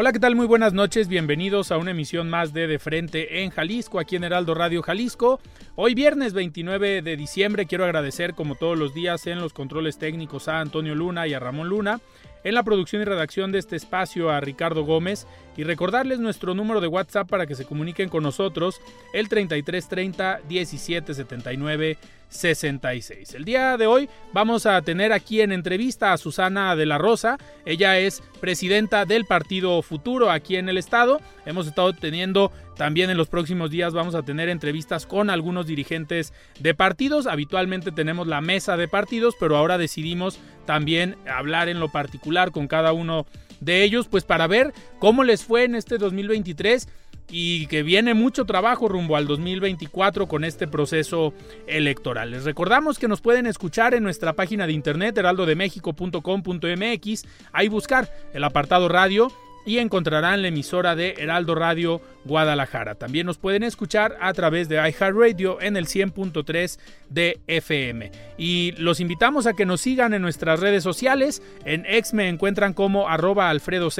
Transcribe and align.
Hola, 0.00 0.12
¿qué 0.12 0.20
tal? 0.20 0.36
Muy 0.36 0.46
buenas 0.46 0.72
noches, 0.72 1.08
bienvenidos 1.08 1.72
a 1.72 1.76
una 1.76 1.90
emisión 1.90 2.30
más 2.30 2.52
de 2.52 2.68
De 2.68 2.78
Frente 2.78 3.42
en 3.42 3.50
Jalisco, 3.50 3.98
aquí 3.98 4.14
en 4.14 4.22
Heraldo 4.22 4.54
Radio 4.54 4.80
Jalisco. 4.80 5.40
Hoy 5.74 5.96
viernes 5.96 6.34
29 6.34 7.02
de 7.02 7.16
diciembre 7.16 7.66
quiero 7.66 7.84
agradecer 7.84 8.34
como 8.34 8.54
todos 8.54 8.78
los 8.78 8.94
días 8.94 9.26
en 9.26 9.40
los 9.40 9.52
controles 9.52 9.98
técnicos 9.98 10.46
a 10.46 10.60
Antonio 10.60 10.94
Luna 10.94 11.26
y 11.26 11.34
a 11.34 11.40
Ramón 11.40 11.68
Luna, 11.68 12.00
en 12.44 12.54
la 12.54 12.62
producción 12.62 13.02
y 13.02 13.06
redacción 13.06 13.50
de 13.50 13.58
este 13.58 13.74
espacio 13.74 14.30
a 14.30 14.38
Ricardo 14.38 14.84
Gómez 14.84 15.26
y 15.56 15.64
recordarles 15.64 16.20
nuestro 16.20 16.54
número 16.54 16.80
de 16.80 16.86
WhatsApp 16.86 17.28
para 17.28 17.48
que 17.48 17.56
se 17.56 17.64
comuniquen 17.64 18.08
con 18.08 18.22
nosotros, 18.22 18.80
el 19.12 19.28
3330 19.28 20.42
1779 20.48 21.98
66. 22.28 23.34
El 23.34 23.44
día 23.44 23.76
de 23.76 23.86
hoy 23.86 24.08
vamos 24.32 24.66
a 24.66 24.80
tener 24.82 25.12
aquí 25.12 25.40
en 25.40 25.52
entrevista 25.52 26.12
a 26.12 26.18
Susana 26.18 26.76
de 26.76 26.86
la 26.86 26.98
Rosa. 26.98 27.38
Ella 27.64 27.98
es 27.98 28.22
presidenta 28.40 29.04
del 29.04 29.24
Partido 29.24 29.80
Futuro 29.82 30.30
aquí 30.30 30.56
en 30.56 30.68
el 30.68 30.78
estado. 30.78 31.20
Hemos 31.46 31.66
estado 31.66 31.92
teniendo 31.92 32.52
también 32.76 33.10
en 33.10 33.16
los 33.16 33.28
próximos 33.28 33.70
días 33.70 33.92
vamos 33.92 34.14
a 34.14 34.22
tener 34.22 34.48
entrevistas 34.48 35.04
con 35.04 35.30
algunos 35.30 35.66
dirigentes 35.66 36.32
de 36.60 36.74
partidos. 36.74 37.26
Habitualmente 37.26 37.90
tenemos 37.90 38.26
la 38.28 38.40
mesa 38.40 38.76
de 38.76 38.86
partidos, 38.86 39.34
pero 39.40 39.56
ahora 39.56 39.78
decidimos 39.78 40.38
también 40.64 41.16
hablar 41.28 41.68
en 41.68 41.80
lo 41.80 41.90
particular 41.90 42.52
con 42.52 42.68
cada 42.68 42.92
uno 42.92 43.26
de 43.60 43.82
ellos, 43.82 44.06
pues 44.06 44.24
para 44.24 44.46
ver 44.46 44.72
cómo 45.00 45.24
les 45.24 45.44
fue 45.44 45.64
en 45.64 45.74
este 45.74 45.98
2023 45.98 46.88
y 47.30 47.66
que 47.66 47.82
viene 47.82 48.14
mucho 48.14 48.44
trabajo 48.44 48.88
rumbo 48.88 49.16
al 49.16 49.26
2024 49.26 50.28
con 50.28 50.44
este 50.44 50.68
proceso 50.68 51.34
electoral. 51.66 52.30
Les 52.30 52.44
recordamos 52.44 52.98
que 52.98 53.08
nos 53.08 53.20
pueden 53.20 53.46
escuchar 53.46 53.92
en 53.94 54.02
nuestra 54.02 54.32
página 54.34 54.66
de 54.66 54.72
internet 54.72 55.18
heraldodemexico.com.mx, 55.18 57.24
ahí 57.52 57.68
buscar 57.68 58.10
el 58.32 58.44
apartado 58.44 58.88
radio 58.88 59.30
y 59.68 59.80
encontrarán 59.80 60.40
la 60.40 60.48
emisora 60.48 60.96
de 60.96 61.16
Heraldo 61.18 61.54
Radio 61.54 62.00
Guadalajara. 62.24 62.94
También 62.94 63.26
nos 63.26 63.36
pueden 63.36 63.62
escuchar 63.62 64.16
a 64.18 64.32
través 64.32 64.70
de 64.70 64.76
iHeartRadio 64.76 65.60
en 65.60 65.76
el 65.76 65.84
100.3 65.84 66.78
de 67.10 67.38
FM. 67.46 68.10
Y 68.38 68.72
los 68.78 68.98
invitamos 69.00 69.46
a 69.46 69.52
que 69.52 69.66
nos 69.66 69.82
sigan 69.82 70.14
en 70.14 70.22
nuestras 70.22 70.60
redes 70.60 70.82
sociales. 70.82 71.42
En 71.66 71.84
X 71.84 72.14
me 72.14 72.30
encuentran 72.30 72.72
como 72.72 73.10
arroba 73.10 73.50
Alfredo 73.50 73.90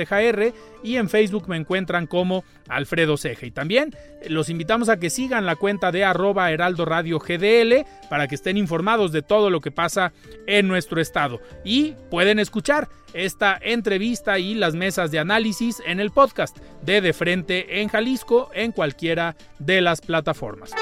y 0.83 0.97
en 0.97 1.11
Facebook 1.11 1.49
me 1.49 1.59
encuentran 1.59 2.07
como 2.07 2.45
Alfredo 2.69 3.19
Ceja. 3.19 3.45
Y 3.45 3.51
también 3.51 3.95
los 4.27 4.49
invitamos 4.49 4.89
a 4.89 4.99
que 4.99 5.11
sigan 5.11 5.45
la 5.45 5.57
cuenta 5.57 5.93
de 5.93 6.03
arroba 6.03 6.51
Heraldo 6.51 6.87
Radio 6.87 7.19
GDL 7.19 7.85
para 8.09 8.27
que 8.27 8.37
estén 8.37 8.57
informados 8.57 9.13
de 9.13 9.21
todo 9.21 9.51
lo 9.51 9.61
que 9.61 9.71
pasa 9.71 10.15
en 10.47 10.67
nuestro 10.67 10.99
estado. 11.03 11.43
Y 11.63 11.95
pueden 12.11 12.39
escuchar 12.39 12.89
esta 13.19 13.59
entrevista 13.61 14.39
y 14.39 14.55
las 14.55 14.75
mesas 14.75 15.11
de 15.11 15.19
análisis 15.19 15.83
en 15.85 15.99
el 15.99 16.11
podcast 16.11 16.57
de 16.83 17.01
De 17.01 17.13
Frente 17.13 17.81
en 17.81 17.89
Jalisco 17.89 18.51
en 18.55 18.73
cualquiera 18.73 19.37
de 19.59 19.81
las 19.81 20.01
plataformas. 20.01 20.73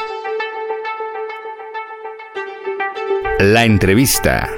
La 3.39 3.65
entrevista. 3.65 4.51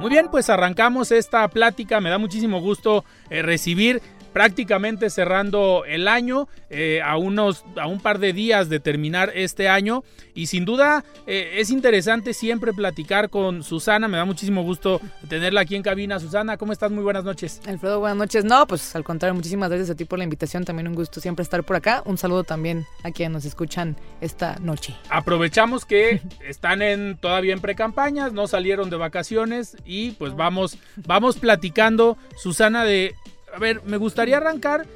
Muy 0.00 0.10
bien, 0.10 0.28
pues 0.30 0.50
arrancamos 0.50 1.12
esta 1.12 1.46
plática. 1.48 2.00
Me 2.00 2.10
da 2.10 2.18
muchísimo 2.18 2.60
gusto 2.60 3.04
eh, 3.30 3.42
recibir 3.42 4.02
prácticamente 4.32 5.10
cerrando 5.10 5.84
el 5.86 6.08
año, 6.08 6.48
eh, 6.70 7.00
a, 7.02 7.16
unos, 7.16 7.64
a 7.76 7.86
un 7.86 8.00
par 8.00 8.18
de 8.18 8.32
días 8.32 8.68
de 8.68 8.80
terminar 8.80 9.32
este 9.34 9.68
año. 9.68 10.04
Y 10.34 10.46
sin 10.46 10.64
duda 10.64 11.04
eh, 11.26 11.56
es 11.58 11.70
interesante 11.70 12.32
siempre 12.32 12.72
platicar 12.72 13.28
con 13.28 13.62
Susana. 13.62 14.08
Me 14.08 14.16
da 14.16 14.24
muchísimo 14.24 14.62
gusto 14.62 15.00
tenerla 15.28 15.60
aquí 15.60 15.76
en 15.76 15.82
cabina. 15.82 16.18
Susana, 16.18 16.56
¿cómo 16.56 16.72
estás? 16.72 16.90
Muy 16.90 17.04
buenas 17.04 17.24
noches. 17.24 17.60
Alfredo, 17.66 18.00
buenas 18.00 18.16
noches. 18.16 18.44
No, 18.44 18.66
pues 18.66 18.96
al 18.96 19.04
contrario, 19.04 19.34
muchísimas 19.34 19.68
gracias 19.68 19.90
a 19.90 19.94
ti 19.94 20.04
por 20.04 20.18
la 20.18 20.24
invitación. 20.24 20.64
También 20.64 20.88
un 20.88 20.94
gusto 20.94 21.20
siempre 21.20 21.42
estar 21.42 21.62
por 21.64 21.76
acá. 21.76 22.02
Un 22.06 22.16
saludo 22.16 22.44
también 22.44 22.86
a 23.02 23.10
quienes 23.10 23.32
nos 23.32 23.44
escuchan 23.44 23.96
esta 24.20 24.56
noche. 24.60 24.94
Aprovechamos 25.10 25.84
que 25.84 26.22
están 26.46 26.82
en 26.82 27.18
todavía 27.18 27.52
en 27.52 27.60
precampañas, 27.60 28.32
no 28.32 28.46
salieron 28.46 28.90
de 28.90 28.96
vacaciones 28.96 29.76
y 29.84 30.12
pues 30.12 30.34
vamos, 30.34 30.78
vamos 30.96 31.36
platicando, 31.36 32.16
Susana, 32.36 32.84
de 32.84 33.14
a 33.54 33.58
ver, 33.58 33.82
me 33.84 33.96
gustaría 33.96 34.38
arrancar 34.38 34.86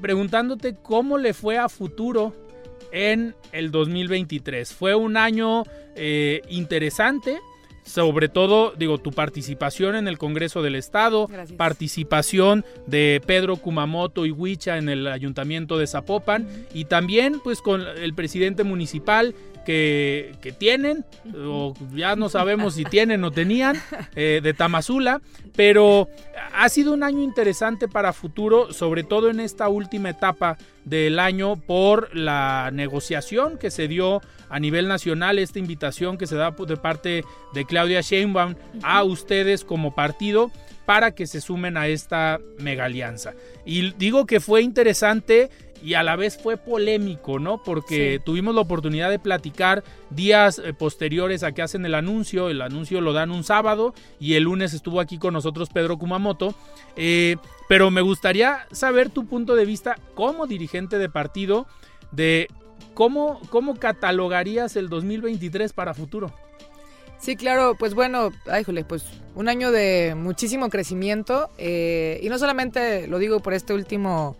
preguntándote 0.00 0.76
cómo 0.82 1.18
le 1.18 1.32
fue 1.32 1.58
a 1.58 1.68
futuro 1.68 2.34
en 2.90 3.34
el 3.52 3.70
2023. 3.70 4.72
Fue 4.72 4.94
un 4.94 5.16
año 5.16 5.62
eh, 5.94 6.42
interesante, 6.50 7.38
sobre 7.84 8.28
todo, 8.28 8.72
digo, 8.76 8.98
tu 8.98 9.10
participación 9.10 9.96
en 9.96 10.06
el 10.06 10.18
Congreso 10.18 10.62
del 10.62 10.76
Estado, 10.76 11.28
participación 11.56 12.64
de 12.86 13.20
Pedro 13.26 13.56
Kumamoto 13.56 14.24
y 14.26 14.30
Huicha 14.30 14.78
en 14.78 14.88
el 14.88 15.06
Ayuntamiento 15.08 15.78
de 15.78 15.86
Zapopan 15.86 16.46
y 16.74 16.84
también 16.84 17.40
pues 17.42 17.60
con 17.60 17.82
el 17.82 18.14
presidente 18.14 18.62
municipal 18.62 19.34
que, 19.64 20.54
tienen, 20.58 21.04
o 21.36 21.74
ya 21.94 22.16
no 22.16 22.28
sabemos 22.28 22.74
si 22.74 22.84
tienen 22.84 23.24
o 23.24 23.30
tenían, 23.30 23.76
eh, 24.16 24.40
de 24.42 24.54
Tamazula, 24.54 25.20
pero 25.54 26.08
ha 26.54 26.68
sido 26.68 26.92
un 26.92 27.02
año 27.02 27.22
interesante 27.22 27.88
para 27.88 28.12
futuro, 28.12 28.72
sobre 28.72 29.04
todo 29.04 29.30
en 29.30 29.40
esta 29.40 29.68
última 29.68 30.10
etapa 30.10 30.56
del 30.84 31.18
año 31.18 31.56
por 31.56 32.14
la 32.16 32.70
negociación 32.72 33.58
que 33.58 33.70
se 33.70 33.88
dio 33.88 34.20
a 34.48 34.58
nivel 34.60 34.88
nacional, 34.88 35.38
esta 35.38 35.58
invitación 35.58 36.18
que 36.18 36.26
se 36.26 36.36
da 36.36 36.50
de 36.50 36.76
parte 36.76 37.24
de 37.54 37.64
Claudia 37.64 38.00
Sheinbaum 38.00 38.54
a 38.82 39.02
ustedes 39.02 39.64
como 39.64 39.94
partido 39.94 40.50
para 40.84 41.14
que 41.14 41.26
se 41.26 41.40
sumen 41.40 41.76
a 41.76 41.86
esta 41.86 42.40
mega 42.58 42.84
alianza. 42.84 43.34
Y 43.64 43.92
digo 43.92 44.26
que 44.26 44.40
fue 44.40 44.62
interesante 44.62 45.50
y 45.82 45.94
a 45.94 46.02
la 46.02 46.16
vez 46.16 46.38
fue 46.40 46.56
polémico, 46.56 47.38
¿no? 47.38 47.62
Porque 47.62 48.20
tuvimos 48.24 48.54
la 48.54 48.60
oportunidad 48.60 49.10
de 49.10 49.18
platicar 49.18 49.82
días 50.10 50.60
eh, 50.64 50.72
posteriores 50.72 51.42
a 51.42 51.52
que 51.52 51.62
hacen 51.62 51.84
el 51.84 51.94
anuncio, 51.94 52.48
el 52.48 52.62
anuncio 52.62 53.00
lo 53.00 53.12
dan 53.12 53.30
un 53.30 53.44
sábado 53.44 53.94
y 54.20 54.34
el 54.34 54.44
lunes 54.44 54.74
estuvo 54.74 55.00
aquí 55.00 55.18
con 55.18 55.34
nosotros 55.34 55.70
Pedro 55.70 55.98
Kumamoto, 55.98 56.54
eh, 56.96 57.36
pero 57.68 57.90
me 57.90 58.00
gustaría 58.00 58.66
saber 58.70 59.10
tu 59.10 59.26
punto 59.26 59.56
de 59.56 59.64
vista 59.64 59.96
como 60.14 60.46
dirigente 60.46 60.98
de 60.98 61.08
partido 61.08 61.66
de 62.12 62.48
cómo, 62.94 63.40
cómo 63.50 63.76
catalogarías 63.76 64.76
el 64.76 64.88
2023 64.88 65.72
para 65.72 65.94
futuro. 65.94 66.32
Sí, 67.18 67.36
claro, 67.36 67.76
pues 67.78 67.94
bueno, 67.94 68.30
híjole, 68.60 68.84
pues 68.84 69.04
un 69.36 69.48
año 69.48 69.70
de 69.70 70.14
muchísimo 70.16 70.68
crecimiento 70.70 71.50
eh, 71.56 72.18
y 72.20 72.28
no 72.28 72.36
solamente 72.36 73.06
lo 73.06 73.18
digo 73.18 73.40
por 73.40 73.54
este 73.54 73.74
último 73.74 74.36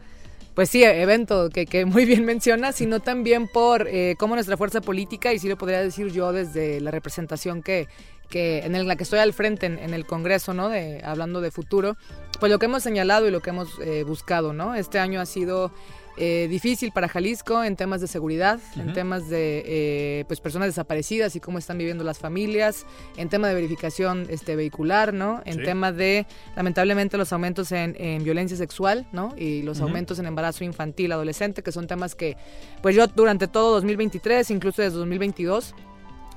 pues 0.55 0.71
sí, 0.71 0.85
evento 0.85 1.49
que, 1.51 1.67
que 1.67 1.85
muy 1.87 2.05
bien 2.05 2.25
menciona, 2.25 2.73
sino 2.73 3.01
también 3.01 3.49
por 3.49 3.89
eh, 3.89 4.17
cómo 4.19 4.35
nuestra 4.35 4.57
fuerza 4.57 4.81
política, 4.81 5.33
y 5.33 5.39
sí 5.39 5.49
lo 5.49 5.57
podría 5.57 5.81
decir 5.81 6.13
yo 6.13 6.33
desde 6.33 6.81
la 6.81 6.91
representación 6.91 7.63
que, 7.63 7.89
que 8.29 8.61
en 8.61 8.87
la 8.87 8.97
que 8.97 9.03
estoy 9.05 9.19
al 9.19 9.33
frente 9.33 9.67
en, 9.67 9.95
el 9.95 10.07
Congreso, 10.07 10.55
¿no? 10.55 10.69
De, 10.69 11.03
hablando 11.05 11.41
de 11.41 11.51
futuro, 11.51 11.97
pues 12.41 12.51
lo 12.51 12.59
que 12.59 12.67
hemos 12.67 12.83
señalado 12.83 13.29
y 13.29 13.31
lo 13.31 13.41
que 13.41 13.51
hemos 13.51 13.79
eh, 13.81 14.05
buscado, 14.05 14.53
¿no? 14.53 14.75
Este 14.75 14.99
año 14.99 15.21
ha 15.21 15.27
sido 15.27 15.73
eh, 16.19 16.47
difícil 16.51 16.93
para 16.93 17.09
Jalisco 17.09 17.65
en 17.65 17.75
temas 17.77 18.01
de 18.01 18.07
seguridad, 18.07 18.61
en 18.77 18.93
temas 18.93 19.29
de 19.29 19.63
eh, 19.65 20.25
pues 20.27 20.41
personas 20.41 20.69
desaparecidas 20.69 21.37
y 21.37 21.41
cómo 21.41 21.59
están 21.59 21.79
viviendo 21.79 22.05
las 22.05 22.19
familias, 22.19 22.85
en 23.17 23.31
tema 23.31 23.49
de 23.49 23.55
verificación 23.55 24.27
este 24.29 24.55
vehicular, 24.55 25.15
¿no? 25.15 25.41
En 25.47 25.63
tema 25.63 25.91
de 25.91 26.27
lamentablemente 26.55 27.17
los 27.17 27.33
aumentos 27.33 27.73
en, 27.73 28.23
violencia 28.25 28.57
sexual, 28.57 29.07
¿no? 29.13 29.35
Y 29.37 29.63
los 29.63 29.81
aumentos 29.81 30.19
en 30.19 30.27
embarazo 30.27 30.65
infantil, 30.65 31.13
adolescente, 31.13 31.63
que 31.63 31.73
son 31.73 31.87
temas 31.87 32.15
que 32.15 32.37
pues 32.83 32.95
yo 32.95 33.07
durante 33.07 33.49
todo 33.49 33.73
2023, 33.73 34.51
incluso 34.51 34.83
desde 34.83 34.99
2022 34.99 35.75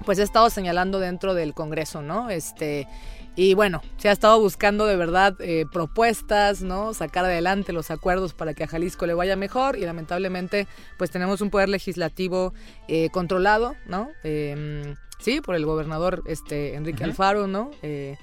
pues 0.06 0.20
he 0.20 0.24
estado 0.24 0.50
señalando 0.50 1.00
dentro 1.00 1.34
del 1.34 1.54
Congreso, 1.54 2.02
¿no? 2.02 2.30
Este, 2.30 2.88
y 3.36 3.54
bueno, 3.54 3.82
se 3.98 4.08
ha 4.08 4.14
estado 4.14 4.40
buscando 4.40 4.86
de 4.86 4.96
verdad 4.96 5.36
eh, 5.40 5.66
propuestas, 5.72 6.62
¿no? 6.62 6.94
Sacar 6.94 7.26
adelante 7.26 7.74
los 7.74 7.92
acuerdos 7.92 8.34
para 8.34 8.54
que 8.54 8.64
a 8.64 8.68
Jalisco 8.68 9.06
le 9.06 9.14
vaya 9.14 9.36
mejor 9.36 9.78
y 9.78 9.82
lamentablemente 9.82 10.68
pues 10.98 11.12
tenemos 11.12 11.42
un 11.42 11.50
poder 11.50 11.68
legislativo 11.68 12.54
eh, 12.88 13.10
controlado, 13.10 13.76
¿no? 13.88 14.10
Em, 14.24 14.96
sí, 15.20 15.42
por 15.42 15.56
el 15.56 15.66
gobernador 15.66 16.24
este, 16.28 16.76
Enrique 16.76 17.04
Alfaro, 17.04 17.48
¿no? 17.48 17.72
Eh, 17.82 18.16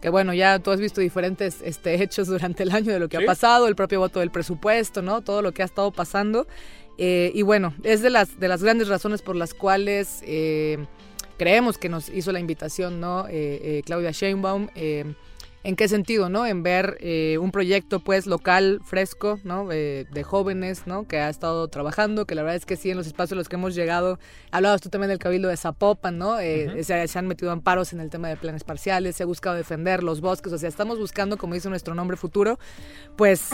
que 0.00 0.08
bueno, 0.10 0.32
ya 0.32 0.60
tú 0.60 0.70
has 0.70 0.80
visto 0.80 1.00
diferentes 1.00 1.60
este, 1.62 1.94
hechos 2.02 2.28
durante 2.28 2.62
el 2.62 2.70
año 2.70 2.92
de 2.92 3.00
lo 3.00 3.08
que 3.08 3.16
ha 3.16 3.26
pasado, 3.26 3.66
el 3.66 3.74
propio 3.74 3.98
voto 3.98 4.20
del 4.20 4.30
presupuesto, 4.30 5.02
¿no? 5.02 5.22
Todo 5.22 5.42
lo 5.42 5.52
que 5.52 5.62
ha 5.62 5.66
estado 5.66 5.90
pasando. 5.90 6.46
y 6.98 7.42
bueno, 7.42 7.74
es 7.82 8.00
de 8.00 8.10
las, 8.10 8.38
de 8.38 8.46
las 8.46 8.62
grandes 8.62 8.86
razones 8.86 9.22
por 9.22 9.34
las 9.34 9.54
cuales 9.54 10.22
creemos 11.36 11.78
que 11.78 11.88
nos 11.88 12.08
hizo 12.08 12.32
la 12.32 12.40
invitación, 12.40 13.00
¿no? 13.00 13.26
Eh, 13.28 13.30
eh, 13.78 13.82
Claudia 13.84 14.10
Sheinbaum. 14.10 14.68
Eh, 14.74 15.14
¿En 15.64 15.76
qué 15.76 15.86
sentido, 15.86 16.28
no? 16.28 16.44
En 16.44 16.64
ver 16.64 16.98
un 17.38 17.52
proyecto, 17.52 18.00
pues, 18.00 18.26
local, 18.26 18.80
fresco, 18.84 19.38
¿no? 19.44 19.68
de 19.68 20.24
jóvenes, 20.24 20.88
¿no? 20.88 21.06
Que 21.06 21.20
ha 21.20 21.28
estado 21.28 21.68
trabajando, 21.68 22.26
que 22.26 22.34
la 22.34 22.42
verdad 22.42 22.56
es 22.56 22.66
que 22.66 22.74
sí, 22.74 22.90
en 22.90 22.96
los 22.96 23.06
espacios 23.06 23.34
a 23.34 23.36
los 23.36 23.48
que 23.48 23.54
hemos 23.54 23.76
llegado, 23.76 24.18
hablabas 24.50 24.80
tú 24.80 24.88
también 24.88 25.10
del 25.10 25.20
Cabildo 25.20 25.48
de 25.48 25.56
Zapopan, 25.56 26.18
¿no? 26.18 26.38
se, 26.38 27.08
han 27.14 27.28
metido 27.28 27.52
amparos 27.52 27.92
en 27.92 28.00
el 28.00 28.10
tema 28.10 28.28
de 28.28 28.36
planes 28.36 28.64
parciales, 28.64 29.14
se 29.14 29.22
ha 29.22 29.26
buscado 29.26 29.54
defender 29.54 30.02
los 30.02 30.20
bosques, 30.20 30.52
o 30.52 30.58
sea, 30.58 30.68
estamos 30.68 30.98
buscando, 30.98 31.36
como 31.36 31.54
dice 31.54 31.68
nuestro 31.68 31.94
nombre 31.94 32.16
futuro, 32.16 32.58
pues 33.16 33.50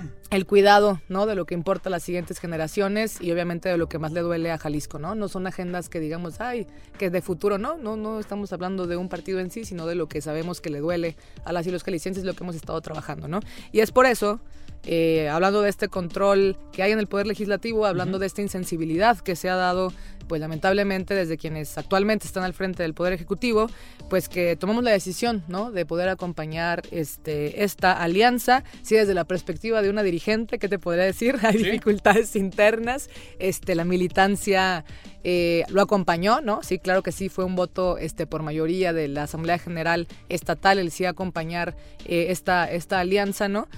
el 0.30 0.46
cuidado, 0.46 1.00
¿no? 1.08 1.26
De 1.26 1.34
lo 1.34 1.46
que 1.46 1.54
importa 1.54 1.88
a 1.88 1.90
las 1.90 2.02
siguientes 2.02 2.38
generaciones 2.38 3.20
y 3.20 3.32
obviamente 3.32 3.68
de 3.68 3.76
lo 3.76 3.88
que 3.88 3.98
más 3.98 4.12
le 4.12 4.20
duele 4.20 4.50
a 4.50 4.58
Jalisco, 4.58 4.98
¿no? 4.98 5.14
No 5.14 5.28
son 5.28 5.46
agendas 5.46 5.88
que 5.88 6.00
digamos, 6.00 6.40
ay, 6.40 6.66
que 6.98 7.10
de 7.10 7.22
futuro, 7.22 7.58
no, 7.58 7.76
no, 7.76 7.96
no 7.96 8.20
estamos 8.20 8.52
hablando 8.52 8.86
de 8.86 8.96
un 8.96 9.08
partido 9.08 9.40
en 9.40 9.50
sí, 9.50 9.64
sino 9.64 9.86
de 9.86 9.94
lo 9.94 10.08
que 10.08 10.20
sabemos 10.20 10.60
que 10.60 10.70
le 10.70 10.80
duele 10.80 11.16
a 11.44 11.52
las 11.52 11.66
y 11.66 11.70
los 11.70 11.84
jaliscienses, 11.84 12.24
lo 12.24 12.34
que 12.34 12.44
hemos 12.44 12.56
estado 12.56 12.80
trabajando, 12.80 13.28
¿no? 13.28 13.40
Y 13.72 13.80
es 13.80 13.92
por 13.92 14.06
eso 14.06 14.40
eh, 14.84 15.28
hablando 15.28 15.62
de 15.62 15.70
este 15.70 15.88
control 15.88 16.56
que 16.72 16.82
hay 16.82 16.92
en 16.92 16.98
el 16.98 17.06
Poder 17.06 17.26
Legislativo, 17.26 17.86
hablando 17.86 18.18
de 18.18 18.26
esta 18.26 18.42
insensibilidad 18.42 19.18
que 19.18 19.36
se 19.36 19.48
ha 19.48 19.56
dado, 19.56 19.92
pues 20.28 20.40
lamentablemente 20.40 21.14
desde 21.14 21.36
quienes 21.36 21.76
actualmente 21.76 22.26
están 22.26 22.44
al 22.44 22.54
frente 22.54 22.82
del 22.82 22.94
Poder 22.94 23.12
Ejecutivo, 23.12 23.68
pues 24.08 24.28
que 24.28 24.56
tomamos 24.56 24.84
la 24.84 24.90
decisión, 24.90 25.42
¿no? 25.48 25.72
De 25.72 25.84
poder 25.84 26.08
acompañar 26.08 26.82
este, 26.90 27.64
esta 27.64 27.92
alianza, 27.92 28.64
sí 28.82 28.94
desde 28.94 29.14
la 29.14 29.24
perspectiva 29.24 29.82
de 29.82 29.90
una 29.90 30.02
dirigente, 30.02 30.58
¿qué 30.58 30.68
te 30.68 30.78
podría 30.78 31.04
decir? 31.04 31.36
Hay 31.42 31.56
dificultades 31.56 32.36
internas, 32.36 33.10
este, 33.38 33.74
la 33.74 33.84
militancia 33.84 34.84
eh, 35.24 35.64
lo 35.68 35.82
acompañó, 35.82 36.40
¿no? 36.40 36.62
Sí, 36.62 36.78
claro 36.78 37.02
que 37.02 37.12
sí, 37.12 37.28
fue 37.28 37.44
un 37.44 37.56
voto 37.56 37.98
este, 37.98 38.26
por 38.26 38.42
mayoría 38.42 38.92
de 38.92 39.08
la 39.08 39.24
Asamblea 39.24 39.58
General 39.58 40.06
Estatal, 40.28 40.78
el 40.78 40.90
sí 40.90 41.04
acompañar 41.04 41.74
eh, 42.06 42.26
esta, 42.30 42.70
esta 42.70 43.00
alianza, 43.00 43.48
¿no? 43.48 43.68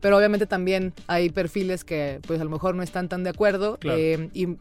Pero 0.00 0.16
obviamente 0.16 0.46
también 0.46 0.59
hay 1.06 1.30
perfiles 1.30 1.84
que 1.84 2.20
pues 2.26 2.40
a 2.40 2.44
lo 2.44 2.50
mejor 2.50 2.74
no 2.74 2.82
están 2.82 3.08
tan 3.08 3.24
de 3.24 3.30
acuerdo 3.30 3.78
y, 3.82 3.88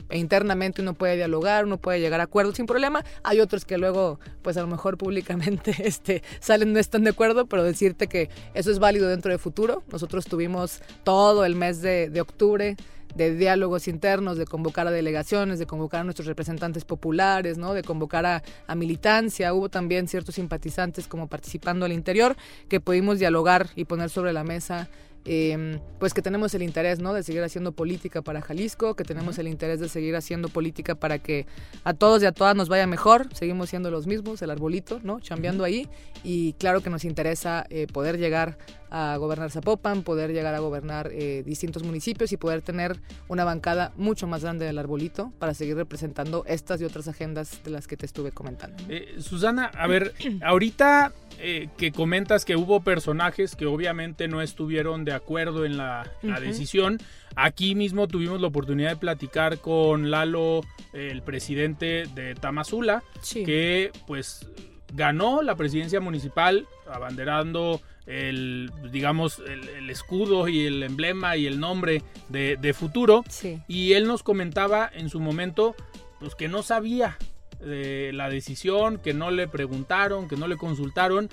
e 0.10 0.18
internamente 0.18 0.82
uno 0.82 0.94
puede 0.94 1.16
dialogar, 1.16 1.66
uno 1.66 1.78
puede 1.78 2.00
llegar 2.00 2.20
a 2.20 2.24
acuerdos 2.24 2.56
sin 2.56 2.66
problema. 2.66 3.04
Hay 3.24 3.40
otros 3.40 3.66
que 3.66 3.78
luego 3.78 4.20
pues 4.42 4.58
a 4.58 4.62
lo 4.62 4.68
mejor 4.68 4.98
públicamente 4.98 5.76
este, 5.84 6.24
salen 6.40 6.74
no 6.74 6.80
están 6.80 7.04
de 7.04 7.12
acuerdo, 7.12 7.46
pero 7.46 7.64
decirte 7.64 8.08
que 8.08 8.30
eso 8.54 8.72
es 8.72 8.80
válido 8.80 9.08
dentro 9.08 9.32
de 9.32 9.38
futuro. 9.38 9.84
Nosotros 9.92 10.26
tuvimos 10.26 10.82
todo 11.04 11.46
el 11.46 11.56
mes 11.56 11.82
de, 11.82 12.10
de 12.10 12.22
octubre 12.22 12.76
de 13.16 13.36
diálogos 13.36 13.88
internos, 13.88 14.38
de 14.38 14.46
convocar 14.46 14.88
a 14.88 14.92
delegaciones, 14.92 15.60
de 15.60 15.66
convocar 15.66 16.02
a 16.02 16.04
nuestros 16.04 16.28
representantes 16.28 16.86
populares, 16.86 17.58
¿no? 17.58 17.74
de 17.74 17.84
convocar 17.84 18.26
a, 18.26 18.44
a, 18.68 18.76
militancia. 18.76 19.54
Hubo 19.54 19.70
también 19.70 20.08
ciertos 20.08 20.36
simpatizantes 20.36 21.08
como 21.08 21.28
participando 21.28 21.86
al 21.86 21.92
interior 21.92 22.36
que 22.68 22.80
pudimos 22.80 23.20
dialogar 23.20 23.70
y 23.76 23.86
poner 23.86 24.10
sobre 24.10 24.34
la 24.34 24.44
mesa 24.44 24.90
Em, 25.26 25.80
pues 26.00 26.14
que 26.14 26.22
tenemos 26.22 26.54
el 26.54 26.64
interés 26.64 27.00
¿no? 27.00 27.14
de 27.14 27.24
seguir 27.24 27.44
haciendo 27.44 27.74
política 27.74 28.22
para 28.22 28.42
Jalisco, 28.42 28.96
que 28.96 29.04
tenemos 29.04 29.38
el 29.38 29.48
interés 29.48 29.80
de 29.80 29.90
seguir 29.90 30.16
haciendo 30.16 30.48
política 30.48 30.96
para 30.96 31.20
que 31.20 31.46
a 31.84 31.94
todos 31.94 32.24
y 32.24 32.26
a 32.26 32.32
todas 32.32 32.56
nos 32.56 32.70
vaya 32.70 32.88
mejor, 32.88 33.28
seguimos 33.34 33.70
siendo 33.70 33.92
los 33.92 34.08
mismos, 34.08 34.42
el 34.42 34.50
arbolito, 34.50 35.00
¿no? 35.04 35.20
chambeando 35.20 35.64
ahí, 35.64 35.90
y 36.24 36.54
claro 36.54 36.82
que 36.82 36.90
nos 36.90 37.04
interesa 37.04 37.66
eh, 37.70 37.88
poder 37.92 38.18
llegar 38.18 38.58
a 38.92 39.18
gobernar 39.18 39.52
Zapopan, 39.52 40.04
poder 40.04 40.32
llegar 40.32 40.56
a 40.56 40.60
gobernar 40.60 41.10
eh, 41.12 41.44
distintos 41.46 41.84
municipios 41.84 42.32
y 42.32 42.38
poder 42.38 42.62
tener 42.62 42.98
una 43.28 43.44
bancada 43.44 43.92
mucho 43.98 44.28
más 44.28 44.44
grande 44.44 44.66
del 44.66 44.78
arbolito 44.78 45.32
para 45.40 45.54
seguir 45.54 45.76
representando 45.76 46.44
estas 46.48 46.82
y 46.82 46.86
otras 46.86 47.08
agendas 47.08 47.64
de 47.64 47.72
las 47.72 47.88
que 47.88 47.98
te 47.98 48.06
estuve 48.06 48.32
comentando. 48.32 48.82
Eh, 48.90 49.16
Susana, 49.20 49.66
a 49.66 49.88
ver, 49.88 50.14
ahorita 50.44 51.14
eh, 51.40 51.70
que 51.78 51.92
comentas 51.92 52.46
que 52.46 52.56
hubo 52.56 52.82
personajes 52.82 53.56
que 53.56 53.66
obviamente 53.66 54.28
no 54.28 54.42
estuvieron 54.42 55.06
de 55.06 55.14
acuerdo 55.14 55.66
en 55.66 55.78
la, 55.78 56.12
decisión. 56.42 56.98
Aquí 57.36 57.76
mismo 57.76 58.08
tuvimos 58.08 58.42
la 58.42 58.48
oportunidad 58.48 58.92
de 58.92 58.96
platicar 58.98 59.60
con 59.60 60.10
Lalo, 60.10 60.62
el 60.94 61.22
presidente 61.22 62.06
de 62.16 62.36
Tamazula, 62.36 63.04
que 63.34 63.92
pues 64.08 64.50
ganó 64.94 65.42
la 65.42 65.56
presidencia 65.56 66.00
municipal 66.00 66.68
abanderando 66.92 67.82
el 68.10 68.72
digamos 68.92 69.40
el, 69.48 69.90
escudo 69.90 70.48
y 70.48 70.66
el 70.66 70.82
emblema 70.82 71.38
y 71.38 71.46
el 71.46 71.60
nombre 71.60 72.02
de, 72.28 72.74
futuro 72.74 73.24
y 73.68 73.94
él 73.94 74.08
nos 74.08 74.24
comentaba 74.24 74.90
en 74.92 75.10
su 75.10 75.20
momento 75.20 75.76
pues 76.20 76.36
que 76.36 76.48
no 76.48 76.64
sabía 76.64 77.18
de 77.60 78.12
la 78.14 78.30
decisión, 78.30 78.98
que 78.98 79.14
no 79.14 79.32
le 79.32 79.48
preguntaron, 79.48 80.28
que 80.28 80.38
no 80.38 80.48
le 80.48 80.58
consultaron. 80.58 81.30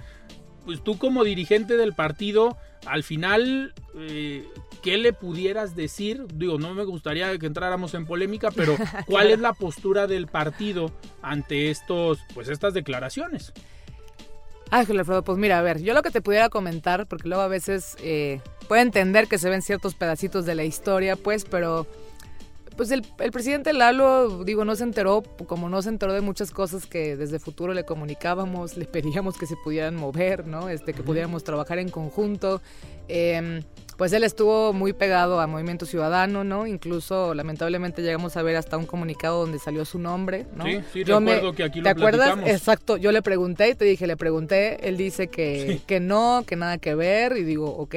Pues 0.65 0.83
tú 0.83 0.99
como 0.99 1.23
dirigente 1.23 1.77
del 1.77 1.93
partido, 1.93 2.57
al 2.87 3.05
final, 3.05 3.73
eh, 3.97 4.45
¿qué 4.83 4.99
le 4.99 5.13
pudieras 5.13 5.77
decir? 5.77 6.25
Digo, 6.35 6.59
no 6.59 6.75
me 6.75 6.85
gustaría 6.85 7.37
que 7.39 7.47
entráramos 7.47 7.95
en 7.95 8.05
polémica, 8.05 8.51
pero 8.51 8.77
¿cuál 9.07 9.31
es 9.31 9.39
la 9.39 9.53
postura 9.53 10.07
del 10.07 10.27
partido 10.27 10.91
ante 11.23 11.71
estos, 11.71 12.19
pues 12.35 12.49
estas 12.49 12.75
declaraciones? 12.75 13.53
Ángel 14.71 14.99
Alfredo, 14.99 15.23
pues 15.23 15.39
mira, 15.39 15.59
a 15.59 15.63
ver, 15.63 15.81
yo 15.83 15.95
lo 15.95 16.03
que 16.03 16.11
te 16.11 16.21
pudiera 16.21 16.49
comentar, 16.49 17.07
porque 17.07 17.29
luego 17.29 17.43
a 17.43 17.49
veces 17.49 17.97
eh, 18.03 18.41
puedo 18.69 18.83
entender 18.83 19.29
que 19.29 19.39
se 19.39 19.49
ven 19.49 19.63
ciertos 19.63 19.95
pedacitos 19.95 20.45
de 20.45 20.55
la 20.55 20.65
historia, 20.65 21.17
pues, 21.17 21.45
pero 21.45 21.87
pues 22.77 22.91
el, 22.91 23.07
el, 23.21 23.31
presidente 23.31 23.73
Lalo, 23.73 24.45
digo, 24.45 24.65
no 24.65 24.77
se 24.77 24.85
enteró, 24.85 25.23
como 25.47 25.69
no 25.69 25.81
se 25.81 25.89
enteró 25.89 26.13
de 26.13 26.21
muchas 26.21 26.51
cosas 26.51 26.87
que 26.87 27.17
desde 27.17 27.39
futuro 27.39 27.73
le 27.73 27.85
comunicábamos, 27.85 28.77
le 28.77 28.85
pedíamos 28.85 29.39
que 29.39 29.47
se 29.47 29.57
pudieran 29.57 29.97
mover, 29.97 30.47
¿no? 30.47 30.69
Este, 30.69 30.93
que 30.93 31.03
pudiéramos 31.03 31.43
trabajar 31.43 31.79
en 31.79 31.89
conjunto. 31.89 32.61
Eh, 33.09 33.63
pues 33.97 34.13
él 34.13 34.25
estuvo 34.25 34.73
muy 34.73 34.93
pegado 34.93 35.41
a 35.41 35.47
Movimiento 35.47 35.87
Ciudadano, 35.87 36.45
¿no? 36.45 36.67
Incluso, 36.67 37.35
lamentablemente, 37.35 38.03
llegamos 38.03 38.37
a 38.37 38.43
ver 38.43 38.57
hasta 38.57 38.77
un 38.77 38.87
comunicado 38.87 39.41
donde 39.41 39.59
salió 39.59 39.85
su 39.85 39.99
nombre, 39.99 40.47
¿no? 40.55 40.65
Sí, 40.65 40.81
sí, 40.93 41.05
yo 41.05 41.19
recuerdo 41.19 41.53
que 41.55 41.65
aquí 41.65 41.79
lo 41.81 41.85
¿Te 41.85 41.91
acuerdas? 41.91 42.39
Exacto, 42.45 42.97
yo 42.99 43.11
le 43.13 43.23
pregunté 43.23 43.71
y 43.71 43.75
te 43.75 43.85
dije, 43.85 44.07
le 44.07 44.17
pregunté, 44.17 44.87
él 44.89 44.97
dice 44.97 45.29
que, 45.29 45.81
que 45.87 46.01
no, 46.01 46.45
que 46.47 46.57
nada 46.57 46.77
que 46.79 46.95
ver, 46.95 47.37
y 47.37 47.45
digo, 47.45 47.69
ok, 47.71 47.95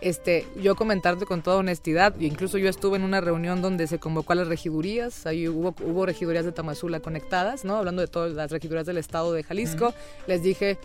este, 0.00 0.46
yo 0.60 0.76
comentarte 0.76 1.26
con 1.26 1.42
toda 1.42 1.58
honestidad, 1.58 2.18
incluso 2.20 2.56
yo 2.56 2.70
estuve 2.70 2.96
en 2.96 3.04
una 3.04 3.20
reunión 3.20 3.60
donde 3.60 3.86
se 3.86 3.98
convocó 3.98 4.32
a 4.32 4.36
las 4.36 4.48
regidurías, 4.48 5.26
ahí 5.26 5.46
hubo, 5.48 5.74
hubo 5.82 6.06
regidurías 6.06 6.44
de 6.44 6.52
Tamazula 6.52 7.00
conectadas, 7.00 7.64
¿no? 7.64 7.76
Hablando 7.76 8.00
de 8.00 8.08
todas 8.08 8.32
las 8.32 8.50
regidurías 8.50 8.86
del 8.86 8.96
estado 8.96 9.32
de 9.32 9.42
Jalisco, 9.42 9.92
les 10.26 10.42
dije, 10.42 10.78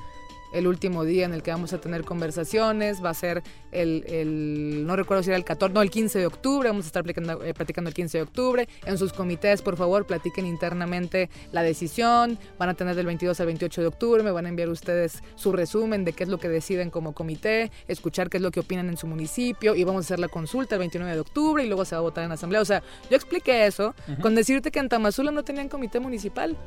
el 0.53 0.68
último 0.68 1.03
día 1.03 1.25
en 1.25 1.34
el 1.34 1.44
que 1.44 1.51
vamos 1.51 1.74
a 1.74 1.79
tener 1.79 2.03
conversaciones, 2.03 3.03
va 3.03 3.10
a 3.10 3.13
ser 3.13 3.44
el, 3.72 4.03
el 4.08 4.86
no 4.86 4.96
recuerdo 4.96 5.24
si 5.24 5.29
era 5.29 5.38
el 5.38 5.44
14, 5.44 5.74
no, 5.74 5.82
el 5.82 5.89
15 5.89 6.20
de 6.20 6.25
octubre, 6.25 6.70
vamos 6.70 6.86
a 6.86 6.88
estar 6.88 7.03
platicando, 7.03 7.44
eh, 7.44 7.53
platicando 7.53 7.89
el 7.89 7.94
15 7.94 8.18
de 8.18 8.22
octubre, 8.24 8.68
en 8.86 8.98
sus 8.98 9.13
comités, 9.13 9.62
por 9.62 9.77
favor, 9.77 10.06
platiquen 10.06 10.46
internamente 10.46 11.29
la 11.51 11.63
decisión, 11.63 12.38
van 12.58 12.70
a 12.70 12.74
tener 12.74 12.96
del 12.96 13.06
22 13.06 13.39
al 13.39 13.46
28 13.46 13.82
de 13.82 13.88
octubre, 13.88 14.24
me 14.24 14.32
van 14.32 14.46
a 14.46 14.50
enviar 14.50 14.70
ustedes 14.70 15.22
su 15.36 15.51
resumen 15.51 16.06
de 16.06 16.13
qué 16.13 16.24
es 16.24 16.29
lo 16.29 16.38
que 16.38 16.50
deciden 16.50 16.89
como 16.89 17.13
comité, 17.13 17.72
escuchar 17.88 18.29
qué 18.29 18.38
es 18.38 18.44
lo 18.44 18.51
que 18.51 18.60
opinan 18.60 18.89
en 18.89 18.98
su 18.98 19.08
municipio 19.08 19.75
y 19.75 19.84
vamos 19.84 20.06
a 20.06 20.08
hacer 20.08 20.20
la 20.20 20.27
consulta 20.27 20.75
el 20.75 20.79
29 20.79 21.13
de 21.13 21.20
octubre 21.20 21.63
y 21.63 21.68
luego 21.68 21.86
se 21.86 21.96
va 21.96 22.00
a 22.00 22.01
votar 22.01 22.24
en 22.24 22.32
asamblea, 22.32 22.62
o 22.62 22.65
sea, 22.65 22.84
yo 23.10 23.15
expliqué 23.15 23.65
eso 23.65 23.94
con 24.22 24.36
decirte 24.36 24.72
que 24.72 24.79
en 24.79 24.89
Tamazula 24.89 25.32
no 25.32 25.44
tenían 25.44 25.70
comité 25.70 26.00
municipal. 26.00 26.58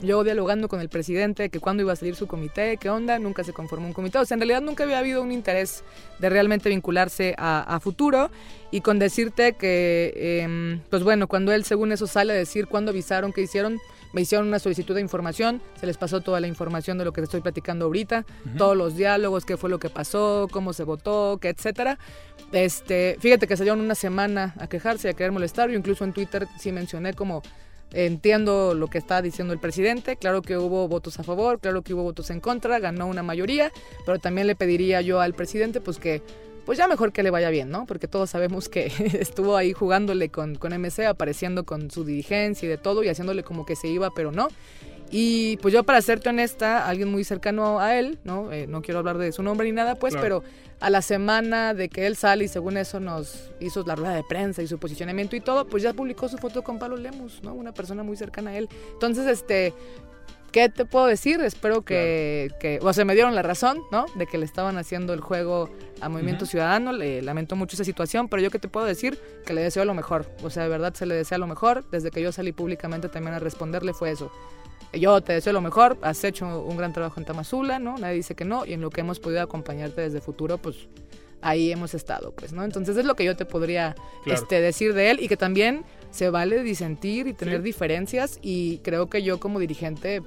Yo 0.00 0.24
dialogando 0.24 0.68
con 0.68 0.80
el 0.80 0.88
presidente, 0.88 1.48
que 1.48 1.60
cuándo 1.60 1.82
iba 1.82 1.92
a 1.92 1.96
salir 1.96 2.14
su 2.16 2.26
comité, 2.26 2.76
qué 2.76 2.90
onda, 2.90 3.18
nunca 3.18 3.44
se 3.44 3.52
conformó 3.52 3.86
un 3.86 3.92
comité. 3.92 4.18
O 4.18 4.24
sea, 4.24 4.34
en 4.34 4.40
realidad 4.40 4.62
nunca 4.62 4.84
había 4.84 4.98
habido 4.98 5.22
un 5.22 5.32
interés 5.32 5.84
de 6.18 6.28
realmente 6.28 6.68
vincularse 6.68 7.34
a, 7.38 7.78
futuro. 7.80 8.30
Y 8.70 8.80
con 8.80 8.98
decirte 8.98 9.52
que, 9.52 10.40
em, 10.42 10.80
pues 10.88 11.02
bueno, 11.02 11.28
cuando 11.28 11.52
él 11.52 11.64
según 11.64 11.92
eso 11.92 12.06
sale 12.06 12.32
a 12.32 12.36
decir 12.36 12.66
cuándo 12.68 12.90
avisaron, 12.90 13.32
qué 13.32 13.42
hicieron, 13.42 13.78
me 14.12 14.22
hicieron 14.22 14.48
una 14.48 14.58
solicitud 14.58 14.94
de 14.94 15.00
información, 15.00 15.60
se 15.78 15.86
les 15.86 15.96
pasó 15.96 16.20
toda 16.20 16.40
la 16.40 16.46
información 16.46 16.98
de 16.98 17.04
lo 17.04 17.12
que 17.12 17.20
te 17.20 17.24
estoy 17.24 17.40
platicando 17.40 17.86
ahorita, 17.86 18.24
todos 18.56 18.76
los 18.76 18.96
diálogos, 18.96 19.44
qué 19.44 19.56
fue 19.56 19.70
lo 19.70 19.78
que 19.78 19.90
pasó, 19.90 20.48
cómo 20.50 20.72
se 20.72 20.84
votó, 20.84 21.38
qué 21.40 21.48
etcétera. 21.48 21.98
Este, 22.52 23.16
fíjate 23.20 23.46
que 23.46 23.56
salieron 23.56 23.80
una 23.80 23.94
semana 23.94 24.54
a 24.58 24.66
quejarse, 24.66 25.08
a 25.08 25.14
querer 25.14 25.32
molestar, 25.32 25.70
yo 25.70 25.78
incluso 25.78 26.04
en 26.04 26.12
Twitter 26.12 26.46
sí 26.58 26.72
mencioné 26.72 27.14
como 27.14 27.42
Entiendo 27.94 28.74
lo 28.74 28.88
que 28.88 28.98
está 28.98 29.20
diciendo 29.20 29.52
el 29.52 29.60
presidente, 29.60 30.16
claro 30.16 30.40
que 30.40 30.56
hubo 30.56 30.88
votos 30.88 31.18
a 31.18 31.22
favor, 31.22 31.60
claro 31.60 31.82
que 31.82 31.92
hubo 31.92 32.02
votos 32.02 32.30
en 32.30 32.40
contra, 32.40 32.78
ganó 32.78 33.06
una 33.06 33.22
mayoría, 33.22 33.70
pero 34.06 34.18
también 34.18 34.46
le 34.46 34.56
pediría 34.56 35.02
yo 35.02 35.20
al 35.20 35.34
presidente 35.34 35.80
pues 35.80 35.98
que 35.98 36.22
pues 36.64 36.78
ya 36.78 36.86
mejor 36.86 37.12
que 37.12 37.22
le 37.22 37.30
vaya 37.30 37.50
bien, 37.50 37.70
¿no? 37.70 37.86
Porque 37.86 38.08
todos 38.08 38.30
sabemos 38.30 38.68
que 38.68 38.86
estuvo 39.20 39.56
ahí 39.56 39.72
jugándole 39.72 40.28
con, 40.28 40.54
con 40.54 40.72
MC, 40.72 41.06
apareciendo 41.06 41.64
con 41.64 41.90
su 41.90 42.04
dirigencia 42.04 42.66
y 42.66 42.70
de 42.70 42.78
todo 42.78 43.02
y 43.02 43.08
haciéndole 43.08 43.42
como 43.42 43.66
que 43.66 43.76
se 43.76 43.88
iba, 43.88 44.10
pero 44.14 44.32
no. 44.32 44.48
Y 45.14 45.58
pues 45.58 45.74
yo 45.74 45.84
para 45.84 46.00
serte 46.00 46.30
honesta, 46.30 46.88
alguien 46.88 47.10
muy 47.10 47.22
cercano 47.22 47.80
a 47.80 47.98
él, 47.98 48.18
¿no? 48.24 48.50
Eh, 48.50 48.66
no 48.66 48.80
quiero 48.80 48.98
hablar 48.98 49.18
de 49.18 49.30
su 49.30 49.42
nombre 49.42 49.66
ni 49.66 49.72
nada, 49.72 49.94
pues, 49.94 50.16
pero 50.16 50.42
a 50.80 50.88
la 50.88 51.02
semana 51.02 51.74
de 51.74 51.90
que 51.90 52.06
él 52.06 52.16
sale 52.16 52.44
y 52.44 52.48
según 52.48 52.78
eso 52.78 52.98
nos 52.98 53.52
hizo 53.60 53.84
la 53.86 53.94
rueda 53.94 54.14
de 54.14 54.24
prensa 54.24 54.62
y 54.62 54.66
su 54.66 54.78
posicionamiento 54.78 55.36
y 55.36 55.40
todo, 55.40 55.66
pues 55.66 55.82
ya 55.82 55.92
publicó 55.92 56.30
su 56.30 56.38
foto 56.38 56.64
con 56.64 56.78
Pablo 56.78 56.96
Lemus, 56.96 57.42
¿no? 57.42 57.52
Una 57.52 57.74
persona 57.74 58.02
muy 58.02 58.16
cercana 58.16 58.52
a 58.52 58.56
él. 58.56 58.70
Entonces, 58.94 59.26
este, 59.26 59.74
¿qué 60.50 60.70
te 60.70 60.86
puedo 60.86 61.04
decir? 61.04 61.42
Espero 61.42 61.82
que, 61.82 62.50
que, 62.58 62.78
o 62.80 62.90
sea, 62.94 63.04
me 63.04 63.12
dieron 63.12 63.34
la 63.34 63.42
razón, 63.42 63.82
¿no? 63.92 64.06
De 64.14 64.26
que 64.26 64.38
le 64.38 64.46
estaban 64.46 64.78
haciendo 64.78 65.12
el 65.12 65.20
juego 65.20 65.68
a 66.00 66.08
Movimiento 66.08 66.46
Ciudadano. 66.46 66.90
Le 66.90 67.20
lamento 67.20 67.54
mucho 67.54 67.76
esa 67.76 67.84
situación, 67.84 68.28
pero 68.28 68.40
yo 68.40 68.48
qué 68.48 68.58
te 68.58 68.68
puedo 68.68 68.86
decir? 68.86 69.18
Que 69.44 69.52
le 69.52 69.60
deseo 69.60 69.84
lo 69.84 69.92
mejor. 69.92 70.24
O 70.42 70.48
sea, 70.48 70.62
de 70.62 70.70
verdad 70.70 70.94
se 70.94 71.04
le 71.04 71.14
desea 71.14 71.36
lo 71.36 71.46
mejor. 71.46 71.84
Desde 71.90 72.10
que 72.10 72.22
yo 72.22 72.32
salí 72.32 72.52
públicamente 72.52 73.10
también 73.10 73.34
a 73.34 73.40
responderle 73.40 73.92
fue 73.92 74.10
eso 74.10 74.32
yo 74.92 75.20
te 75.20 75.32
deseo 75.34 75.52
lo 75.52 75.60
mejor, 75.60 75.98
has 76.02 76.22
hecho 76.24 76.62
un 76.62 76.76
gran 76.76 76.92
trabajo 76.92 77.18
en 77.18 77.26
Tamazula, 77.26 77.78
¿no? 77.78 77.96
Nadie 77.98 78.16
dice 78.16 78.34
que 78.34 78.44
no, 78.44 78.66
y 78.66 78.72
en 78.72 78.80
lo 78.80 78.90
que 78.90 79.00
hemos 79.00 79.20
podido 79.20 79.42
acompañarte 79.42 80.00
desde 80.00 80.20
futuro, 80.20 80.58
pues 80.58 80.88
ahí 81.42 81.72
hemos 81.72 81.94
estado, 81.94 82.32
pues, 82.32 82.52
¿no? 82.52 82.64
Entonces 82.64 82.96
es 82.96 83.04
lo 83.04 83.14
que 83.14 83.24
yo 83.24 83.36
te 83.36 83.44
podría 83.44 83.94
este, 84.26 84.60
decir 84.60 84.94
de 84.94 85.10
él 85.10 85.18
y 85.20 85.28
que 85.28 85.36
también 85.36 85.84
se 86.10 86.30
vale 86.30 86.62
disentir 86.62 87.26
y 87.26 87.32
tener 87.32 87.62
diferencias 87.62 88.38
y 88.42 88.78
creo 88.78 89.10
que 89.10 89.22
yo 89.22 89.40
como 89.40 89.58
dirigente 89.58 90.22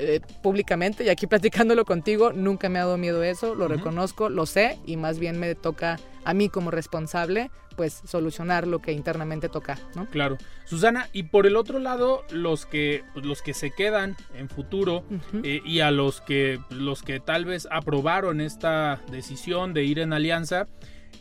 eh, 0.00 0.20
públicamente 0.42 1.04
y 1.04 1.08
aquí 1.08 1.26
platicándolo 1.26 1.84
contigo, 1.84 2.32
nunca 2.32 2.68
me 2.68 2.78
ha 2.78 2.84
dado 2.84 2.96
miedo 2.96 3.22
eso, 3.22 3.54
lo 3.54 3.66
reconozco, 3.66 4.28
lo 4.28 4.46
sé 4.46 4.78
y 4.86 4.96
más 4.96 5.18
bien 5.18 5.40
me 5.40 5.54
toca 5.54 5.98
a 6.24 6.34
mí 6.34 6.48
como 6.48 6.70
responsable 6.70 7.50
pues 7.78 8.02
solucionar 8.04 8.66
lo 8.66 8.80
que 8.80 8.90
internamente 8.90 9.48
toca, 9.48 9.78
¿no? 9.94 10.06
Claro. 10.10 10.36
Susana, 10.64 11.08
y 11.12 11.22
por 11.24 11.46
el 11.46 11.54
otro 11.54 11.78
lado, 11.78 12.24
los 12.30 12.66
que, 12.66 13.04
pues, 13.14 13.24
los 13.24 13.40
que 13.40 13.54
se 13.54 13.70
quedan 13.70 14.16
en 14.34 14.48
futuro 14.48 15.04
eh, 15.44 15.60
y 15.64 15.78
a 15.78 15.92
los 15.92 16.20
que, 16.20 16.58
los 16.70 17.02
que 17.02 17.20
tal 17.20 17.44
vez 17.44 17.68
aprobaron 17.70 18.40
esta 18.40 19.00
decisión 19.12 19.74
de 19.74 19.84
ir 19.84 20.00
en 20.00 20.12
alianza, 20.12 20.66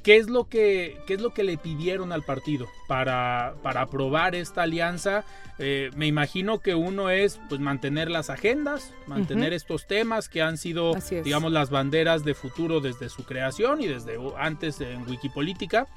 ¿Qué 0.04 0.16
es 0.16 0.30
lo 0.30 0.46
que, 0.46 0.98
es 1.08 1.22
lo 1.22 1.34
que 1.34 1.44
le 1.44 1.58
pidieron 1.58 2.14
al 2.14 2.24
partido 2.24 2.68
para, 2.88 3.56
para 3.62 3.82
aprobar 3.82 4.36
esta 4.36 4.64
alianza? 4.64 5.26
Eh, 5.60 5.90
me 5.98 6.08
imagino 6.08 6.60
que 6.60 6.76
uno 6.76 7.10
es 7.10 7.42
pues 7.50 7.60
mantener 7.60 8.10
las 8.10 8.30
agendas, 8.30 8.94
mantener 9.08 9.52
estos 9.52 9.86
temas 9.86 10.30
que 10.30 10.42
han 10.42 10.58
sido, 10.58 10.94
digamos, 11.24 11.52
las 11.52 11.72
banderas 11.72 12.24
de 12.24 12.36
futuro 12.36 12.80
desde 12.80 13.10
su 13.10 13.26
creación 13.26 13.82
y 13.82 13.88
desde 13.88 14.18
antes 14.38 14.80
en 14.80 15.06
Wikipolítica. 15.10 15.88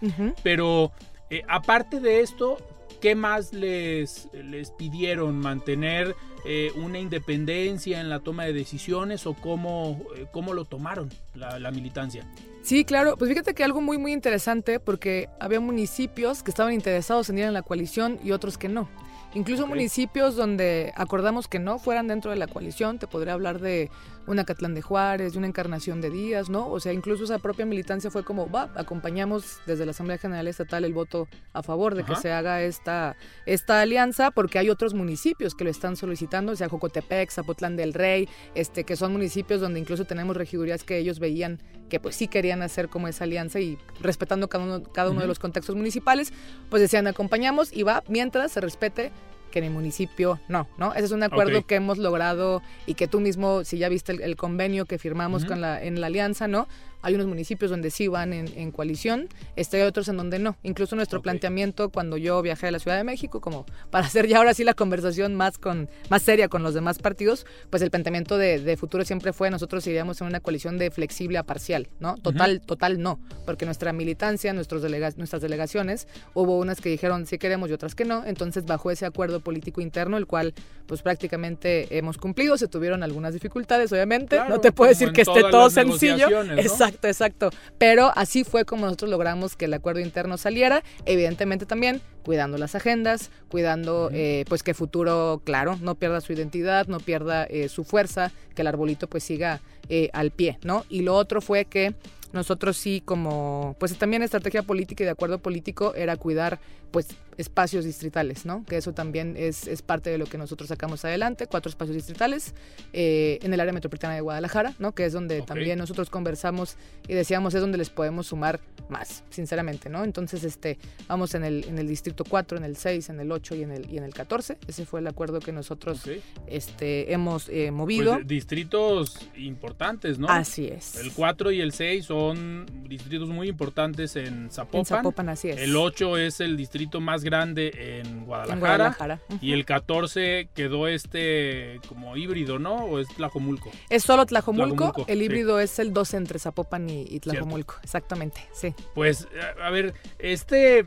Pero 0.42 0.90
eh, 1.30 1.42
aparte 1.46 2.00
de 2.00 2.20
esto, 2.20 2.56
¿qué 3.00 3.14
más 3.14 3.52
les, 3.52 4.28
les 4.32 4.72
pidieron? 4.72 5.38
¿Mantener 5.38 6.16
eh, 6.44 6.72
una 6.74 6.98
independencia 6.98 8.00
en 8.00 8.08
la 8.08 8.20
toma 8.20 8.44
de 8.44 8.54
decisiones 8.54 9.26
o 9.26 9.34
cómo, 9.34 10.02
cómo 10.32 10.52
lo 10.52 10.64
tomaron 10.64 11.10
la 11.34 11.70
militancia? 11.70 12.26
Sí, 12.62 12.84
claro. 12.84 13.16
Pues 13.16 13.30
fíjate 13.30 13.54
que 13.54 13.64
algo 13.64 13.80
muy, 13.80 13.98
muy 13.98 14.12
interesante 14.12 14.80
porque 14.80 15.28
había 15.40 15.60
municipios 15.60 16.42
que 16.42 16.50
estaban 16.50 16.72
interesados 16.72 17.30
en 17.30 17.38
ir 17.38 17.44
en 17.44 17.54
la 17.54 17.62
coalición 17.62 18.18
y 18.22 18.32
otros 18.32 18.58
que 18.58 18.68
no. 18.68 18.88
Incluso 19.32 19.66
municipios 19.66 20.34
donde 20.34 20.92
acordamos 20.96 21.46
que 21.46 21.60
no 21.60 21.78
fueran 21.78 22.08
dentro 22.08 22.32
de 22.32 22.36
la 22.36 22.48
coalición, 22.48 22.98
te 22.98 23.06
podría 23.06 23.34
hablar 23.34 23.60
de 23.60 23.88
una 24.30 24.44
Catlán 24.44 24.74
de 24.74 24.82
Juárez, 24.82 25.32
de 25.32 25.38
una 25.38 25.46
Encarnación 25.46 26.00
de 26.00 26.10
Díaz, 26.10 26.48
¿no? 26.48 26.68
O 26.68 26.80
sea, 26.80 26.92
incluso 26.92 27.24
esa 27.24 27.38
propia 27.38 27.66
militancia 27.66 28.10
fue 28.10 28.24
como, 28.24 28.50
va, 28.50 28.70
acompañamos 28.76 29.58
desde 29.66 29.84
la 29.84 29.90
Asamblea 29.90 30.18
General 30.18 30.46
Estatal 30.46 30.84
el 30.84 30.94
voto 30.94 31.28
a 31.52 31.62
favor 31.62 31.94
de 31.94 32.04
que 32.04 32.16
se 32.16 32.32
haga 32.32 32.62
esta, 32.62 33.16
esta 33.46 33.80
alianza, 33.80 34.30
porque 34.30 34.58
hay 34.58 34.70
otros 34.70 34.94
municipios 34.94 35.54
que 35.54 35.64
lo 35.64 35.70
están 35.70 35.96
solicitando, 35.96 36.52
o 36.52 36.56
sea, 36.56 36.68
Jocotepec, 36.68 37.30
Zapotlán 37.30 37.76
del 37.76 37.92
Rey, 37.92 38.28
este, 38.54 38.84
que 38.84 38.96
son 38.96 39.12
municipios 39.12 39.60
donde 39.60 39.80
incluso 39.80 40.04
tenemos 40.04 40.36
regidurías 40.36 40.84
que 40.84 40.98
ellos 40.98 41.18
veían 41.18 41.60
que 41.88 41.98
pues 41.98 42.16
sí 42.16 42.28
querían 42.28 42.62
hacer 42.62 42.88
como 42.88 43.08
esa 43.08 43.24
alianza 43.24 43.58
y 43.58 43.76
respetando 44.00 44.48
cada 44.48 44.64
uno, 44.64 44.82
cada 44.84 45.10
uno 45.10 45.20
de 45.20 45.26
los 45.26 45.38
contextos 45.38 45.74
municipales, 45.74 46.32
pues 46.70 46.80
decían 46.80 47.06
acompañamos 47.06 47.72
y 47.72 47.82
va 47.82 48.04
mientras 48.08 48.52
se 48.52 48.60
respete 48.60 49.10
que 49.50 49.58
en 49.58 49.66
el 49.66 49.70
municipio 49.70 50.40
no, 50.48 50.66
¿no? 50.78 50.94
Ese 50.94 51.06
es 51.06 51.12
un 51.12 51.22
acuerdo 51.22 51.66
que 51.66 51.74
hemos 51.74 51.98
logrado 51.98 52.62
y 52.86 52.94
que 52.94 53.08
tú 53.08 53.20
mismo, 53.20 53.64
si 53.64 53.78
ya 53.78 53.88
viste 53.88 54.12
el, 54.12 54.36
convenio 54.36 54.86
que 54.86 54.98
firmamos 54.98 55.44
con 55.44 55.60
la, 55.60 55.82
en 55.82 56.00
la 56.00 56.06
alianza, 56.06 56.48
¿no? 56.48 56.68
Hay 57.02 57.14
unos 57.14 57.26
municipios 57.26 57.70
donde 57.70 57.90
sí 57.90 58.08
van 58.08 58.32
en, 58.32 58.70
coalición, 58.72 59.28
este, 59.56 59.78
hay 59.78 59.82
otros 59.84 60.08
en 60.08 60.16
donde 60.16 60.38
no. 60.38 60.56
Incluso 60.62 60.96
nuestro 60.96 61.22
planteamiento 61.22 61.90
cuando 61.90 62.16
yo 62.16 62.40
viajé 62.42 62.68
a 62.68 62.70
la 62.70 62.78
Ciudad 62.78 62.96
de 62.96 63.04
México, 63.04 63.40
como 63.40 63.66
para 63.90 64.06
hacer 64.06 64.26
ya 64.26 64.38
ahora 64.38 64.54
sí 64.54 64.64
la 64.64 64.74
conversación 64.74 65.34
más, 65.34 65.58
con, 65.58 65.88
más 66.08 66.22
seria 66.22 66.48
con 66.48 66.62
los 66.62 66.74
demás 66.74 66.98
partidos, 66.98 67.46
pues 67.70 67.82
el 67.82 67.90
planteamiento 67.90 68.38
de, 68.38 68.76
futuro 68.76 69.04
siempre 69.04 69.32
fue 69.32 69.50
nosotros 69.50 69.86
iríamos 69.86 70.20
en 70.20 70.28
una 70.28 70.40
coalición 70.40 70.78
de 70.78 70.90
flexible 70.90 71.38
a 71.38 71.42
parcial, 71.42 71.88
¿no? 71.98 72.14
Total, 72.16 72.60
total 72.60 73.00
no, 73.02 73.18
porque 73.44 73.64
nuestra 73.64 73.92
militancia, 73.92 74.52
nuestros 74.52 74.80
delega 74.80 75.10
nuestras 75.16 75.42
delegaciones, 75.42 76.06
hubo 76.34 76.58
unas 76.58 76.80
que 76.80 76.88
dijeron 76.88 77.26
sí 77.26 77.36
queremos 77.36 77.68
y 77.68 77.72
otras 77.72 77.94
que 77.94 78.04
no, 78.04 78.24
entonces 78.24 78.64
bajo 78.64 78.90
ese 78.90 79.06
acuerdo 79.06 79.40
político 79.40 79.80
interno, 79.80 80.16
el 80.16 80.26
cual 80.26 80.54
pues 80.86 81.02
prácticamente 81.02 81.98
hemos 81.98 82.16
cumplido, 82.16 82.56
se 82.56 82.68
tuvieron 82.68 83.02
algunas 83.02 83.34
dificultades, 83.34 83.92
obviamente, 83.92 84.38
no 84.48 84.60
te 84.60 84.72
puedo 84.72 84.88
decir 84.90 85.12
que 85.12 85.22
esté 85.22 85.42
todo 85.42 85.68
sencillo, 85.70 86.42
exacto 86.56 86.89
Exacto, 86.90 87.08
exacto. 87.08 87.50
Pero 87.78 88.12
así 88.14 88.44
fue 88.44 88.64
como 88.64 88.84
nosotros 88.84 89.10
logramos 89.10 89.56
que 89.56 89.66
el 89.66 89.74
acuerdo 89.74 90.00
interno 90.00 90.36
saliera. 90.36 90.82
Evidentemente 91.06 91.66
también 91.66 92.00
cuidando 92.22 92.58
las 92.58 92.74
agendas, 92.74 93.30
cuidando 93.48 94.10
eh, 94.12 94.44
pues 94.48 94.62
que 94.62 94.74
futuro, 94.74 95.40
claro, 95.44 95.78
no 95.80 95.94
pierda 95.94 96.20
su 96.20 96.32
identidad, 96.32 96.86
no 96.86 97.00
pierda 97.00 97.44
eh, 97.44 97.68
su 97.68 97.84
fuerza, 97.84 98.32
que 98.54 98.62
el 98.62 98.68
arbolito 98.68 99.08
pues 99.08 99.24
siga 99.24 99.60
eh, 99.88 100.10
al 100.12 100.30
pie, 100.30 100.58
¿no? 100.62 100.84
Y 100.88 101.02
lo 101.02 101.14
otro 101.14 101.40
fue 101.40 101.64
que 101.64 101.94
nosotros 102.32 102.76
sí 102.76 103.02
como, 103.04 103.74
pues 103.78 103.96
también 103.96 104.22
estrategia 104.22 104.62
política 104.62 105.02
y 105.02 105.06
de 105.06 105.10
acuerdo 105.10 105.38
político 105.38 105.94
era 105.94 106.16
cuidar 106.16 106.60
pues 106.90 107.08
espacios 107.40 107.84
distritales, 107.84 108.44
¿no? 108.44 108.64
Que 108.66 108.76
eso 108.76 108.92
también 108.92 109.34
es, 109.36 109.66
es 109.66 109.80
parte 109.82 110.10
de 110.10 110.18
lo 110.18 110.26
que 110.26 110.36
nosotros 110.36 110.68
sacamos 110.68 111.04
adelante, 111.04 111.46
cuatro 111.46 111.70
espacios 111.70 111.96
distritales 111.96 112.54
eh, 112.92 113.38
en 113.42 113.54
el 113.54 113.60
área 113.60 113.72
metropolitana 113.72 114.14
de 114.14 114.20
Guadalajara, 114.20 114.74
¿no? 114.78 114.92
Que 114.92 115.06
es 115.06 115.12
donde 115.12 115.40
también 115.42 115.78
nosotros 115.78 116.10
conversamos 116.10 116.76
y 117.08 117.14
decíamos 117.14 117.54
es 117.54 117.60
donde 117.60 117.78
les 117.78 117.88
podemos 117.88 118.26
sumar 118.26 118.60
más, 118.88 119.24
sinceramente, 119.30 119.88
¿no? 119.88 120.04
Entonces, 120.04 120.44
este, 120.44 120.78
vamos 121.08 121.34
en 121.34 121.44
el, 121.44 121.64
en 121.64 121.78
el 121.78 121.88
distrito 121.88 122.24
4, 122.24 122.58
en 122.58 122.64
el 122.64 122.76
6, 122.76 123.08
en 123.08 123.20
el 123.20 123.32
8 123.32 123.54
y 123.54 123.62
en 123.62 123.70
el, 123.70 123.90
y 123.90 123.96
en 123.96 124.04
el 124.04 124.12
14. 124.12 124.58
Ese 124.68 124.84
fue 124.84 125.00
el 125.00 125.06
acuerdo 125.06 125.40
que 125.40 125.52
nosotros 125.52 126.02
este, 126.46 127.12
hemos 127.12 127.48
eh, 127.48 127.70
movido. 127.70 128.14
Pues, 128.14 128.26
distritos 128.26 129.18
importantes, 129.36 130.18
¿no? 130.18 130.28
Así 130.28 130.66
es. 130.66 130.96
El 130.96 131.12
4 131.12 131.52
y 131.52 131.60
el 131.60 131.72
6 131.72 132.04
son 132.04 132.66
distritos 132.86 133.28
muy 133.28 133.48
importantes 133.48 134.16
en 134.16 134.50
Zapopan. 134.50 134.80
En 134.80 134.84
Zapopan, 134.84 135.28
así 135.30 135.48
es. 135.48 135.58
El 135.58 135.76
8 135.76 136.18
es 136.18 136.40
el 136.40 136.56
distrito 136.56 137.00
más 137.00 137.24
grande 137.24 137.29
en 137.32 138.24
Guadalajara. 138.24 139.20
Y 139.40 139.52
el 139.52 139.64
14 139.64 140.48
quedó 140.54 140.88
este 140.88 141.80
como 141.88 142.16
híbrido, 142.16 142.58
¿no? 142.58 142.76
¿O 142.76 142.98
es 142.98 143.08
Tlajomulco? 143.08 143.70
Es 143.88 144.02
solo 144.02 144.26
Tlajomulco. 144.26 145.04
el 145.06 145.22
híbrido 145.22 145.60
es 145.60 145.78
el 145.78 145.92
12 145.92 146.16
entre 146.16 146.38
Zapopan 146.38 146.88
y, 146.90 147.20
Tlajomulco. 147.20 147.76
Exactamente, 147.82 148.40
sí. 148.52 148.74
Pues, 148.94 149.28
a 149.62 149.70
ver, 149.70 149.94
este 150.18 150.86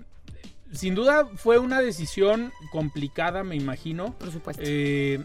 sin 0.74 0.96
duda 0.96 1.28
fue 1.36 1.60
una 1.60 1.82
decisión 1.82 2.52
complicada, 2.72 3.44
me 3.44 3.56
imagino. 3.56 4.14
Por 4.18 4.32
supuesto. 4.32 4.64
Eh, 4.66 5.24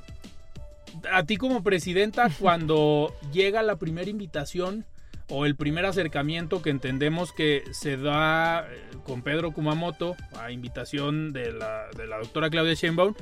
a 1.11 1.25
ti 1.25 1.37
como 1.37 1.63
presidenta, 1.63 2.31
cuando 2.39 3.15
llega 3.33 3.63
la 3.63 3.77
primera 3.77 4.11
invitación 4.11 4.85
o 5.29 5.45
el 5.47 5.57
primer 5.57 5.85
acercamiento 5.85 6.63
que 6.63 6.71
entendemos 6.71 7.33
que 7.33 7.65
se 7.73 7.97
da 7.97 8.67
eh, 8.69 8.81
con 9.05 9.23
Pedro 9.23 9.53
Kumamoto 9.53 10.17
a 10.39 10.51
invitación 10.51 11.33
de 11.33 11.53
la, 11.53 11.89
de 11.97 12.07
la 12.07 12.19
doctora 12.19 12.51
Claudia 12.51 12.75
Sheinbaum, 12.75 13.15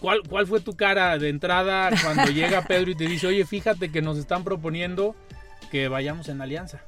¿cuál, 0.00 0.20
¿cuál 0.28 0.46
fue 0.46 0.60
tu 0.60 0.76
cara 0.76 1.18
de 1.18 1.28
entrada 1.28 1.90
cuando 2.02 2.24
llega 2.32 2.66
Pedro 2.66 2.90
y 2.90 2.94
te 2.94 3.06
dice, 3.06 3.26
oye, 3.26 3.46
fíjate 3.46 3.90
que 3.90 4.02
nos 4.02 4.18
están 4.18 4.44
proponiendo 4.44 5.14
que 5.70 5.88
vayamos 5.88 6.28
en 6.28 6.40
alianza? 6.40 6.82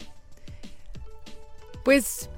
Pues 1.84 2.30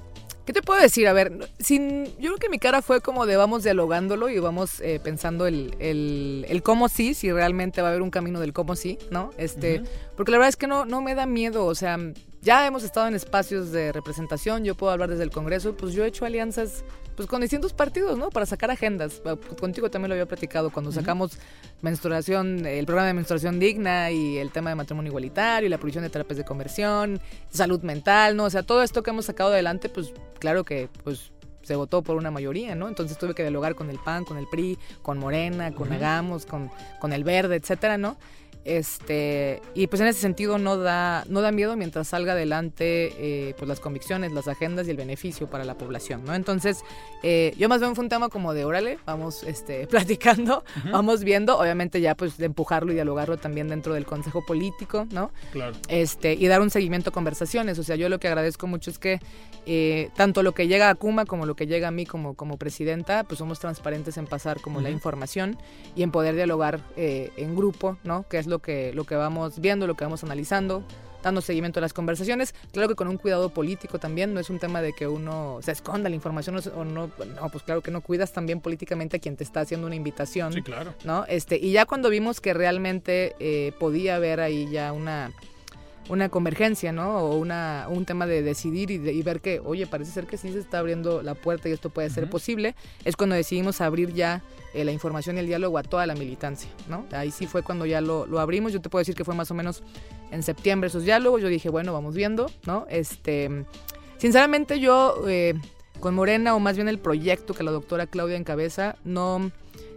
¿Qué 0.45 0.51
te 0.51 0.61
puedo 0.61 0.81
decir? 0.81 1.07
A 1.07 1.13
ver, 1.13 1.49
sin, 1.59 2.05
yo 2.17 2.31
creo 2.31 2.37
que 2.37 2.49
mi 2.49 2.59
cara 2.59 2.81
fue 2.81 2.99
como 2.99 3.25
de 3.25 3.37
vamos 3.37 3.63
dialogándolo 3.63 4.27
y 4.27 4.39
vamos 4.39 4.81
eh, 4.81 4.99
pensando 5.01 5.47
el, 5.47 5.73
el, 5.79 6.45
el, 6.49 6.61
cómo 6.61 6.89
sí, 6.89 7.13
si 7.13 7.31
realmente 7.31 7.81
va 7.81 7.87
a 7.87 7.91
haber 7.91 8.01
un 8.01 8.09
camino 8.09 8.41
del 8.41 8.51
cómo 8.51 8.75
sí, 8.75 8.97
¿no? 9.09 9.29
Este, 9.37 9.83
Porque 10.17 10.31
la 10.31 10.37
verdad 10.37 10.49
es 10.49 10.57
que 10.57 10.67
no, 10.67 10.83
no 10.83 11.01
me 11.01 11.15
da 11.15 11.25
miedo, 11.25 11.65
o 11.65 11.75
sea, 11.75 11.97
ya 12.41 12.67
hemos 12.67 12.83
estado 12.83 13.07
en 13.07 13.15
espacios 13.15 13.71
de 13.71 13.93
representación, 13.93 14.65
yo 14.65 14.75
puedo 14.75 14.91
hablar 14.91 15.09
desde 15.09 15.23
el 15.23 15.31
Congreso, 15.31 15.77
pues 15.77 15.93
yo 15.93 16.03
he 16.03 16.07
hecho 16.07 16.25
alianzas 16.25 16.83
pues 17.15 17.29
con 17.29 17.41
distintos 17.41 17.73
partidos, 17.73 18.17
¿no? 18.17 18.29
Para 18.29 18.45
sacar 18.45 18.71
agendas. 18.71 19.21
Contigo 19.59 19.89
también 19.89 20.09
lo 20.09 20.15
había 20.15 20.25
platicado 20.25 20.71
cuando 20.71 20.91
sacamos 20.91 21.37
menstruación, 21.83 22.65
el 22.65 22.85
programa 22.85 23.09
de 23.09 23.13
menstruación 23.13 23.59
digna 23.59 24.09
y 24.09 24.37
el 24.37 24.51
tema 24.51 24.69
de 24.69 24.75
matrimonio 24.75 25.09
igualitario 25.09 25.67
y 25.67 25.69
la 25.69 25.77
prohibición 25.77 26.03
de 26.03 26.09
terapias 26.09 26.37
de 26.37 26.45
conversión, 26.45 27.19
salud 27.49 27.81
mental, 27.81 28.37
¿no? 28.37 28.45
O 28.45 28.49
sea, 28.49 28.63
todo 28.63 28.81
esto 28.83 29.03
que 29.03 29.11
hemos 29.11 29.25
sacado 29.25 29.51
adelante, 29.51 29.89
pues 29.89 30.13
claro 30.39 30.63
que 30.63 30.89
pues 31.03 31.33
se 31.61 31.75
votó 31.75 32.01
por 32.01 32.15
una 32.15 32.31
mayoría, 32.31 32.73
¿no? 32.73 32.87
Entonces 32.87 33.17
tuve 33.17 33.35
que 33.35 33.43
dialogar 33.43 33.75
con 33.75 33.89
el 33.89 33.99
PAN, 33.99 34.23
con 34.23 34.37
el 34.37 34.47
PRI, 34.47 34.79
con 35.01 35.19
Morena, 35.19 35.73
con 35.73 35.91
Hagamos, 35.91 36.45
con, 36.45 36.71
con 37.01 37.11
el 37.11 37.25
Verde, 37.25 37.57
etcétera, 37.57 37.97
¿no? 37.97 38.17
Este, 38.65 39.61
y 39.73 39.87
pues 39.87 40.01
en 40.01 40.07
ese 40.07 40.21
sentido 40.21 40.57
no 40.57 40.77
da, 40.77 41.25
no 41.27 41.41
da 41.41 41.51
miedo 41.51 41.75
mientras 41.75 42.07
salga 42.07 42.31
adelante 42.31 43.13
eh, 43.17 43.55
pues 43.57 43.67
las 43.67 43.81
convicciones, 43.81 44.31
las 44.31 44.47
agendas 44.47 44.87
y 44.87 44.91
el 44.91 44.97
beneficio 44.97 45.49
para 45.49 45.65
la 45.65 45.77
población, 45.77 46.23
¿no? 46.23 46.33
Entonces, 46.33 46.83
eh, 47.23 47.53
yo 47.57 47.67
más 47.67 47.81
bien 47.81 47.93
fue 47.93 48.05
un 48.05 48.09
tema 48.09 48.29
como 48.29 48.53
de 48.53 48.63
órale, 48.63 48.99
vamos 49.05 49.43
este, 49.43 49.85
platicando, 49.89 50.63
vamos 50.91 51.25
viendo, 51.25 51.59
obviamente 51.59 51.99
ya 51.99 52.15
pues 52.15 52.37
de 52.37 52.45
empujarlo 52.45 52.91
y 52.91 52.95
dialogarlo 52.95 53.37
también 53.37 53.67
dentro 53.67 53.95
del 53.95 54.05
consejo 54.05 54.45
político, 54.45 55.07
¿no? 55.11 55.31
Claro. 55.51 55.75
Este, 55.89 56.33
y 56.33 56.47
dar 56.47 56.61
un 56.61 56.69
seguimiento 56.69 57.09
a 57.09 57.13
conversaciones. 57.13 57.79
O 57.79 57.83
sea, 57.83 57.97
yo 57.97 58.07
lo 58.07 58.19
que 58.19 58.29
agradezco 58.29 58.67
mucho 58.67 58.91
es 58.91 58.97
que 58.97 59.19
eh, 59.65 60.09
tanto 60.15 60.41
lo 60.41 60.53
que 60.53 60.67
llega 60.67 60.89
a 60.89 60.95
Kuma 60.95 61.25
como 61.25 61.45
lo 61.45 61.55
que 61.55 61.67
llega 61.67 61.89
a 61.89 61.91
mí 61.91 62.05
como, 62.05 62.35
como 62.35 62.57
presidenta, 62.57 63.25
pues 63.25 63.39
somos 63.39 63.59
transparentes 63.59 64.17
en 64.17 64.25
pasar 64.25 64.61
como 64.61 64.79
la 64.79 64.89
información 64.89 65.57
y 65.95 66.03
en 66.03 66.11
poder 66.11 66.35
dialogar 66.35 66.79
en 66.95 67.55
grupo, 67.55 67.97
¿no? 68.03 68.25
Que 68.29 68.37
es 68.37 68.47
lo 68.47 68.52
que, 68.59 68.93
lo 68.93 69.03
que 69.05 69.15
vamos 69.15 69.59
viendo, 69.59 69.87
lo 69.87 69.95
que 69.95 70.03
vamos 70.03 70.23
analizando, 70.23 70.83
dando 71.23 71.41
seguimiento 71.41 71.79
a 71.79 71.81
las 71.81 71.93
conversaciones. 71.93 72.53
Claro 72.71 72.89
que 72.89 72.95
con 72.95 73.07
un 73.07 73.17
cuidado 73.17 73.49
político 73.49 73.99
también, 73.99 74.33
no 74.33 74.39
es 74.39 74.49
un 74.49 74.59
tema 74.59 74.81
de 74.81 74.93
que 74.93 75.07
uno 75.07 75.59
se 75.61 75.71
esconda 75.71 76.09
la 76.09 76.15
información 76.15 76.59
o 76.75 76.83
no, 76.85 77.09
no, 77.09 77.49
pues 77.49 77.63
claro 77.63 77.81
que 77.81 77.91
no 77.91 78.01
cuidas 78.01 78.33
también 78.33 78.59
políticamente 78.59 79.17
a 79.17 79.19
quien 79.19 79.35
te 79.35 79.43
está 79.43 79.61
haciendo 79.61 79.87
una 79.87 79.95
invitación. 79.95 80.53
Sí, 80.53 80.61
claro. 80.61 80.93
¿no? 81.03 81.25
Este, 81.27 81.57
y 81.57 81.71
ya 81.71 81.85
cuando 81.85 82.09
vimos 82.09 82.41
que 82.41 82.53
realmente 82.53 83.35
eh, 83.39 83.71
podía 83.79 84.17
haber 84.17 84.41
ahí 84.41 84.69
ya 84.69 84.91
una 84.91 85.31
una 86.09 86.29
convergencia, 86.29 86.91
¿no? 86.91 87.17
O 87.19 87.37
una, 87.37 87.87
un 87.89 88.05
tema 88.05 88.25
de 88.25 88.41
decidir 88.41 88.91
y, 88.91 89.21
ver 89.21 89.41
que, 89.41 89.61
oye, 89.63 89.87
parece 89.87 90.11
ser 90.11 90.25
que 90.25 90.37
sí 90.37 90.51
se 90.51 90.59
está 90.59 90.79
abriendo 90.79 91.21
la 91.21 91.33
puerta 91.33 91.69
y 91.69 91.71
esto 91.71 91.89
puede 91.89 92.09
ser 92.09 92.29
posible, 92.29 92.75
es 93.05 93.15
cuando 93.15 93.35
decidimos 93.35 93.81
abrir 93.81 94.13
ya 94.13 94.41
eh, 94.73 94.83
la 94.83 94.91
información 94.91 95.37
y 95.37 95.39
el 95.39 95.47
diálogo 95.47 95.77
a 95.77 95.83
toda 95.83 96.05
la 96.05 96.15
militancia, 96.15 96.69
¿no? 96.89 97.05
Ahí 97.11 97.31
sí 97.31 97.47
fue 97.47 97.63
cuando 97.63 97.85
ya 97.85 98.01
lo, 98.01 98.25
lo, 98.25 98.39
abrimos, 98.39 98.73
yo 98.73 98.81
te 98.81 98.89
puedo 98.89 99.01
decir 99.01 99.15
que 99.15 99.23
fue 99.23 99.35
más 99.35 99.49
o 99.51 99.53
menos 99.53 99.83
en 100.31 100.43
septiembre 100.43 100.87
esos 100.87 101.03
diálogos, 101.03 101.41
yo 101.41 101.47
dije, 101.47 101.69
bueno, 101.69 101.93
vamos 101.93 102.15
viendo, 102.15 102.51
¿no? 102.65 102.85
Este, 102.89 103.65
sinceramente 104.17 104.79
yo, 104.79 105.23
eh, 105.27 105.53
con 105.99 106.15
Morena, 106.15 106.55
o 106.55 106.59
más 106.59 106.75
bien 106.75 106.89
el 106.89 106.99
proyecto 106.99 107.53
que 107.53 107.63
la 107.63 107.71
doctora 107.71 108.07
Claudia 108.07 108.35
encabeza, 108.35 108.97
no 109.05 109.51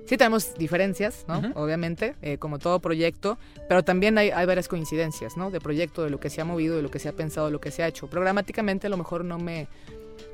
Sí 0.06 0.16
tenemos 0.16 0.54
diferencias, 0.54 1.24
¿no? 1.26 1.42
Obviamente, 1.54 2.14
eh, 2.22 2.38
como 2.38 2.58
todo 2.58 2.78
proyecto, 2.80 3.38
pero 3.68 3.82
también 3.82 4.16
hay, 4.18 4.30
hay, 4.30 4.46
varias 4.46 4.68
coincidencias, 4.68 5.36
¿no? 5.36 5.50
De 5.50 5.60
proyecto, 5.60 6.04
de 6.04 6.10
lo 6.10 6.20
que 6.20 6.30
se 6.30 6.40
ha 6.40 6.44
movido, 6.44 6.76
de 6.76 6.82
lo 6.82 6.90
que 6.90 7.00
se 7.00 7.08
ha 7.08 7.12
pensado, 7.12 7.46
de 7.46 7.52
lo 7.52 7.60
que 7.60 7.72
se 7.72 7.82
ha 7.82 7.88
hecho. 7.88 8.06
Programáticamente 8.06 8.86
a 8.86 8.90
lo 8.90 8.96
mejor 8.96 9.24
no 9.24 9.38
me, 9.38 9.66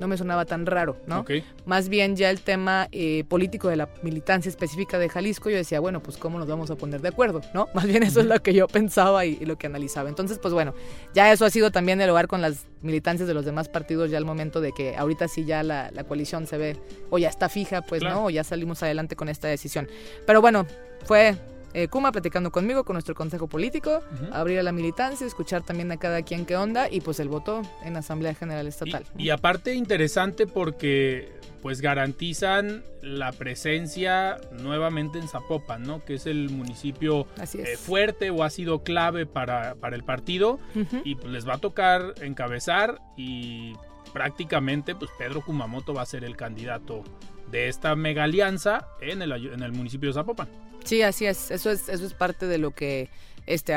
no 0.01 0.09
me 0.09 0.17
sonaba 0.17 0.45
tan 0.45 0.67
raro, 0.67 0.97
¿no? 1.07 1.25
Más 1.67 1.89
bien 1.89 2.17
ya 2.17 2.31
el 2.31 2.41
tema 2.41 2.89
eh, 2.93 3.25
político 3.29 3.69
de 3.69 3.77
la 3.77 3.89
militancia 4.03 4.49
específica 4.49 4.99
de 4.99 5.09
Jalisco, 5.09 5.51
yo 5.51 5.57
decía, 5.57 5.81
bueno, 5.81 6.03
pues 6.03 6.17
cómo 6.17 6.39
nos 6.39 6.49
vamos 6.49 6.71
a 6.71 6.77
poner 6.77 7.01
de 7.01 7.09
acuerdo, 7.09 7.41
¿no? 7.55 7.69
Más 7.75 7.87
bien 7.87 8.03
eso 8.03 8.21
es 8.21 8.27
lo 8.27 8.43
que 8.43 8.55
yo 8.55 8.69
pensaba 8.69 9.25
y, 9.25 9.37
lo 9.45 9.57
que 9.57 9.67
analizaba. 9.67 10.09
Entonces, 10.09 10.39
pues 10.39 10.55
bueno, 10.55 10.75
ya 11.15 11.33
eso 11.33 11.45
ha 11.45 11.51
sido 11.51 11.71
también 11.71 11.99
dialogar 11.99 12.29
con 12.29 12.41
las 12.41 12.67
militancias 12.81 13.29
de 13.29 13.35
los 13.35 13.45
demás 13.45 13.69
partidos 13.69 14.11
ya 14.11 14.19
al 14.19 14.25
momento 14.25 14.61
de 14.61 14.73
que 14.73 14.97
ahorita 14.97 15.29
sí 15.29 15.45
ya 15.45 15.63
la, 15.63 15.91
coalición 16.09 16.47
se 16.47 16.59
ve 16.59 16.77
o 17.11 17.19
ya 17.19 17.29
está 17.29 17.49
fija, 17.49 17.83
pues, 17.83 18.03
¿no? 18.03 18.27
O 18.27 18.31
ya 18.31 18.45
salimos 18.45 18.83
adelante 18.83 19.17
con 19.17 19.29
esta 19.29 19.49
decisión. 19.49 19.89
Pero 20.27 20.41
bueno, 20.41 20.67
fue 21.05 21.37
eh, 21.75 21.89
Kuma 21.89 22.13
platicando 22.13 22.51
conmigo, 22.51 22.85
con 22.85 22.95
nuestro 22.95 23.15
consejo 23.15 23.49
político, 23.49 24.01
abrir 24.33 24.59
a 24.59 24.63
la 24.63 24.73
militancia, 24.73 25.27
escuchar 25.27 25.63
también 25.63 25.91
a 25.93 25.97
cada 25.97 26.23
quien 26.23 26.45
qué 26.47 26.57
onda 26.57 26.89
y 26.91 27.01
pues 27.01 27.21
el 27.21 27.29
voto 27.29 27.63
en 27.85 27.97
Asamblea 27.97 28.35
General 28.35 28.67
Estatal. 28.67 29.05
Y, 29.17 29.31
aparte 29.31 29.75
interesante 29.75 30.47
porque 30.47 31.33
pues 31.63 31.81
garantizan 31.81 32.83
la 33.03 33.31
presencia 33.33 34.39
nuevamente 34.51 35.19
en 35.19 35.29
Zapopan, 35.29 35.85
¿no? 35.85 36.05
Que 36.05 36.15
es 36.15 36.27
el 36.27 36.51
municipio 36.51 37.27
eh, 37.41 37.77
fuerte 37.77 38.31
o 38.31 38.43
ha 38.43 38.51
sido 38.51 38.83
clave 38.83 39.27
para, 39.27 39.77
para 39.77 39.95
el 39.95 40.03
partido 40.03 40.59
y 41.05 41.15
pues 41.15 41.33
les 41.33 41.49
va 41.49 41.55
a 41.55 41.59
tocar 41.59 42.15
encabezar 42.21 43.01
y 43.17 43.75
prácticamente 44.13 44.95
pues 44.95 45.11
Pedro 45.19 45.43
Kumamoto 45.43 45.95
va 45.95 46.03
a 46.03 46.07
ser 46.07 46.25
el 46.25 46.37
candidato 46.37 47.05
de 47.53 47.69
esta 47.69 47.95
mega 47.95 48.25
alianza 48.25 48.89
en 49.01 49.23
el, 49.23 49.31
en 49.31 49.63
el 49.63 49.73
municipio 49.73 50.09
de 50.09 50.15
Zapopan. 50.15 50.49
Sí, 50.85 51.03
así 51.03 51.27
es. 51.27 51.53
Eso 51.53 51.71
es, 51.71 51.89
eso 51.89 52.05
es 52.05 52.15
parte 52.15 52.47
de 52.47 52.59
lo 52.59 52.73
que 52.73 53.09
este, 53.47 53.75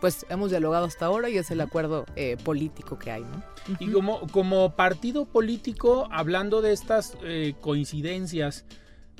pues 0.00 0.26
hemos 0.28 0.50
dialogado 0.50 0.84
hasta 0.84 1.06
ahora 1.06 1.30
y 1.30 1.38
es 1.38 1.50
el 1.50 1.60
acuerdo 1.60 2.04
eh, 2.16 2.36
político 2.44 2.98
que 2.98 3.10
hay, 3.10 3.22
¿no? 3.22 3.42
Y 3.78 3.90
como, 3.90 4.26
como 4.28 4.74
partido 4.74 5.24
político, 5.24 6.08
hablando 6.10 6.60
de 6.60 6.72
estas 6.72 7.16
eh, 7.22 7.54
coincidencias, 7.60 8.64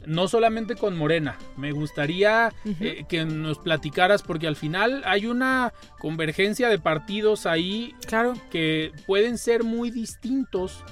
no 0.04 0.26
solamente 0.26 0.74
con 0.74 0.96
Morena, 0.96 1.38
me 1.56 1.70
gustaría 1.70 2.52
eh, 2.80 3.04
que 3.08 3.24
nos 3.24 3.58
platicaras 3.58 4.22
porque 4.22 4.48
al 4.48 4.56
final 4.56 5.02
hay 5.06 5.26
una 5.26 5.72
convergencia 6.00 6.68
de 6.68 6.80
partidos 6.80 7.46
ahí 7.46 7.94
claro. 8.08 8.34
que 8.50 8.90
pueden 9.06 9.38
ser 9.38 9.62
muy 9.62 9.92
distintos 9.92 10.84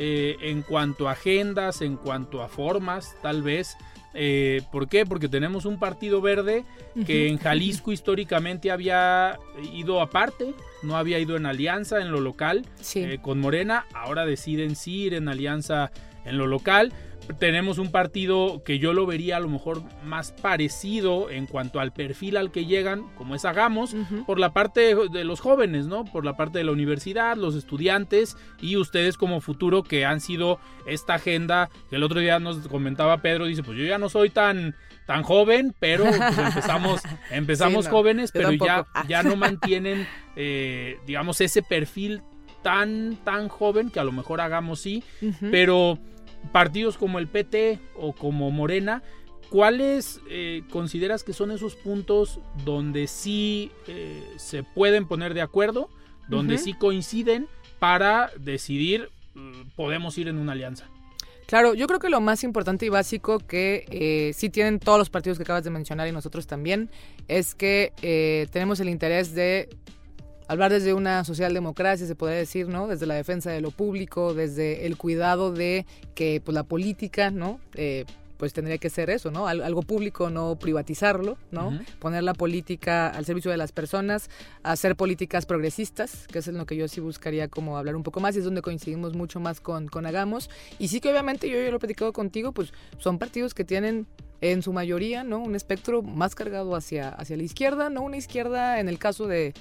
en 0.00 0.62
cuanto 0.62 1.08
a 1.08 1.12
agendas, 1.12 1.82
en 1.82 1.96
cuanto 1.96 2.42
a 2.42 2.48
formas, 2.48 3.16
tal 3.22 3.42
vez. 3.42 3.76
Eh, 4.14 4.62
¿Por 4.72 4.88
qué? 4.88 5.04
Porque 5.04 5.28
tenemos 5.28 5.64
un 5.64 5.78
partido 5.78 6.20
verde 6.20 6.64
que 7.06 7.28
en 7.28 7.38
Jalisco 7.38 7.92
históricamente 7.92 8.70
había 8.70 9.38
ido 9.72 10.00
aparte, 10.00 10.54
no 10.82 10.96
había 10.96 11.18
ido 11.18 11.36
en 11.36 11.46
alianza 11.46 12.00
en 12.00 12.10
lo 12.10 12.20
local 12.20 12.66
eh, 12.94 13.18
con 13.22 13.38
Morena, 13.38 13.86
ahora 13.94 14.24
deciden 14.24 14.74
sí 14.74 15.02
ir 15.02 15.14
en 15.14 15.28
alianza 15.28 15.92
en 16.24 16.38
lo 16.38 16.46
local 16.46 16.92
tenemos 17.38 17.78
un 17.78 17.90
partido 17.90 18.62
que 18.64 18.78
yo 18.78 18.92
lo 18.92 19.06
vería 19.06 19.36
a 19.36 19.40
lo 19.40 19.48
mejor 19.48 19.82
más 20.04 20.32
parecido 20.32 21.30
en 21.30 21.46
cuanto 21.46 21.80
al 21.80 21.92
perfil 21.92 22.36
al 22.36 22.50
que 22.50 22.66
llegan, 22.66 23.04
como 23.16 23.34
es 23.34 23.44
Hagamos, 23.44 23.94
por 24.26 24.38
la 24.38 24.52
parte 24.52 24.94
de 24.94 25.24
los 25.24 25.40
jóvenes, 25.40 25.86
¿no? 25.86 26.04
Por 26.04 26.24
la 26.24 26.36
parte 26.36 26.58
de 26.58 26.64
la 26.64 26.72
universidad, 26.72 27.36
los 27.36 27.54
estudiantes 27.54 28.36
y 28.60 28.76
ustedes 28.76 29.16
como 29.16 29.40
futuro 29.40 29.82
que 29.82 30.04
han 30.04 30.20
sido 30.20 30.58
esta 30.86 31.14
agenda 31.14 31.68
que 31.90 31.96
el 31.96 32.02
otro 32.02 32.20
día 32.20 32.38
nos 32.38 32.66
comentaba 32.68 33.18
Pedro, 33.18 33.46
dice, 33.46 33.62
pues 33.62 33.78
yo 33.78 33.84
ya 33.84 33.98
no 33.98 34.08
soy 34.08 34.30
tan 34.30 34.74
tan 35.06 35.22
joven, 35.22 35.74
pero 35.78 36.04
pues, 36.04 36.20
empezamos, 36.38 37.00
empezamos 37.30 37.88
jóvenes, 37.88 38.30
pero 38.30 38.52
ya, 38.52 38.86
ya 39.08 39.22
no 39.22 39.36
mantienen, 39.36 40.06
eh, 40.36 40.98
digamos, 41.06 41.40
ese 41.40 41.62
perfil 41.62 42.20
tan, 42.62 43.16
tan 43.24 43.48
joven 43.48 43.90
que 43.90 44.00
a 44.00 44.04
lo 44.04 44.12
mejor 44.12 44.42
hagamos 44.42 44.80
sí, 44.80 45.02
pero 45.50 45.98
partidos 46.48 46.96
como 46.96 47.18
el 47.18 47.28
PT 47.28 47.78
o 47.94 48.12
como 48.12 48.50
Morena, 48.50 49.02
¿cuáles 49.50 50.20
eh, 50.28 50.62
consideras 50.70 51.24
que 51.24 51.32
son 51.32 51.50
esos 51.50 51.74
puntos 51.76 52.40
donde 52.64 53.06
sí 53.06 53.70
eh, 53.86 54.22
se 54.36 54.62
pueden 54.62 55.06
poner 55.06 55.34
de 55.34 55.42
acuerdo, 55.42 55.88
donde 56.28 56.58
sí 56.58 56.74
coinciden 56.74 57.48
para 57.78 58.30
decidir 58.38 59.08
mm, 59.34 59.70
podemos 59.76 60.18
ir 60.18 60.28
en 60.28 60.38
una 60.38 60.52
alianza? 60.52 60.86
Claro, 61.46 61.72
yo 61.72 61.86
creo 61.86 61.98
que 61.98 62.10
lo 62.10 62.20
más 62.20 62.44
importante 62.44 62.84
y 62.84 62.90
básico 62.90 63.38
que 63.38 63.86
eh, 63.90 64.32
sí 64.34 64.50
tienen 64.50 64.78
todos 64.78 64.98
los 64.98 65.08
partidos 65.08 65.38
que 65.38 65.44
acabas 65.44 65.64
de 65.64 65.70
mencionar 65.70 66.06
y 66.06 66.12
nosotros 66.12 66.46
también, 66.46 66.90
es 67.26 67.54
que 67.54 68.48
tenemos 68.52 68.80
el 68.80 68.90
interés 68.90 69.34
de 69.34 69.70
hablar 70.48 70.72
desde 70.72 70.94
una 70.94 71.24
socialdemocracia, 71.24 72.06
se 72.06 72.14
podría 72.14 72.38
decir, 72.38 72.68
¿no? 72.68 72.88
Desde 72.88 73.06
la 73.06 73.14
defensa 73.14 73.50
de 73.50 73.60
lo 73.60 73.70
público, 73.70 74.34
desde 74.34 74.86
el 74.86 74.96
cuidado 74.96 75.52
de 75.52 75.86
que 76.14 76.40
pues, 76.44 76.54
la 76.54 76.64
política, 76.64 77.30
¿no? 77.30 77.60
Eh, 77.74 78.04
pues 78.38 78.52
tendría 78.52 78.78
que 78.78 78.88
ser 78.88 79.10
eso, 79.10 79.32
¿no? 79.32 79.48
Algo 79.48 79.82
público, 79.82 80.30
no 80.30 80.56
privatizarlo, 80.56 81.36
¿no? 81.50 81.76
Poner 81.98 82.22
la 82.22 82.34
política 82.34 83.08
al 83.08 83.24
servicio 83.24 83.50
de 83.50 83.56
las 83.56 83.72
personas, 83.72 84.30
hacer 84.62 84.94
políticas 84.94 85.44
progresistas, 85.44 86.28
que 86.28 86.38
es 86.38 86.46
en 86.46 86.56
lo 86.56 86.64
que 86.64 86.76
yo 86.76 86.86
sí 86.86 87.00
buscaría 87.00 87.48
como 87.48 87.76
hablar 87.76 87.96
un 87.96 88.04
poco 88.04 88.20
más 88.20 88.36
y 88.36 88.38
es 88.38 88.44
donde 88.44 88.62
coincidimos 88.62 89.14
mucho 89.14 89.40
más 89.40 89.60
con, 89.60 89.88
con 89.88 90.06
Hagamos. 90.06 90.50
Y 90.78 90.86
sí 90.86 91.00
que 91.00 91.10
obviamente 91.10 91.50
yo, 91.50 91.60
yo 91.60 91.68
lo 91.68 91.78
he 91.78 91.80
platicado 91.80 92.12
contigo, 92.12 92.52
pues 92.52 92.72
son 92.98 93.18
partidos 93.18 93.54
que 93.54 93.64
tienen 93.64 94.06
en 94.40 94.62
su 94.62 94.72
mayoría, 94.72 95.24
¿no? 95.24 95.40
Un 95.40 95.56
espectro 95.56 96.02
más 96.02 96.36
cargado 96.36 96.76
hacia, 96.76 97.08
hacia 97.08 97.36
la 97.36 97.42
izquierda, 97.42 97.90
¿no? 97.90 98.02
Una 98.02 98.18
izquierda, 98.18 98.78
en 98.78 98.88
el 98.88 99.00
caso 99.00 99.26
de, 99.26 99.52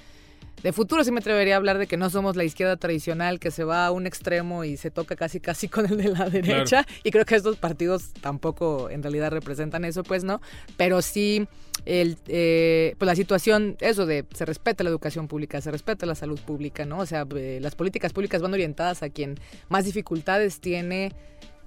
de 0.63 0.74
futuro 0.74 1.04
sí 1.04 1.12
me 1.12 1.20
atrevería 1.20 1.54
a 1.54 1.58
hablar 1.58 1.78
de 1.78 1.88
que 1.88 1.98
no 1.98 2.10
somos 2.10 2.36
la 2.36 2.43
izquierda 2.43 2.78
tradicional 2.78 3.39
que 3.39 3.52
se 3.52 3.63
va 3.63 3.86
a 3.86 3.91
un 3.91 4.08
extremo 4.08 4.63
y 4.63 4.78
se 4.78 4.89
toca 4.89 5.15
casi 5.15 5.39
casi 5.39 5.67
con 5.70 5.86
el 5.86 5.98
de 5.98 6.10
la 6.10 6.30
derecha. 6.30 6.86
Y 7.04 7.12
creo 7.12 7.26
que 7.26 7.36
estos 7.36 7.58
partidos 7.58 8.12
tampoco 8.22 8.89
en 8.89 9.04
realidad 9.04 9.32
representan 9.32 9.86
eso, 9.86 10.04
pues 10.04 10.24
no. 10.24 10.41
Pero 10.76 11.02
sí 11.02 11.48
el, 11.86 12.17
eh, 12.28 12.96
pues 12.98 13.08
la 13.08 13.15
situación, 13.15 13.78
eso 13.80 14.06
de 14.06 14.26
se 14.34 14.46
respeta 14.46 14.84
la 14.84 14.89
educación 14.89 15.28
pública, 15.28 15.62
se 15.62 15.72
respeta 15.72 16.06
la 16.06 16.15
salud 16.15 16.39
pública, 16.39 16.86
¿no? 16.86 17.00
O 17.00 17.06
sea, 17.06 17.26
eh, 17.36 17.60
las 17.62 17.76
políticas 17.76 18.13
públicas 18.13 18.41
van 18.41 18.54
orientadas 18.54 19.04
a 19.04 19.10
quien 19.10 19.36
más 19.70 19.86
dificultades 19.86 20.60
tiene 20.60 21.13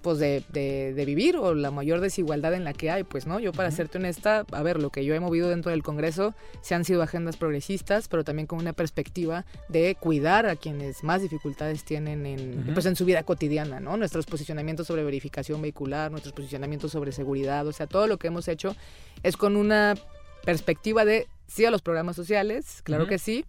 pues 0.03 0.19
de, 0.19 0.45
de, 0.51 1.05
vivir 1.05 1.37
o 1.37 1.55
la 1.55 1.71
mayor 1.71 2.01
desigualdad 2.01 2.55
en 2.55 2.65
la 2.65 2.73
que 2.73 2.91
hay, 2.91 3.05
pues 3.05 3.27
no, 3.27 3.39
yo 3.39 3.53
para 3.53 3.71
serte 3.71 3.99
honesta, 3.99 4.45
a 4.51 4.63
ver, 4.63 4.81
lo 4.81 4.91
que 4.91 5.05
yo 5.05 5.15
he 5.15 5.21
movido 5.21 5.49
dentro 5.49 5.71
del 5.71 5.83
Congreso 5.83 6.35
se 6.63 6.75
han 6.75 6.85
sido 6.85 7.03
agendas 7.03 7.37
progresistas, 7.37 8.09
pero 8.09 8.25
también 8.25 8.47
con 8.47 8.59
una 8.59 8.73
perspectiva 8.73 9.45
de 9.69 9.97
cuidar 9.99 10.47
a 10.47 10.57
quienes 10.57 11.05
más 11.05 11.23
dificultades 11.23 11.85
tienen 11.85 12.27
en, 12.27 12.71
pues 12.73 12.87
en 12.87 12.97
su 12.97 13.05
vida 13.05 13.23
cotidiana, 13.23 13.81
¿no? 13.81 13.97
Nuestros 13.97 14.27
posicionamientos 14.27 14.87
sobre 14.87 15.05
verificación 15.05 15.61
vehicular, 15.61 16.11
nuestros 16.11 16.33
posicionamientos 16.33 16.93
sobre 16.93 17.13
seguridad, 17.13 17.67
o 17.67 17.73
sea, 17.73 17.87
todo 17.87 18.07
lo 18.07 18.19
que 18.19 18.29
hemos 18.29 18.49
hecho 18.49 18.77
es 19.23 19.37
con 19.37 19.57
una 19.57 19.95
perspectiva 20.45 21.05
de 21.05 21.27
sí 21.47 21.65
a 21.65 21.71
los 21.71 21.83
programas 21.83 22.17
sociales, 22.17 22.81
claro 22.83 23.07
que 23.07 23.19
sí, 23.19 23.45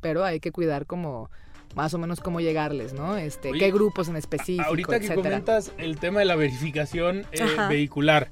pero 0.00 0.24
hay 0.24 0.40
que 0.40 0.52
cuidar 0.52 0.86
como 0.86 1.30
más 1.74 1.94
o 1.94 1.98
menos 1.98 2.20
cómo 2.20 2.40
llegarles, 2.40 2.92
¿no? 2.92 3.16
Este, 3.16 3.52
qué 3.52 3.70
grupos 3.70 4.08
en 4.08 4.16
específico, 4.16 4.66
Ahorita 4.66 5.00
que 5.00 5.14
comentas 5.14 5.72
el 5.78 5.98
tema 5.98 6.20
de 6.20 6.26
la 6.26 6.36
verificación 6.36 7.26
eh, 7.32 7.44
vehicular, 7.68 8.30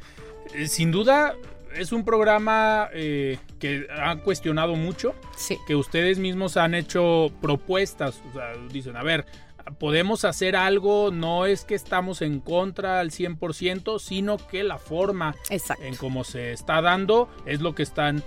eh, 0.55 0.67
sin 0.69 0.91
duda 0.91 1.37
es 1.75 1.93
un 1.93 2.05
programa 2.05 2.89
eh, 2.93 3.39
que 3.59 3.87
han 3.91 4.21
cuestionado 4.21 4.75
mucho, 4.75 5.15
sí. 5.37 5.59
que 5.67 5.77
ustedes 5.77 6.19
mismos 6.19 6.57
han 6.57 6.75
hecho 6.75 7.31
propuestas, 7.41 8.21
o 8.31 8.33
sea, 8.33 8.53
dicen, 8.73 8.97
a 8.97 9.03
ver, 9.03 9.27
podemos 9.79 10.25
hacer 10.25 10.57
algo, 10.57 11.11
no 11.13 11.47
es 11.47 11.65
que 11.65 11.75
estamos 11.75 12.23
en 12.23 12.41
contra 12.41 13.01
al 13.01 13.11
100%, 13.11 14.01
sino 14.01 14.39
que 14.39 14.65
la 14.65 14.79
forma 14.79 15.37
en 15.51 15.95
cómo 15.97 16.25
se 16.25 16.53
está 16.53 16.81
dando 16.81 17.29
es 17.45 17.61
lo 17.61 17.75
que 17.75 17.83
están 17.83 18.25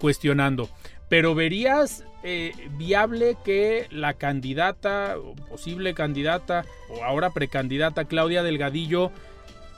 cuestionando. 0.00 0.68
Pero 1.08 1.34
verías 1.36 2.04
eh, 2.22 2.52
viable 2.76 3.36
que 3.44 3.86
la 3.90 4.14
candidata, 4.14 5.16
o 5.18 5.34
posible 5.34 5.94
candidata, 5.94 6.64
o 6.88 7.04
ahora 7.04 7.30
precandidata 7.30 8.06
Claudia 8.06 8.42
Delgadillo, 8.42 9.12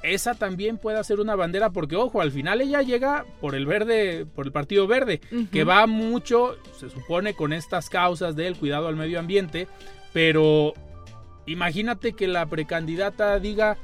esa 0.03 0.35
también 0.35 0.79
pueda 0.79 1.05
ser 1.05 1.20
una 1.20 1.35
bandera, 1.35 1.70
porque 1.70 1.96
ojo, 1.96 2.22
al 2.22 2.33
final 2.33 2.61
ella 2.62 2.81
llega 2.81 3.26
por 3.40 3.55
el 3.55 3.66
verde, 3.66 4.24
por 4.35 4.46
el 4.46 4.53
Partido 4.53 4.87
Verde, 4.87 5.20
que 5.53 5.64
va 5.64 5.87
mucho, 5.87 6.57
se 6.79 6.88
supone, 6.88 7.35
con 7.35 7.53
estas 7.53 7.90
causas 7.90 8.35
del 8.35 8.57
cuidado 8.57 8.88
al 8.88 8.96
medio 8.96 9.18
ambiente, 9.18 9.68
pero 10.14 10.72
imagínate 11.46 12.14
que 12.14 12.29
la 12.29 12.46
precandidata 12.46 13.38
diga, 13.38 13.76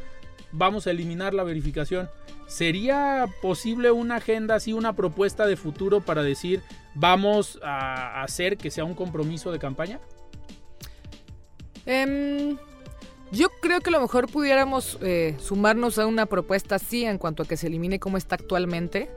vamos 0.53 0.87
a 0.87 0.91
eliminar 0.91 1.35
la 1.35 1.45
verificación. 1.45 2.09
¿Sería 2.47 3.27
posible 3.43 3.91
una 3.91 4.17
agenda 4.17 4.55
así, 4.55 4.73
una 4.73 4.95
propuesta 4.95 5.47
de 5.47 5.57
futuro 5.57 6.01
para 6.01 6.23
decir 6.23 6.63
vamos 6.95 7.59
a 7.63 8.23
hacer 8.23 8.57
que 8.57 8.71
sea 8.71 8.85
un 8.85 8.95
compromiso 8.95 9.51
de 9.51 9.59
campaña? 9.59 10.01
Em, 11.85 12.57
yo 13.33 13.49
creo 13.61 13.81
que 13.81 13.91
a 13.91 13.93
lo 13.93 14.01
mejor 14.01 14.31
pudiéramos 14.31 14.99
eh, 15.03 15.37
sumarnos 15.41 15.99
a 15.99 16.07
una 16.07 16.27
propuesta 16.27 16.77
así 16.77 17.05
en 17.05 17.19
cuanto 17.19 17.43
a 17.43 17.47
que 17.47 17.57
se 17.57 17.67
elimine 17.67 17.99
como 17.99 18.17
está 18.17 18.37
actualmente, 18.37 19.11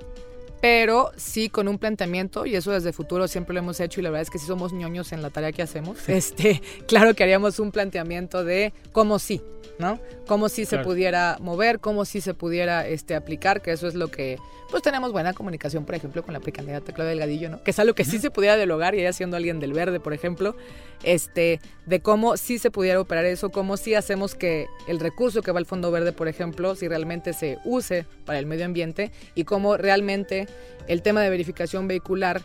pero 0.61 1.11
sí 1.15 1.49
con 1.49 1.67
un 1.67 1.77
planteamiento, 1.77 2.45
y 2.45 2.55
eso 2.55 2.71
desde 2.71 2.91
futuro 2.93 3.27
siempre 3.27 3.53
lo 3.53 3.59
hemos 3.59 3.79
hecho, 3.79 3.99
y 3.99 4.03
la 4.03 4.09
verdad 4.09 4.23
es 4.23 4.29
que 4.29 4.39
sí 4.39 4.45
somos 4.45 4.73
ñoños 4.73 5.11
en 5.11 5.21
la 5.21 5.29
tarea 5.29 5.51
que 5.51 5.61
hacemos. 5.61 6.07
Este, 6.09 6.61
claro 6.87 7.13
que 7.13 7.23
haríamos 7.23 7.59
un 7.59 7.71
planteamiento 7.71 8.43
de 8.43 8.73
cómo 8.91 9.19
sí, 9.19 9.41
¿no? 9.77 9.99
Cómo 10.27 10.49
sí 10.49 10.65
se 10.65 10.79
pudiera 10.79 11.37
mover, 11.39 11.79
cómo 11.79 12.05
sí 12.05 12.21
se 12.21 12.33
pudiera 12.33 12.87
este, 12.87 13.15
aplicar, 13.15 13.61
que 13.61 13.71
eso 13.71 13.87
es 13.87 13.95
lo 13.95 14.09
que, 14.09 14.37
pues 14.69 14.83
tenemos 14.83 15.13
buena 15.13 15.33
comunicación, 15.33 15.85
por 15.85 15.95
ejemplo, 15.95 16.23
con 16.23 16.33
la 16.33 16.41
precandidata 16.41 16.91
Claudia 16.91 17.11
Delgadillo, 17.11 17.49
¿no? 17.49 17.63
Que 17.63 17.71
es 17.71 17.79
algo 17.79 17.95
que 17.95 18.03
sí 18.03 18.19
se 18.19 18.29
pudiera 18.29 18.57
dialogar, 18.57 18.95
y 18.95 18.99
ella 18.99 19.13
siendo 19.13 19.37
alguien 19.37 19.59
del 19.61 19.71
verde, 19.71 20.01
por 20.01 20.13
ejemplo, 20.13 20.55
este, 21.03 21.61
de 21.85 22.01
cómo 22.01 22.35
sí 22.35 22.59
se 22.59 22.69
pudiera 22.69 22.99
operar 22.99 23.23
eso, 23.23 23.49
cómo 23.49 23.77
sí 23.77 23.95
hacemos 23.95 24.35
que 24.35 24.67
el 24.89 24.99
recurso 24.99 25.41
que 25.41 25.53
va 25.53 25.59
al 25.59 25.65
Fondo 25.65 25.89
Verde, 25.91 26.11
por 26.11 26.27
ejemplo, 26.27 26.75
si 26.75 26.89
realmente 26.89 27.31
se 27.31 27.57
use 27.63 28.05
para 28.25 28.37
el 28.39 28.45
medio 28.45 28.65
ambiente, 28.65 29.11
y 29.33 29.45
cómo 29.45 29.77
realmente 29.77 30.48
el 30.87 31.01
tema 31.01 31.21
de 31.21 31.29
verificación 31.29 31.87
vehicular 31.87 32.41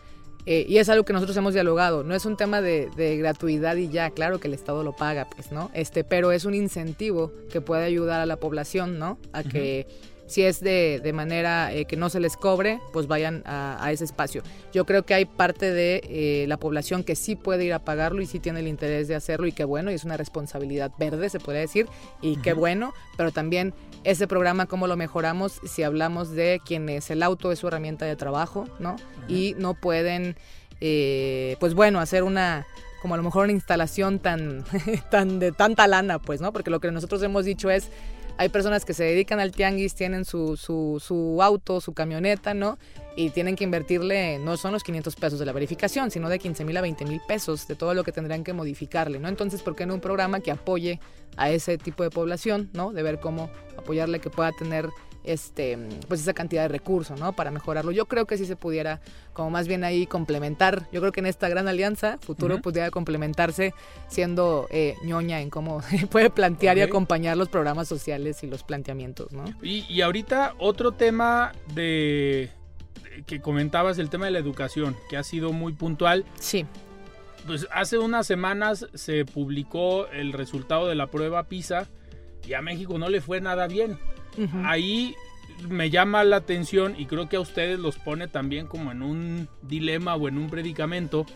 eh, 0.46 0.66
y 0.68 0.76
es 0.76 0.88
algo 0.88 1.04
que 1.04 1.12
nosotros 1.12 1.36
hemos 1.36 1.54
dialogado. 1.54 2.04
No 2.04 2.14
es 2.14 2.26
un 2.26 2.36
tema 2.36 2.60
de, 2.60 3.16
gratuidad 3.18 3.76
y 3.76 3.88
ya, 3.88 4.10
claro 4.10 4.40
que 4.40 4.48
el 4.48 4.54
Estado 4.54 4.82
lo 4.82 4.94
paga, 4.94 5.26
pues, 5.34 5.52
¿no? 5.52 5.70
Este, 5.74 6.04
pero 6.04 6.32
es 6.32 6.44
un 6.44 6.54
incentivo 6.54 7.32
que 7.50 7.60
puede 7.60 7.84
ayudar 7.84 8.20
a 8.20 8.26
la 8.26 8.36
población, 8.36 8.98
¿no? 8.98 9.18
A 9.32 9.42
que 9.42 9.86
si 10.26 10.42
es 10.42 10.60
de, 10.60 11.00
de 11.02 11.12
manera 11.12 11.72
eh, 11.72 11.84
que 11.84 11.96
no 11.96 12.08
se 12.08 12.20
les 12.20 12.36
cobre, 12.36 12.80
pues 12.92 13.06
vayan 13.06 13.42
a, 13.46 13.90
ese 13.92 14.04
espacio. 14.04 14.42
Yo 14.72 14.86
creo 14.86 15.04
que 15.04 15.14
hay 15.14 15.24
parte 15.26 15.72
de 15.72 16.02
eh, 16.04 16.46
la 16.48 16.56
población 16.56 17.04
que 17.04 17.14
sí 17.14 17.36
puede 17.36 17.64
ir 17.64 17.72
a 17.72 17.84
pagarlo 17.84 18.22
y 18.22 18.26
sí 18.26 18.40
tiene 18.40 18.60
el 18.60 18.68
interés 18.68 19.08
de 19.08 19.14
hacerlo 19.14 19.46
y 19.46 19.52
qué 19.52 19.64
bueno, 19.64 19.90
y 19.90 19.94
es 19.94 20.04
una 20.04 20.16
responsabilidad 20.16 20.92
verde, 20.98 21.28
se 21.28 21.40
puede 21.40 21.60
decir, 21.60 21.86
y 22.22 22.36
qué 22.36 22.54
bueno, 22.54 22.94
pero 23.16 23.32
también 23.32 23.74
ese 24.04 24.26
programa, 24.26 24.66
cómo 24.66 24.86
lo 24.86 24.96
mejoramos 24.96 25.60
si 25.64 25.82
hablamos 25.82 26.30
de 26.30 26.60
quienes 26.64 27.10
el 27.10 27.22
auto 27.22 27.50
es 27.52 27.58
su 27.58 27.68
herramienta 27.68 28.04
de 28.04 28.16
trabajo, 28.16 28.66
¿no? 28.78 28.96
Y 29.28 29.54
no 29.58 29.74
pueden, 29.74 30.36
eh, 30.80 31.56
pues 31.60 31.74
bueno, 31.74 32.00
hacer 32.00 32.22
una 32.22 32.66
como 33.00 33.14
a 33.14 33.16
lo 33.18 33.22
mejor 33.22 33.44
una 33.44 33.52
instalación 33.52 34.18
tan, 34.18 34.64
tan 35.10 35.38
de 35.38 35.52
tanta 35.52 35.86
lana, 35.86 36.18
pues, 36.18 36.40
¿no? 36.40 36.52
Porque 36.52 36.70
lo 36.70 36.80
que 36.80 36.90
nosotros 36.90 37.22
hemos 37.22 37.44
dicho 37.44 37.70
es, 37.70 37.90
hay 38.38 38.48
personas 38.48 38.84
que 38.84 38.94
se 38.94 39.04
dedican 39.04 39.40
al 39.40 39.52
tianguis, 39.52 39.94
tienen 39.94 40.24
su, 40.24 40.56
su, 40.56 41.02
su 41.04 41.42
auto, 41.42 41.80
su 41.80 41.92
camioneta, 41.92 42.54
¿no? 42.54 42.78
y 43.16 43.30
tienen 43.30 43.56
que 43.56 43.64
invertirle, 43.64 44.38
no 44.38 44.56
son 44.56 44.72
los 44.72 44.82
500 44.82 45.14
pesos 45.16 45.38
de 45.38 45.46
la 45.46 45.52
verificación, 45.52 46.10
sino 46.10 46.28
de 46.28 46.38
15 46.38 46.64
mil 46.64 46.76
a 46.76 46.80
20 46.80 47.04
mil 47.04 47.20
pesos 47.26 47.68
de 47.68 47.76
todo 47.76 47.94
lo 47.94 48.02
que 48.02 48.12
tendrían 48.12 48.42
que 48.42 48.52
modificarle, 48.52 49.18
¿no? 49.18 49.28
Entonces, 49.28 49.62
¿por 49.62 49.76
qué 49.76 49.86
no 49.86 49.94
un 49.94 50.00
programa 50.00 50.40
que 50.40 50.50
apoye 50.50 51.00
a 51.36 51.50
ese 51.50 51.78
tipo 51.78 52.02
de 52.02 52.10
población, 52.10 52.70
¿no? 52.72 52.92
De 52.92 53.02
ver 53.02 53.20
cómo 53.20 53.50
apoyarle 53.84 54.20
que 54.20 54.30
pueda 54.30 54.52
tener 54.52 54.88
este 55.22 55.78
pues 56.06 56.20
esa 56.20 56.34
cantidad 56.34 56.62
de 56.62 56.68
recursos, 56.68 57.18
¿no? 57.18 57.32
Para 57.32 57.50
mejorarlo. 57.50 57.92
Yo 57.92 58.06
creo 58.06 58.26
que 58.26 58.36
sí 58.36 58.44
se 58.44 58.56
pudiera 58.56 59.00
como 59.32 59.50
más 59.50 59.66
bien 59.66 59.84
ahí 59.84 60.06
complementar. 60.06 60.86
Yo 60.92 61.00
creo 61.00 61.12
que 61.12 61.20
en 61.20 61.26
esta 61.26 61.48
gran 61.48 61.66
alianza 61.66 62.18
futuro 62.18 62.60
pudiera 62.60 62.90
complementarse 62.90 63.72
siendo 64.08 64.66
eh, 64.70 64.96
ñoña 65.02 65.40
en 65.40 65.48
cómo 65.48 65.82
puede 66.10 66.28
plantear 66.28 66.76
y 66.76 66.82
acompañar 66.82 67.36
los 67.36 67.48
programas 67.48 67.88
sociales 67.88 68.42
y 68.42 68.46
los 68.46 68.62
planteamientos, 68.62 69.32
¿no? 69.32 69.44
y 69.62 70.00
ahorita 70.00 70.54
otro 70.58 70.92
tema 70.92 71.52
de 71.74 72.50
que 73.26 73.40
comentabas 73.40 73.98
el 73.98 74.10
tema 74.10 74.26
de 74.26 74.32
la 74.32 74.38
educación, 74.38 74.96
que 75.08 75.16
ha 75.16 75.22
sido 75.22 75.52
muy 75.52 75.72
puntual. 75.72 76.24
Sí. 76.40 76.66
Pues 77.46 77.66
hace 77.72 77.98
unas 77.98 78.26
semanas 78.26 78.86
se 78.94 79.24
publicó 79.24 80.08
el 80.08 80.32
resultado 80.32 80.88
de 80.88 80.94
la 80.94 81.08
prueba 81.08 81.44
PISA 81.44 81.88
y 82.46 82.54
a 82.54 82.62
México 82.62 82.98
no 82.98 83.08
le 83.08 83.20
fue 83.20 83.40
nada 83.40 83.66
bien. 83.66 83.98
Ahí 84.64 85.14
me 85.68 85.90
llama 85.90 86.24
la 86.24 86.36
atención 86.36 86.94
y 86.98 87.06
creo 87.06 87.28
que 87.28 87.36
a 87.36 87.40
ustedes 87.40 87.78
los 87.78 87.96
pone 87.96 88.26
también 88.28 88.66
como 88.66 88.90
en 88.90 89.02
un 89.02 89.48
dilema 89.62 90.16
o 90.16 90.28
en 90.28 90.38
un 90.38 90.50
predicamento, 90.50 91.26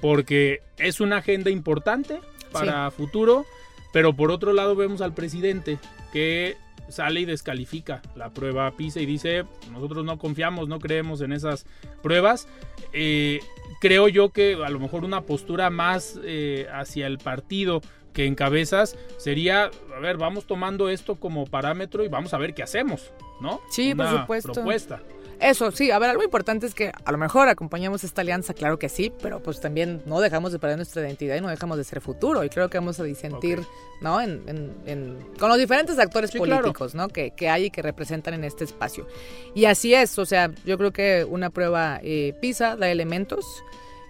porque 0.00 0.62
es 0.76 1.00
una 1.00 1.18
agenda 1.18 1.50
importante 1.50 2.20
para 2.52 2.90
futuro, 2.90 3.46
pero 3.92 4.14
por 4.14 4.30
otro 4.30 4.52
lado 4.52 4.74
vemos 4.74 5.00
al 5.00 5.14
presidente 5.14 5.78
que 6.12 6.56
sale 6.88 7.20
y 7.20 7.24
descalifica 7.24 8.02
la 8.16 8.30
prueba 8.30 8.70
PISA 8.72 9.00
y 9.00 9.06
dice, 9.06 9.44
nosotros 9.70 10.04
no 10.04 10.18
confiamos, 10.18 10.68
no 10.68 10.78
creemos 10.78 11.20
en 11.20 11.32
esas 11.32 11.66
pruebas. 12.02 12.48
Eh, 12.92 13.40
creo 13.80 14.08
yo 14.08 14.30
que 14.30 14.54
a 14.54 14.70
lo 14.70 14.78
mejor 14.78 15.04
una 15.04 15.22
postura 15.22 15.70
más 15.70 16.18
eh, 16.24 16.66
hacia 16.72 17.06
el 17.06 17.18
partido 17.18 17.82
que 18.18 18.26
encabezas 18.26 18.96
sería, 19.16 19.70
a 19.96 20.00
ver, 20.00 20.16
vamos 20.16 20.44
tomando 20.44 20.88
esto 20.88 21.14
como 21.14 21.46
parámetro 21.46 22.02
y 22.02 22.08
vamos 22.08 22.34
a 22.34 22.38
ver 22.38 22.52
qué 22.52 22.64
hacemos, 22.64 23.12
¿no? 23.40 23.60
Sí, 23.70 23.94
por 23.94 24.08
supuesto. 24.08 24.52
Propuesta. 24.54 25.00
Eso, 25.38 25.70
sí, 25.70 25.92
a 25.92 26.00
ver, 26.00 26.10
algo 26.10 26.24
importante 26.24 26.66
es 26.66 26.74
que 26.74 26.90
a 27.04 27.12
lo 27.12 27.16
mejor 27.16 27.48
acompañamos 27.48 28.02
esta 28.02 28.22
alianza, 28.22 28.54
claro 28.54 28.76
que 28.76 28.88
sí, 28.88 29.12
pero 29.22 29.40
pues 29.40 29.60
también 29.60 30.02
no 30.04 30.18
dejamos 30.18 30.50
de 30.50 30.58
perder 30.58 30.78
nuestra 30.78 31.00
identidad 31.02 31.36
y 31.36 31.40
no 31.40 31.46
dejamos 31.46 31.78
de 31.78 31.84
ser 31.84 32.00
futuro. 32.00 32.42
Y 32.42 32.48
creo 32.48 32.68
que 32.68 32.78
vamos 32.78 32.98
a 32.98 33.04
disentir, 33.04 33.60
¿no? 34.00 34.20
En, 34.20 34.42
con 35.38 35.48
los 35.48 35.56
diferentes 35.56 35.96
actores 36.00 36.32
políticos, 36.32 36.96
¿no? 36.96 37.06
Que, 37.06 37.32
hay 37.48 37.66
y 37.66 37.70
que 37.70 37.82
representan 37.82 38.34
en 38.34 38.42
este 38.42 38.64
espacio. 38.64 39.06
Y 39.54 39.66
así 39.66 39.94
es, 39.94 40.18
o 40.18 40.26
sea, 40.26 40.50
yo 40.64 40.76
creo 40.76 40.92
que 40.92 41.24
una 41.24 41.50
prueba 41.50 42.00
eh, 42.02 42.34
PISA 42.40 42.74
da 42.74 42.90
elementos 42.90 43.46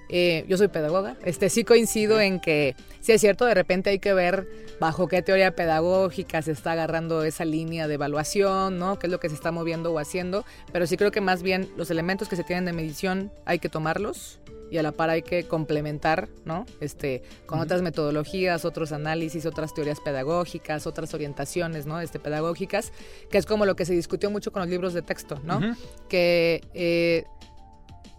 eh, 0.08 0.44
yo 0.48 0.56
soy 0.56 0.68
pedagoga, 0.68 1.16
este 1.24 1.50
sí 1.50 1.64
coincido 1.64 2.20
en 2.20 2.40
que 2.40 2.74
sí 3.00 3.12
es 3.12 3.20
cierto, 3.20 3.44
de 3.44 3.54
repente 3.54 3.90
hay 3.90 3.98
que 3.98 4.14
ver 4.14 4.46
bajo 4.80 5.08
qué 5.08 5.22
teoría 5.22 5.54
pedagógica 5.54 6.42
se 6.42 6.52
está 6.52 6.72
agarrando 6.72 7.24
esa 7.24 7.44
línea 7.44 7.88
de 7.88 7.94
evaluación, 7.94 8.78
¿no? 8.78 8.98
qué 8.98 9.06
es 9.06 9.10
lo 9.10 9.20
que 9.20 9.28
se 9.28 9.34
está 9.34 9.52
moviendo 9.52 9.92
o 9.92 9.98
haciendo, 9.98 10.44
pero 10.72 10.86
sí 10.86 10.96
creo 10.96 11.10
que 11.10 11.20
más 11.20 11.42
bien 11.42 11.68
los 11.76 11.90
elementos 11.90 12.28
que 12.28 12.36
se 12.36 12.44
tienen 12.44 12.64
de 12.64 12.72
medición 12.72 13.32
hay 13.44 13.58
que 13.58 13.68
tomarlos 13.68 14.40
y 14.70 14.78
a 14.78 14.82
la 14.82 14.92
par 14.92 15.10
hay 15.10 15.22
que 15.22 15.44
complementar, 15.44 16.28
¿no? 16.44 16.66
Este, 16.80 17.22
con 17.46 17.60
otras 17.60 17.82
metodologías, 17.82 18.64
otros 18.64 18.92
análisis, 18.92 19.46
otras 19.46 19.74
teorías 19.74 20.00
pedagógicas, 20.00 20.86
otras 20.86 21.14
orientaciones, 21.14 21.86
¿no? 21.86 22.00
Este, 22.00 22.18
pedagógicas, 22.18 22.92
que 23.30 23.38
es 23.38 23.46
como 23.46 23.66
lo 23.66 23.76
que 23.76 23.84
se 23.84 23.94
discutió 23.94 24.30
mucho 24.30 24.52
con 24.52 24.60
los 24.60 24.70
libros 24.70 24.94
de 24.94 25.02
texto, 25.02 25.40
¿no? 25.42 25.60
Que 26.08 26.62
eh, 26.74 27.24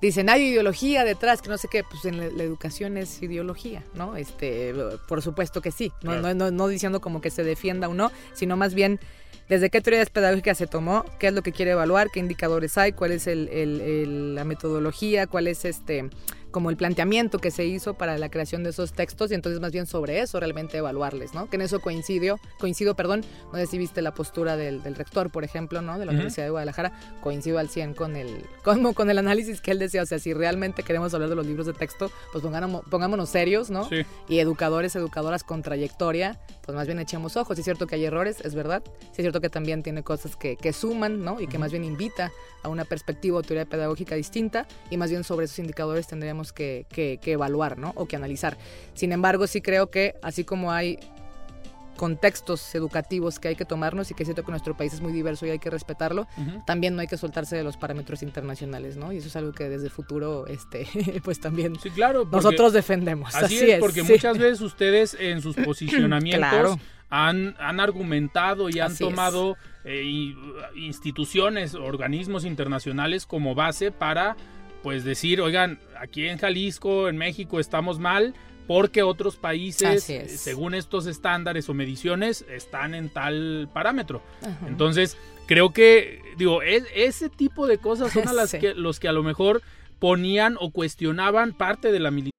dicen, 0.01 0.29
hay 0.29 0.49
ideología 0.49 1.03
detrás, 1.03 1.41
que 1.41 1.49
no 1.49 1.57
sé 1.57 1.67
qué, 1.69 1.83
pues 1.83 2.05
en 2.05 2.17
la, 2.17 2.43
educación 2.43 2.97
es 2.97 3.21
ideología, 3.21 3.83
¿no? 3.95 4.15
Este, 4.15 4.73
por 5.07 5.21
supuesto 5.21 5.61
que 5.61 5.71
sí, 5.71 5.91
no, 6.03 6.19
no, 6.21 6.33
no, 6.33 6.51
no 6.51 6.67
diciendo 6.67 7.01
como 7.01 7.21
que 7.21 7.29
se 7.29 7.43
defienda 7.43 7.89
o 7.89 7.93
no, 7.93 8.11
sino 8.33 8.57
más 8.57 8.73
bien 8.73 8.99
desde 9.49 9.71
qué 9.71 9.81
teorías 9.81 10.11
pedagógicas 10.11 10.59
se 10.59 10.67
tomó, 10.67 11.03
qué 11.17 11.27
es 11.27 11.33
lo 11.33 11.41
que 11.41 11.51
quiere 11.51 11.71
evaluar, 11.71 12.09
qué 12.13 12.19
indicadores 12.19 12.77
hay, 12.77 12.93
cuál 12.93 13.11
es 13.11 13.25
el, 13.25 14.35
la 14.35 14.43
metodología, 14.43 15.25
cuál 15.25 15.47
es 15.47 15.65
este 15.65 16.09
como 16.51 16.69
el 16.69 16.77
planteamiento 16.77 17.39
que 17.39 17.51
se 17.51 17.65
hizo 17.65 17.93
para 17.93 18.17
la 18.17 18.29
creación 18.29 18.63
de 18.63 18.71
esos 18.71 18.93
textos 18.93 19.31
y 19.31 19.35
entonces 19.35 19.61
más 19.61 19.71
bien 19.71 19.85
sobre 19.85 20.19
eso 20.19 20.39
realmente 20.39 20.77
evaluarles, 20.77 21.33
¿no? 21.33 21.49
Que 21.49 21.57
en 21.57 21.63
eso 21.63 21.79
coincidió, 21.79 22.39
coincido, 22.59 22.95
perdón, 22.95 23.23
no 23.51 23.59
sé 23.59 23.67
si 23.67 23.77
viste 23.77 24.01
la 24.01 24.13
postura 24.13 24.57
del, 24.57 24.81
rector, 24.95 25.31
por 25.31 25.43
ejemplo, 25.43 25.81
¿no? 25.81 25.99
De 25.99 26.05
la 26.05 26.11
Universidad 26.11 26.45
de 26.45 26.49
Guadalajara, 26.49 26.91
coincido 27.21 27.59
al 27.59 27.69
100 27.69 27.93
con 27.93 28.15
el, 28.15 28.45
con, 28.63 28.93
con, 28.93 29.09
el 29.09 29.17
análisis 29.17 29.61
que 29.61 29.71
él 29.71 29.79
decía, 29.79 30.01
o 30.01 30.05
sea, 30.05 30.19
si 30.19 30.33
realmente 30.33 30.83
queremos 30.83 31.13
hablar 31.13 31.29
de 31.29 31.35
los 31.35 31.45
libros 31.45 31.67
de 31.67 31.73
texto, 31.73 32.11
pues 32.31 32.43
pongámonos, 32.43 32.81
pongámonos 32.89 33.29
serios, 33.29 33.69
¿no? 33.69 33.87
Y 34.27 34.39
educadores, 34.39 34.95
educadoras 34.95 35.43
con 35.43 35.61
trayectoria, 35.61 36.39
pues 36.63 36.75
más 36.75 36.87
bien 36.87 36.99
echemos 36.99 37.37
ojos. 37.37 37.57
es 37.57 37.65
cierto 37.65 37.87
que 37.87 37.95
hay 37.95 38.05
errores, 38.05 38.41
es 38.43 38.55
verdad. 38.55 38.81
Sí 38.85 39.19
es 39.19 39.23
cierto 39.23 39.41
que 39.41 39.49
también 39.49 39.83
tiene 39.83 40.03
cosas 40.03 40.35
que, 40.35 40.55
que 40.55 40.73
suman, 40.73 41.23
¿no? 41.23 41.39
Y 41.39 41.47
que 41.47 41.59
más 41.59 41.71
bien 41.71 41.83
invita 41.83 42.31
a 42.63 42.69
una 42.69 42.85
perspectiva 42.85 43.37
o 43.37 43.41
teoría 43.41 43.65
pedagógica 43.65 44.15
distinta 44.15 44.67
y 44.89 44.97
más 44.97 45.09
bien 45.09 45.23
sobre 45.23 45.45
esos 45.45 45.59
indicadores 45.59 46.07
tendríamos 46.07 46.38
que, 46.53 46.85
evaluar 47.25 47.77
¿no? 47.77 47.93
o 47.95 48.07
que 48.07 48.15
analizar. 48.15 48.57
Sin 48.93 49.11
embargo, 49.11 49.47
sí 49.47 49.61
creo 49.61 49.89
que 49.89 50.15
así 50.21 50.43
como 50.43 50.71
hay 50.71 50.99
contextos 51.99 52.73
educativos 52.75 53.39
que 53.39 53.49
hay 53.49 53.55
que 53.57 53.65
tomarnos 53.65 54.09
y 54.09 54.13
que 54.13 54.23
es 54.23 54.27
cierto 54.27 54.45
que 54.45 54.51
nuestro 54.51 54.77
país 54.77 54.93
es 54.93 55.01
muy 55.01 55.11
diverso 55.11 55.45
y 55.45 55.49
hay 55.49 55.59
que 55.59 55.69
respetarlo, 55.69 56.27
también 56.65 56.95
no 56.95 57.01
hay 57.01 57.07
que 57.07 57.17
soltarse 57.17 57.57
de 57.57 57.63
los 57.63 57.75
parámetros 57.75 58.23
internacionales, 58.23 58.95
¿no? 58.95 59.11
Y 59.11 59.17
eso 59.17 59.27
es 59.27 59.35
algo 59.35 59.51
que 59.51 59.67
desde 59.67 59.89
futuro, 59.89 60.47
este, 60.47 60.87
pues 61.23 61.41
también 61.41 61.77
sí, 61.77 61.89
claro, 61.89 62.25
nosotros 62.31 62.71
defendemos. 62.71 63.35
Así, 63.35 63.69
es, 63.69 63.79
porque 63.79 64.03
muchas 64.03 64.37
veces 64.37 64.61
ustedes 64.61 65.17
en 65.19 65.41
sus 65.41 65.55
posicionamientos 65.65 66.77
han, 67.09 67.55
han, 67.59 67.79
argumentado 67.81 68.69
y 68.69 68.79
han 68.79 68.95
tomado 68.95 69.57
eh, 69.83 70.33
instituciones, 70.75 71.75
organismos 71.75 72.45
internacionales 72.45 73.25
como 73.25 73.55
base 73.55 73.91
para 73.91 74.37
pues 74.83 75.03
decir, 75.03 75.41
oigan, 75.41 75.79
aquí 75.99 76.27
en 76.27 76.37
Jalisco, 76.37 77.09
en 77.09 77.17
México 77.17 77.59
estamos 77.59 77.99
mal 77.99 78.33
porque 78.67 79.01
otros 79.01 79.35
países, 79.35 80.03
según 80.27 80.75
estos 80.75 81.07
estándares 81.07 81.67
o 81.69 81.73
mediciones, 81.73 82.45
están 82.47 82.93
en 82.93 83.09
tal 83.09 83.67
parámetro. 83.73 84.21
Entonces, 84.67 85.17
creo 85.47 85.73
que, 85.73 86.21
digo, 86.37 86.61
es, 86.61 86.83
ese 86.93 87.29
tipo 87.29 87.65
de 87.65 87.79
cosas 87.79 88.13
son 88.13 88.27
a 88.27 88.33
las 88.33 88.51
que, 88.51 88.75
los 88.75 88.99
que 88.99 89.07
a 89.07 89.11
lo 89.11 89.23
mejor 89.23 89.63
ponían 89.97 90.55
o 90.59 90.69
cuestionaban 90.69 91.53
parte 91.53 91.91
de 91.91 91.99
la 91.99 92.11
militancia. 92.11 92.38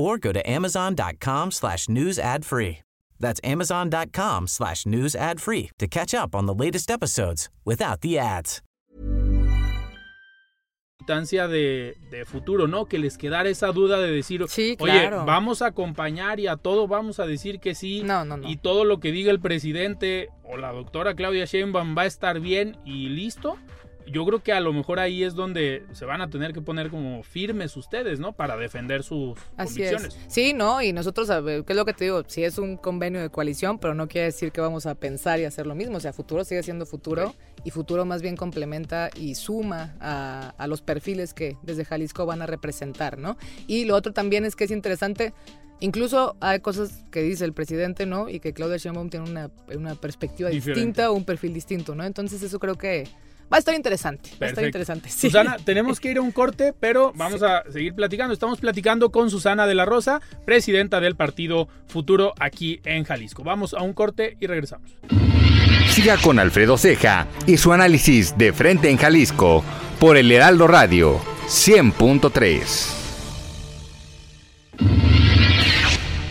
or 0.00 0.18
go 0.18 0.32
to 0.32 0.40
amazon.com 0.48 1.50
slash 1.50 1.88
news 1.88 2.18
ad 2.18 2.44
free. 2.44 2.78
That's 3.20 3.40
amazon.com 3.44 4.48
slash 4.48 4.86
news 4.86 5.14
ad 5.14 5.40
free 5.40 5.70
to 5.78 5.86
catch 5.86 6.14
up 6.14 6.34
on 6.34 6.46
the 6.46 6.54
latest 6.54 6.90
episodes 6.90 7.50
without 7.64 8.00
the 8.00 8.18
ads. 8.18 8.62
De, 11.06 11.96
de 12.12 12.24
futuro, 12.24 12.68
¿no? 12.68 12.86
Que 12.86 12.96
les 12.98 13.18
quedara 13.18 13.48
esa 13.48 13.72
duda 13.72 13.98
de 13.98 14.12
decir, 14.12 14.44
sí, 14.46 14.76
oye, 14.78 15.10
vamos 15.10 15.60
a 15.60 15.66
acompañar 15.66 16.38
y 16.38 16.46
a 16.46 16.56
todo 16.56 16.86
vamos 16.86 17.18
a 17.18 17.26
decir 17.26 17.58
que 17.58 17.74
sí. 17.74 18.02
No, 18.04 18.24
no, 18.24 18.36
no. 18.36 18.48
Y 18.48 18.58
todo 18.58 18.84
lo 18.84 19.00
que 19.00 19.10
diga 19.10 19.32
el 19.32 19.40
presidente 19.40 20.28
o 20.44 20.56
la 20.56 20.70
doctora 20.70 21.16
Claudia 21.16 21.46
Sheinbaum 21.46 21.98
va 21.98 22.02
a 22.02 22.06
estar 22.06 22.38
bien 22.38 22.76
y 22.84 23.08
listo 23.08 23.56
yo 24.10 24.24
creo 24.26 24.42
que 24.42 24.52
a 24.52 24.60
lo 24.60 24.72
mejor 24.72 24.98
ahí 24.98 25.22
es 25.22 25.34
donde 25.34 25.84
se 25.92 26.04
van 26.04 26.20
a 26.20 26.30
tener 26.30 26.52
que 26.52 26.60
poner 26.60 26.90
como 26.90 27.22
firmes 27.22 27.76
ustedes, 27.76 28.20
¿no? 28.20 28.32
Para 28.32 28.56
defender 28.56 29.02
sus 29.02 29.38
Así 29.56 29.80
convicciones. 29.80 30.18
Sí, 30.28 30.52
¿no? 30.52 30.82
Y 30.82 30.92
nosotros, 30.92 31.28
¿qué 31.28 31.64
es 31.66 31.76
lo 31.76 31.84
que 31.84 31.92
te 31.92 32.04
digo? 32.04 32.22
Sí 32.26 32.44
es 32.44 32.58
un 32.58 32.76
convenio 32.76 33.20
de 33.20 33.30
coalición, 33.30 33.78
pero 33.78 33.94
no 33.94 34.08
quiere 34.08 34.26
decir 34.26 34.52
que 34.52 34.60
vamos 34.60 34.86
a 34.86 34.94
pensar 34.94 35.40
y 35.40 35.44
hacer 35.44 35.66
lo 35.66 35.74
mismo. 35.74 35.96
O 35.96 36.00
sea, 36.00 36.12
futuro 36.12 36.44
sigue 36.44 36.62
siendo 36.62 36.86
futuro 36.86 37.34
y 37.64 37.70
futuro 37.70 38.04
más 38.04 38.22
bien 38.22 38.36
complementa 38.36 39.10
y 39.14 39.34
suma 39.34 39.96
a, 40.00 40.54
a 40.56 40.66
los 40.66 40.82
perfiles 40.82 41.34
que 41.34 41.56
desde 41.62 41.84
Jalisco 41.84 42.26
van 42.26 42.42
a 42.42 42.46
representar, 42.46 43.18
¿no? 43.18 43.36
Y 43.66 43.84
lo 43.84 43.94
otro 43.96 44.12
también 44.12 44.44
es 44.44 44.56
que 44.56 44.64
es 44.64 44.70
interesante 44.70 45.32
Incluso 45.80 46.36
hay 46.40 46.60
cosas 46.60 47.04
que 47.10 47.22
dice 47.22 47.44
el 47.46 47.54
presidente, 47.54 48.04
¿no? 48.04 48.28
Y 48.28 48.40
que 48.40 48.52
Claudia 48.52 48.76
Sheinbaum 48.76 49.08
tiene 49.08 49.30
una, 49.30 49.50
una 49.74 49.94
perspectiva 49.94 50.50
distinta 50.50 51.10
o 51.10 51.14
un 51.14 51.24
perfil 51.24 51.54
distinto, 51.54 51.94
¿no? 51.94 52.04
Entonces 52.04 52.42
eso 52.42 52.58
creo 52.58 52.76
que 52.76 53.08
Va 53.52 53.56
a 53.56 53.58
estar 53.58 53.74
interesante. 53.74 54.30
Va 54.40 54.46
a 54.46 54.50
estar 54.50 54.64
interesante. 54.64 55.10
Susana, 55.10 55.56
tenemos 55.64 55.98
que 55.98 56.10
ir 56.10 56.18
a 56.18 56.20
un 56.20 56.30
corte, 56.30 56.72
pero 56.78 57.12
vamos 57.16 57.42
a 57.42 57.64
seguir 57.70 57.94
platicando. 57.94 58.32
Estamos 58.32 58.60
platicando 58.60 59.10
con 59.10 59.28
Susana 59.28 59.66
de 59.66 59.74
la 59.74 59.84
Rosa, 59.84 60.20
presidenta 60.44 61.00
del 61.00 61.16
Partido 61.16 61.68
Futuro 61.88 62.32
aquí 62.38 62.80
en 62.84 63.02
Jalisco. 63.04 63.42
Vamos 63.42 63.74
a 63.74 63.82
un 63.82 63.92
corte 63.92 64.36
y 64.38 64.46
regresamos. 64.46 64.92
Siga 65.88 66.16
con 66.18 66.38
Alfredo 66.38 66.78
Ceja 66.78 67.26
y 67.46 67.56
su 67.56 67.72
análisis 67.72 68.38
de 68.38 68.52
frente 68.52 68.88
en 68.88 68.96
Jalisco 68.96 69.64
por 69.98 70.16
el 70.16 70.30
Heraldo 70.30 70.68
Radio 70.68 71.18
100.3. 71.48 72.98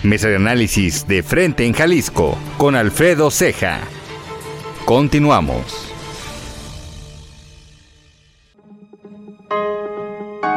Mesa 0.04 0.30
de 0.30 0.38
análisis 0.38 1.06
de 1.06 1.22
frente 1.22 1.66
en 1.66 1.74
Jalisco 1.74 2.38
con 2.58 2.76
Alfredo 2.76 3.30
Ceja. 3.30 3.82
Continuamos. 4.86 5.89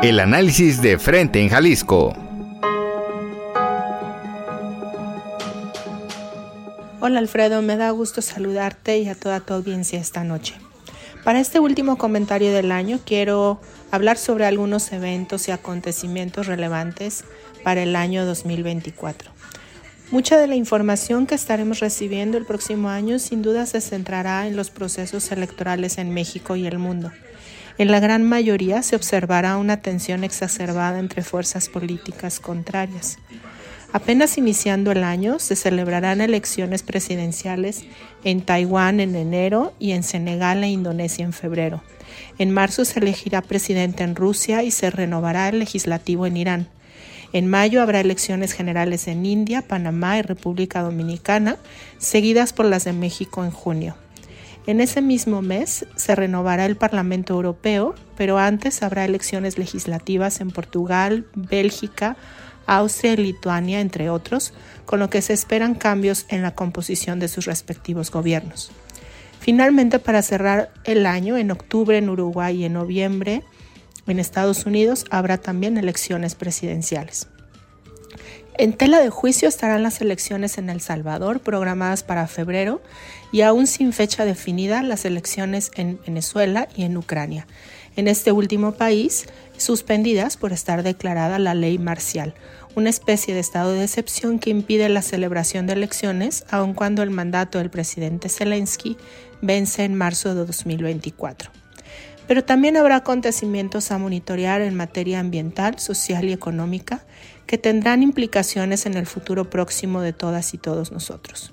El 0.02 0.18
análisis 0.18 0.82
de 0.82 0.98
frente 0.98 1.40
en 1.40 1.48
Jalisco. 1.48 2.12
Hola 6.98 7.20
Alfredo, 7.20 7.62
me 7.62 7.76
da 7.76 7.88
gusto 7.90 8.20
saludarte 8.20 8.98
y 8.98 9.08
a 9.08 9.14
toda 9.14 9.38
tu 9.38 9.54
audiencia 9.54 10.00
esta 10.00 10.24
noche. 10.24 10.54
Para 11.22 11.38
este 11.38 11.60
último 11.60 11.98
comentario 11.98 12.52
del 12.52 12.72
año 12.72 12.98
quiero 13.06 13.60
hablar 13.92 14.18
sobre 14.18 14.44
algunos 14.44 14.90
eventos 14.90 15.46
y 15.46 15.52
acontecimientos 15.52 16.48
relevantes 16.48 17.22
para 17.62 17.84
el 17.84 17.94
año 17.94 18.26
2024. 18.26 19.30
Mucha 20.10 20.36
de 20.36 20.48
la 20.48 20.56
información 20.56 21.28
que 21.28 21.36
estaremos 21.36 21.78
recibiendo 21.78 22.38
el 22.38 22.44
próximo 22.44 22.88
año 22.88 23.20
sin 23.20 23.40
duda 23.40 23.66
se 23.66 23.80
centrará 23.80 24.48
en 24.48 24.56
los 24.56 24.70
procesos 24.70 25.30
electorales 25.30 25.96
en 25.98 26.12
México 26.12 26.56
y 26.56 26.66
el 26.66 26.80
mundo. 26.80 27.12
En 27.78 27.90
la 27.90 28.00
gran 28.00 28.22
mayoría 28.22 28.82
se 28.82 28.96
observará 28.96 29.56
una 29.56 29.78
tensión 29.78 30.24
exacerbada 30.24 30.98
entre 30.98 31.22
fuerzas 31.22 31.68
políticas 31.68 32.38
contrarias. 32.38 33.18
Apenas 33.92 34.38
iniciando 34.38 34.92
el 34.92 35.04
año 35.04 35.38
se 35.38 35.54
celebrarán 35.54 36.20
elecciones 36.20 36.82
presidenciales 36.82 37.84
en 38.24 38.40
Taiwán 38.40 39.00
en 39.00 39.14
enero 39.16 39.74
y 39.78 39.92
en 39.92 40.02
Senegal 40.02 40.64
e 40.64 40.68
Indonesia 40.68 41.24
en 41.24 41.32
febrero. 41.32 41.82
En 42.38 42.50
marzo 42.50 42.84
se 42.84 43.00
elegirá 43.00 43.42
presidente 43.42 44.02
en 44.02 44.16
Rusia 44.16 44.62
y 44.62 44.70
se 44.70 44.90
renovará 44.90 45.48
el 45.48 45.58
legislativo 45.58 46.26
en 46.26 46.36
Irán. 46.36 46.68
En 47.34 47.46
mayo 47.46 47.80
habrá 47.82 48.00
elecciones 48.00 48.52
generales 48.52 49.08
en 49.08 49.24
India, 49.24 49.62
Panamá 49.62 50.18
y 50.18 50.22
República 50.22 50.82
Dominicana, 50.82 51.56
seguidas 51.98 52.52
por 52.52 52.66
las 52.66 52.84
de 52.84 52.92
México 52.92 53.44
en 53.44 53.50
junio. 53.50 53.96
En 54.66 54.80
ese 54.80 55.02
mismo 55.02 55.42
mes 55.42 55.86
se 55.96 56.14
renovará 56.14 56.66
el 56.66 56.76
Parlamento 56.76 57.34
Europeo, 57.34 57.94
pero 58.16 58.38
antes 58.38 58.82
habrá 58.82 59.04
elecciones 59.04 59.58
legislativas 59.58 60.40
en 60.40 60.50
Portugal, 60.50 61.26
Bélgica, 61.34 62.16
Austria 62.66 63.14
y 63.14 63.16
Lituania, 63.16 63.80
entre 63.80 64.08
otros, 64.08 64.52
con 64.86 65.00
lo 65.00 65.10
que 65.10 65.20
se 65.20 65.32
esperan 65.32 65.74
cambios 65.74 66.26
en 66.28 66.42
la 66.42 66.54
composición 66.54 67.18
de 67.18 67.26
sus 67.26 67.46
respectivos 67.46 68.12
gobiernos. 68.12 68.70
Finalmente, 69.40 69.98
para 69.98 70.22
cerrar 70.22 70.72
el 70.84 71.06
año, 71.06 71.36
en 71.36 71.50
octubre 71.50 71.98
en 71.98 72.08
Uruguay 72.08 72.62
y 72.62 72.64
en 72.64 72.74
noviembre 72.74 73.42
en 74.06 74.18
Estados 74.18 74.66
Unidos 74.66 75.04
habrá 75.10 75.38
también 75.38 75.78
elecciones 75.78 76.34
presidenciales. 76.34 77.28
En 78.58 78.74
tela 78.74 79.00
de 79.00 79.08
juicio 79.08 79.48
estarán 79.48 79.82
las 79.82 80.02
elecciones 80.02 80.58
en 80.58 80.68
El 80.68 80.82
Salvador, 80.82 81.40
programadas 81.40 82.02
para 82.02 82.26
febrero, 82.26 82.82
y 83.32 83.40
aún 83.40 83.66
sin 83.66 83.94
fecha 83.94 84.26
definida 84.26 84.82
las 84.82 85.06
elecciones 85.06 85.70
en 85.74 85.98
Venezuela 86.06 86.68
y 86.76 86.82
en 86.82 86.98
Ucrania. 86.98 87.46
En 87.96 88.08
este 88.08 88.30
último 88.30 88.72
país, 88.72 89.26
suspendidas 89.56 90.36
por 90.36 90.52
estar 90.52 90.82
declarada 90.82 91.38
la 91.38 91.54
ley 91.54 91.78
marcial, 91.78 92.34
una 92.74 92.90
especie 92.90 93.32
de 93.32 93.40
estado 93.40 93.72
de 93.72 93.84
excepción 93.84 94.38
que 94.38 94.50
impide 94.50 94.88
la 94.90 95.02
celebración 95.02 95.66
de 95.66 95.72
elecciones, 95.72 96.44
aun 96.50 96.74
cuando 96.74 97.02
el 97.02 97.10
mandato 97.10 97.58
del 97.58 97.70
presidente 97.70 98.28
Zelensky 98.28 98.98
vence 99.40 99.84
en 99.84 99.94
marzo 99.94 100.34
de 100.34 100.44
2024. 100.44 101.61
Pero 102.26 102.44
también 102.44 102.76
habrá 102.76 102.96
acontecimientos 102.96 103.90
a 103.90 103.98
monitorear 103.98 104.60
en 104.60 104.74
materia 104.74 105.20
ambiental, 105.20 105.78
social 105.78 106.24
y 106.24 106.32
económica 106.32 107.04
que 107.46 107.58
tendrán 107.58 108.02
implicaciones 108.02 108.86
en 108.86 108.94
el 108.94 109.06
futuro 109.06 109.50
próximo 109.50 110.00
de 110.00 110.12
todas 110.12 110.54
y 110.54 110.58
todos 110.58 110.92
nosotros. 110.92 111.52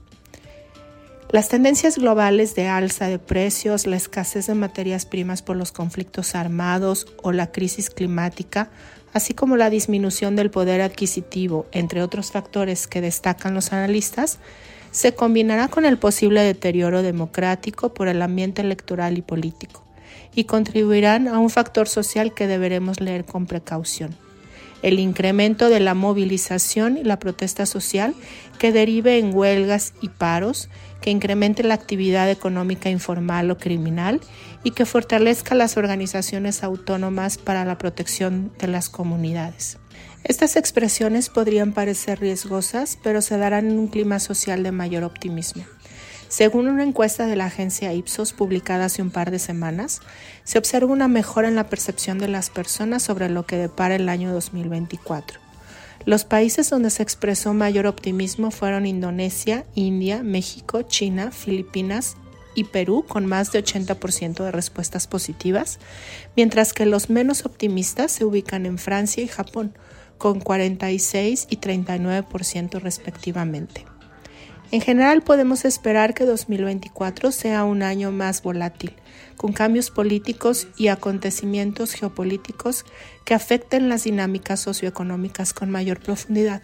Las 1.31 1.47
tendencias 1.47 1.99
globales 1.99 2.55
de 2.55 2.67
alza 2.67 3.07
de 3.07 3.19
precios, 3.19 3.85
la 3.85 3.97
escasez 3.97 4.47
de 4.47 4.55
materias 4.55 5.05
primas 5.05 5.43
por 5.43 5.57
los 5.57 5.71
conflictos 5.71 6.33
armados 6.33 7.05
o 7.21 7.31
la 7.31 7.51
crisis 7.51 7.91
climática, 7.91 8.71
así 9.13 9.35
como 9.35 9.55
la 9.55 9.69
disminución 9.69 10.35
del 10.35 10.49
poder 10.49 10.81
adquisitivo, 10.81 11.67
entre 11.71 12.01
otros 12.01 12.31
factores 12.31 12.87
que 12.87 13.01
destacan 13.01 13.53
los 13.53 13.73
analistas, 13.73 14.39
se 14.89 15.13
combinará 15.13 15.67
con 15.67 15.85
el 15.85 15.99
posible 15.99 16.41
deterioro 16.41 17.03
democrático 17.03 17.93
por 17.93 18.07
el 18.07 18.23
ambiente 18.23 18.63
electoral 18.63 19.17
y 19.19 19.21
político, 19.21 19.85
y 20.35 20.45
contribuirán 20.45 21.27
a 21.27 21.39
un 21.39 21.49
factor 21.49 21.87
social 21.87 22.33
que 22.33 22.47
deberemos 22.47 22.99
leer 22.99 23.25
con 23.25 23.45
precaución 23.45 24.15
el 24.81 24.99
incremento 24.99 25.69
de 25.69 25.79
la 25.79 25.93
movilización 25.93 26.97
y 26.97 27.03
la 27.03 27.19
protesta 27.19 27.65
social 27.65 28.15
que 28.57 28.71
derive 28.71 29.17
en 29.17 29.33
huelgas 29.33 29.93
y 30.01 30.09
paros, 30.09 30.69
que 31.01 31.11
incremente 31.11 31.63
la 31.63 31.73
actividad 31.73 32.29
económica 32.29 32.89
informal 32.89 33.51
o 33.51 33.57
criminal 33.57 34.19
y 34.63 34.71
que 34.71 34.85
fortalezca 34.85 35.55
las 35.55 35.77
organizaciones 35.77 36.63
autónomas 36.63 37.37
para 37.37 37.65
la 37.65 37.77
protección 37.77 38.51
de 38.59 38.67
las 38.67 38.89
comunidades. 38.89 39.77
Estas 40.25 40.57
expresiones 40.57 41.29
podrían 41.29 41.71
parecer 41.71 42.19
riesgosas, 42.19 42.97
pero 43.01 43.21
se 43.21 43.37
darán 43.37 43.69
en 43.69 43.79
un 43.79 43.87
clima 43.87 44.19
social 44.19 44.63
de 44.63 44.71
mayor 44.71 45.03
optimismo. 45.03 45.63
Según 46.29 46.67
una 46.67 46.83
encuesta 46.83 47.25
de 47.25 47.35
la 47.35 47.45
agencia 47.45 47.91
Ipsos 47.91 48.33
publicada 48.33 48.85
hace 48.85 49.01
un 49.01 49.09
par 49.09 49.31
de 49.31 49.39
semanas, 49.39 50.01
se 50.43 50.59
observa 50.59 50.93
una 50.93 51.07
mejora 51.07 51.47
en 51.47 51.55
la 51.55 51.67
percepción 51.69 52.19
de 52.19 52.27
las 52.27 52.51
personas 52.51 53.01
sobre 53.01 53.29
lo 53.29 53.47
que 53.47 53.57
depara 53.57 53.95
el 53.95 54.07
año 54.07 54.31
2024. 54.31 55.39
Los 56.05 56.25
países 56.25 56.69
donde 56.69 56.91
se 56.91 57.01
expresó 57.01 57.55
mayor 57.55 57.87
optimismo 57.87 58.51
fueron 58.51 58.85
Indonesia, 58.85 59.65
India, 59.73 60.21
México, 60.21 60.83
China, 60.83 61.31
Filipinas 61.31 62.15
y 62.53 62.65
Perú 62.65 63.05
con 63.07 63.25
más 63.25 63.51
de 63.51 63.63
80% 63.63 64.43
de 64.43 64.51
respuestas 64.51 65.07
positivas, 65.07 65.79
mientras 66.35 66.73
que 66.73 66.85
los 66.85 67.09
menos 67.09 67.43
optimistas 67.43 68.11
se 68.11 68.23
ubican 68.23 68.67
en 68.67 68.77
Francia 68.77 69.23
y 69.23 69.27
Japón 69.27 69.73
con 70.19 70.41
46 70.41 71.47
y 71.49 71.57
39% 71.57 72.79
respectivamente. 72.79 73.85
En 74.71 74.81
general 74.81 75.23
podemos 75.23 75.65
esperar 75.65 76.13
que 76.13 76.25
2024 76.25 77.31
sea 77.31 77.63
un 77.63 77.81
año 77.81 78.11
más 78.11 78.43
volátil, 78.43 78.93
con 79.35 79.51
cambios 79.51 79.89
políticos 79.89 80.67
y 80.77 80.89
acontecimientos 80.89 81.93
geopolíticos 81.93 82.85
que 83.25 83.33
afecten 83.33 83.89
las 83.89 84.03
dinámicas 84.03 84.59
socioeconómicas 84.59 85.53
con 85.53 85.71
mayor 85.71 85.99
profundidad. 85.99 86.61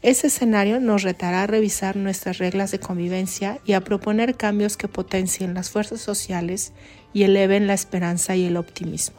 Ese 0.00 0.28
escenario 0.28 0.80
nos 0.80 1.02
retará 1.02 1.42
a 1.42 1.46
revisar 1.46 1.96
nuestras 1.96 2.38
reglas 2.38 2.70
de 2.70 2.78
convivencia 2.78 3.58
y 3.66 3.74
a 3.74 3.82
proponer 3.82 4.36
cambios 4.36 4.78
que 4.78 4.88
potencien 4.88 5.52
las 5.52 5.68
fuerzas 5.68 6.00
sociales 6.00 6.72
y 7.12 7.24
eleven 7.24 7.66
la 7.66 7.74
esperanza 7.74 8.36
y 8.36 8.46
el 8.46 8.56
optimismo. 8.56 9.16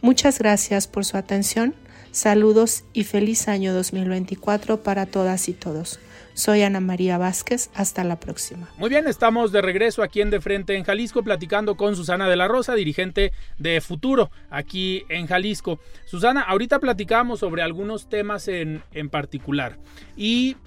Muchas 0.00 0.40
gracias 0.40 0.88
por 0.88 1.04
su 1.04 1.16
atención. 1.16 1.74
Saludos 2.10 2.84
y 2.92 3.04
feliz 3.04 3.46
año 3.46 3.72
2024 3.72 4.82
para 4.82 5.06
todas 5.06 5.48
y 5.48 5.52
todos. 5.52 6.00
Soy 6.36 6.60
Ana 6.60 6.80
María 6.80 7.16
Vázquez, 7.16 7.70
hasta 7.74 8.04
la 8.04 8.20
próxima. 8.20 8.68
Muy 8.76 8.90
bien, 8.90 9.08
estamos 9.08 9.52
de 9.52 9.62
regreso 9.62 10.02
aquí 10.02 10.20
en 10.20 10.28
De 10.28 10.38
Frente 10.38 10.76
en 10.76 10.84
Jalisco 10.84 11.22
platicando 11.22 11.78
con 11.78 11.96
Susana 11.96 12.28
de 12.28 12.36
la 12.36 12.46
Rosa, 12.46 12.74
dirigente 12.74 13.32
de 13.58 13.80
Futuro 13.80 14.30
aquí 14.50 15.04
en 15.08 15.26
Jalisco. 15.26 15.80
Susana, 16.04 16.42
ahorita 16.42 16.78
platicamos 16.78 17.40
sobre 17.40 17.62
algunos 17.62 18.10
temas 18.10 18.48
en, 18.48 18.82
en 18.92 19.08
particular 19.08 19.78
y 20.14 20.58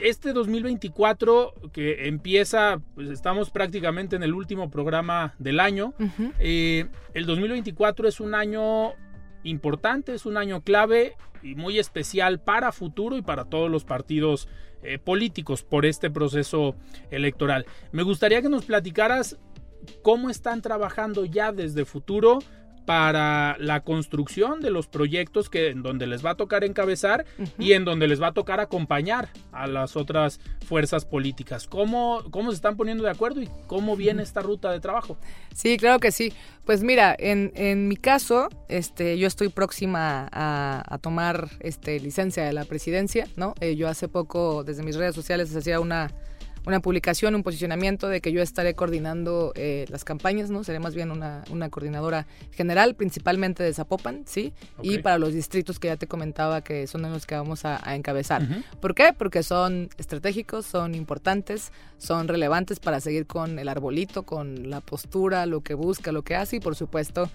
este 0.00 0.32
2024 0.32 1.54
que 1.72 2.08
empieza, 2.08 2.80
pues 2.94 3.08
estamos 3.08 3.50
prácticamente 3.50 4.16
en 4.16 4.22
el 4.22 4.34
último 4.34 4.70
programa 4.70 5.34
del 5.38 5.60
año. 5.60 5.94
Eh, 6.38 6.86
el 7.14 7.26
2024 7.26 8.08
es 8.08 8.20
un 8.20 8.34
año 8.34 8.94
importante, 9.48 10.14
es 10.14 10.26
un 10.26 10.36
año 10.36 10.62
clave 10.62 11.14
y 11.42 11.54
muy 11.54 11.78
especial 11.78 12.40
para 12.40 12.72
futuro 12.72 13.16
y 13.16 13.22
para 13.22 13.44
todos 13.44 13.70
los 13.70 13.84
partidos 13.84 14.48
eh, 14.82 14.98
políticos 14.98 15.62
por 15.62 15.86
este 15.86 16.10
proceso 16.10 16.74
electoral. 17.10 17.66
Me 17.92 18.02
gustaría 18.02 18.42
que 18.42 18.48
nos 18.48 18.64
platicaras 18.64 19.38
cómo 20.02 20.30
están 20.30 20.62
trabajando 20.62 21.24
ya 21.24 21.52
desde 21.52 21.84
futuro 21.84 22.40
para 22.86 23.56
la 23.58 23.80
construcción 23.80 24.60
de 24.60 24.70
los 24.70 24.86
proyectos 24.86 25.50
que 25.50 25.68
en 25.68 25.82
donde 25.82 26.06
les 26.06 26.24
va 26.24 26.30
a 26.30 26.34
tocar 26.36 26.64
encabezar 26.64 27.26
y 27.58 27.72
en 27.72 27.84
donde 27.84 28.06
les 28.06 28.22
va 28.22 28.28
a 28.28 28.32
tocar 28.32 28.60
acompañar 28.60 29.28
a 29.52 29.66
las 29.66 29.96
otras 29.96 30.40
fuerzas 30.64 31.04
políticas. 31.04 31.66
¿Cómo, 31.66 32.22
cómo 32.30 32.50
se 32.50 32.56
están 32.56 32.76
poniendo 32.76 33.04
de 33.04 33.10
acuerdo 33.10 33.42
y 33.42 33.50
cómo 33.66 33.96
viene 33.96 34.22
esta 34.22 34.40
ruta 34.40 34.70
de 34.70 34.80
trabajo? 34.80 35.18
Sí, 35.52 35.76
claro 35.76 35.98
que 35.98 36.12
sí. 36.12 36.32
Pues 36.64 36.82
mira, 36.82 37.14
en, 37.18 37.52
en 37.54 37.88
mi 37.88 37.96
caso, 37.96 38.48
este, 38.68 39.18
yo 39.18 39.26
estoy 39.26 39.48
próxima 39.48 40.28
a, 40.32 40.98
tomar 41.00 41.50
este, 41.60 42.00
licencia 42.00 42.44
de 42.44 42.52
la 42.52 42.64
presidencia, 42.64 43.28
¿no? 43.36 43.54
Eh, 43.60 43.76
yo 43.76 43.88
hace 43.88 44.08
poco, 44.08 44.64
desde 44.64 44.82
mis 44.82 44.96
redes 44.96 45.14
sociales, 45.14 45.54
hacía 45.54 45.78
una 45.80 46.10
una 46.66 46.80
publicación, 46.80 47.36
un 47.36 47.44
posicionamiento 47.44 48.08
de 48.08 48.20
que 48.20 48.32
yo 48.32 48.42
estaré 48.42 48.74
coordinando 48.74 49.52
eh, 49.54 49.86
las 49.88 50.04
campañas, 50.04 50.50
¿no? 50.50 50.64
Seré 50.64 50.80
más 50.80 50.96
bien 50.96 51.12
una, 51.12 51.44
coordinadora 51.70 52.26
general, 52.50 52.96
principalmente 52.96 53.62
de 53.62 53.72
Zapopan, 53.72 54.24
¿sí? 54.26 54.52
Y 54.82 54.98
para 54.98 55.16
los 55.18 55.32
distritos 55.32 55.78
que 55.78 55.88
ya 55.88 55.96
te 55.96 56.08
comentaba 56.08 56.62
que 56.62 56.88
son 56.88 57.02
los 57.02 57.24
que 57.24 57.36
vamos 57.36 57.64
a, 57.64 57.80
encabezar. 57.94 58.42
¿Por 58.80 58.94
qué? 58.96 59.14
Porque 59.16 59.44
son 59.44 59.88
estratégicos, 59.96 60.66
son 60.66 60.96
importantes, 60.96 61.70
son 61.98 62.26
relevantes 62.26 62.80
para 62.80 63.00
seguir 63.00 63.26
con 63.26 63.60
el 63.60 63.68
arbolito, 63.68 64.24
con 64.24 64.68
la 64.68 64.80
postura, 64.80 65.46
lo 65.46 65.60
que 65.60 65.74
busca, 65.74 66.10
lo 66.10 66.22
que 66.22 66.34
hace 66.34 66.56
y 66.56 66.60
por 66.60 66.74
supuesto 66.74 67.30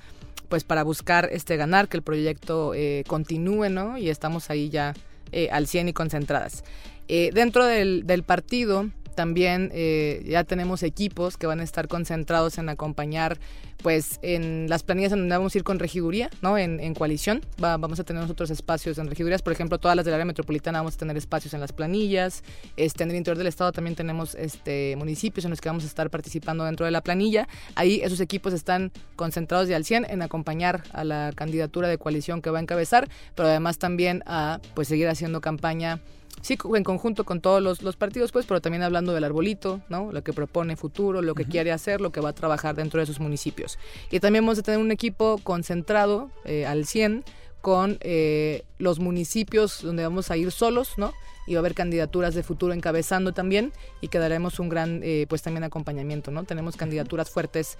pues 0.49 0.65
para 0.65 0.83
buscar 0.83 1.29
este 1.31 1.55
ganar, 1.55 1.87
que 1.87 1.95
el 1.95 2.03
proyecto 2.03 2.73
eh, 2.73 3.05
continúe, 3.07 3.69
¿no? 3.69 3.97
Y 3.97 4.09
estamos 4.09 4.49
ahí 4.49 4.69
ya 4.69 4.93
eh, 5.31 5.47
al 5.49 5.67
100 5.67 5.87
y 5.87 5.93
concentradas. 5.93 6.65
dentro 7.07 7.65
del, 7.65 8.05
del 8.05 8.23
partido, 8.23 8.89
también 9.15 9.71
eh, 9.73 10.23
ya 10.25 10.43
tenemos 10.43 10.83
equipos 10.83 11.37
que 11.37 11.47
van 11.47 11.59
a 11.59 11.63
estar 11.63 11.87
concentrados 11.87 12.57
en 12.57 12.69
acompañar 12.69 13.37
pues 13.81 14.19
en 14.21 14.69
las 14.69 14.83
planillas 14.83 15.11
en 15.11 15.19
donde 15.19 15.35
vamos 15.35 15.55
a 15.55 15.57
ir 15.57 15.63
con 15.63 15.79
regiduría, 15.79 16.29
¿no? 16.41 16.57
En, 16.57 16.93
coalición. 16.93 17.41
vamos 17.57 17.99
a 17.99 18.03
tener 18.03 18.21
nosotros 18.21 18.49
espacios 18.51 18.97
en 18.97 19.07
regidurías. 19.07 19.41
Por 19.41 19.53
ejemplo, 19.53 19.79
todas 19.79 19.95
las 19.95 20.05
del 20.05 20.13
área 20.13 20.25
metropolitana 20.25 20.79
vamos 20.79 20.95
a 20.95 20.97
tener 20.97 21.17
espacios 21.17 21.53
en 21.53 21.59
las 21.59 21.71
planillas. 21.71 22.43
Este, 22.77 23.03
en 23.03 23.11
el 23.11 23.15
interior 23.15 23.37
del 23.37 23.47
estado 23.47 23.71
también 23.71 23.95
tenemos 23.95 24.35
este, 24.35 24.95
municipios 24.97 25.45
en 25.45 25.51
los 25.51 25.61
que 25.61 25.69
vamos 25.69 25.83
a 25.83 25.87
estar 25.87 26.09
participando 26.09 26.63
dentro 26.63 26.85
de 26.85 26.91
la 26.91 27.01
planilla. 27.01 27.47
Ahí 27.75 28.01
esos 28.03 28.19
equipos 28.19 28.53
están 28.53 28.91
concentrados 29.15 29.67
de 29.67 29.75
al 29.75 29.85
100 29.85 30.05
en 30.09 30.21
acompañar 30.21 30.83
a 30.93 31.03
la 31.03 31.31
candidatura 31.33 31.87
de 31.87 31.97
coalición 31.97 32.41
que 32.41 32.49
va 32.49 32.59
a 32.59 32.61
encabezar, 32.61 33.09
pero 33.35 33.49
además 33.49 33.79
también 33.79 34.23
a 34.25 34.59
pues 34.75 34.87
seguir 34.87 35.07
haciendo 35.07 35.41
campaña 35.41 36.01
Sí, 36.41 36.57
en 36.75 36.83
conjunto 36.83 37.23
con 37.23 37.39
todos 37.39 37.61
los, 37.61 37.83
los, 37.83 37.95
partidos, 37.95 38.31
pues, 38.31 38.45
pero 38.47 38.61
también 38.61 38.81
hablando 38.81 39.13
del 39.13 39.23
arbolito, 39.23 39.81
¿no? 39.89 40.11
Lo 40.11 40.23
que 40.23 40.33
propone 40.33 40.75
futuro, 40.75 41.21
lo 41.21 41.35
que 41.35 41.45
quiere 41.45 41.71
hacer, 41.71 42.01
lo 42.01 42.11
que 42.11 42.19
va 42.19 42.29
a 42.29 42.33
trabajar 42.33 42.75
dentro 42.75 42.99
de 42.99 43.05
sus 43.05 43.19
municipios. 43.19 43.77
Y 44.09 44.19
también 44.19 44.43
vamos 44.43 44.57
a 44.57 44.63
tener 44.63 44.79
un 44.79 44.91
equipo 44.91 45.39
concentrado 45.43 46.31
eh, 46.45 46.65
al 46.65 46.85
100 46.85 47.23
con 47.61 47.97
eh, 48.01 48.63
los 48.79 48.99
municipios 48.99 49.83
donde 49.83 50.03
vamos 50.03 50.31
a 50.31 50.37
ir 50.37 50.51
solos, 50.51 50.97
¿no? 50.97 51.13
Y 51.45 51.53
va 51.53 51.59
a 51.59 51.61
haber 51.61 51.75
candidaturas 51.75 52.33
de 52.33 52.41
futuro 52.41 52.73
encabezando 52.73 53.33
también 53.33 53.71
y 53.99 54.07
que 54.07 54.17
daremos 54.17 54.59
un 54.59 54.69
gran, 54.69 55.01
eh, 55.03 55.27
pues 55.29 55.43
también 55.43 55.63
acompañamiento, 55.63 56.31
¿no? 56.31 56.43
Tenemos 56.43 56.75
candidaturas 56.75 57.29
fuertes. 57.29 57.77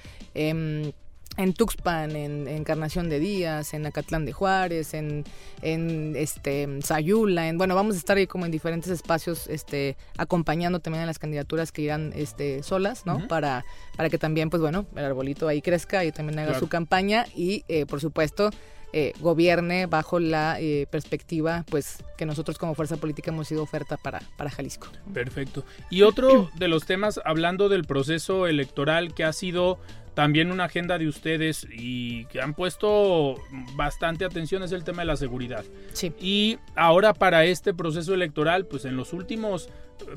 En 1.38 1.54
Tuxpan, 1.54 2.16
en 2.16 2.48
Encarnación 2.48 3.10
de 3.10 3.20
Díaz, 3.20 3.74
en 3.74 3.86
Acatlán 3.86 4.26
de 4.26 4.34
Juárez, 4.34 4.94
en, 4.94 5.24
en 5.62 6.16
este 6.16 6.68
Sayula, 6.84 7.48
en 7.48 7.58
bueno, 7.58 7.74
vamos 7.74 7.96
a 7.96 7.98
estar 8.00 8.18
ahí 8.18 8.28
como 8.28 8.46
en 8.46 8.52
diferentes 8.52 8.92
espacios 8.92 9.48
este 9.48 9.96
acompañando 10.18 10.82
también 10.82 11.04
a 11.04 11.06
las 11.06 11.20
candidaturas 11.20 11.72
que 11.72 11.84
irán 11.84 12.12
este 12.16 12.64
solas, 12.64 13.06
¿no? 13.06 13.28
Para 13.28 13.64
para 13.96 14.10
que 14.10 14.18
también 14.18 14.50
pues 14.50 14.62
bueno, 14.62 14.86
el 14.96 15.06
arbolito 15.06 15.48
ahí 15.48 15.62
crezca 15.62 16.04
y 16.04 16.12
también 16.12 16.40
haga 16.40 16.60
su 16.60 16.68
campaña 16.68 17.26
y 17.34 17.64
eh, 17.70 17.86
por 17.86 18.02
supuesto 18.02 18.52
eh, 18.94 19.14
gobierne 19.22 19.86
bajo 19.86 20.20
la 20.20 20.60
eh, 20.60 20.86
perspectiva 20.92 21.64
pues 21.70 22.04
que 22.18 22.26
nosotros 22.26 22.58
como 22.58 22.76
fuerza 22.76 22.98
política 22.98 23.32
hemos 23.32 23.48
sido 23.48 23.64
oferta 23.64 23.96
para, 23.96 24.22
para 24.36 24.50
Jalisco. 24.50 24.88
Perfecto. 25.14 25.64
Y 25.90 26.02
otro 26.02 26.52
de 26.58 26.68
los 26.68 26.86
temas, 26.86 27.22
hablando 27.24 27.70
del 27.70 27.86
proceso 27.86 28.48
electoral 28.48 29.14
que 29.14 29.24
ha 29.24 29.32
sido 29.32 29.80
también 30.14 30.52
una 30.52 30.66
agenda 30.66 30.98
de 30.98 31.08
ustedes 31.08 31.66
y 31.72 32.26
que 32.26 32.42
han 32.42 32.54
puesto 32.54 33.36
bastante 33.76 34.26
atención 34.26 34.64
es 34.64 34.72
el 34.72 34.84
tema 34.84 35.04
de 35.04 35.08
la 35.08 35.18
seguridad. 35.18 35.64
Sí. 35.94 36.14
Y 36.20 36.60
ahora 36.76 37.14
para 37.14 37.46
este 37.46 37.74
proceso 37.74 38.14
electoral, 38.14 38.66
pues 38.66 38.86
en 38.86 38.98
los 38.98 39.14
últimos 39.14 39.70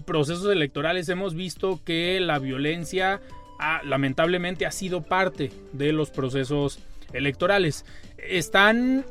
procesos 0.04 0.50
electorales 0.50 1.08
hemos 1.08 1.34
visto 1.34 1.80
que 1.84 2.18
la 2.20 2.38
violencia 2.38 3.20
lamentablemente 3.84 4.66
ha 4.66 4.72
sido 4.72 5.02
parte 5.02 5.52
de 5.72 5.92
los 5.92 6.10
procesos 6.10 6.80
electorales. 7.12 7.84
Están 8.18 9.04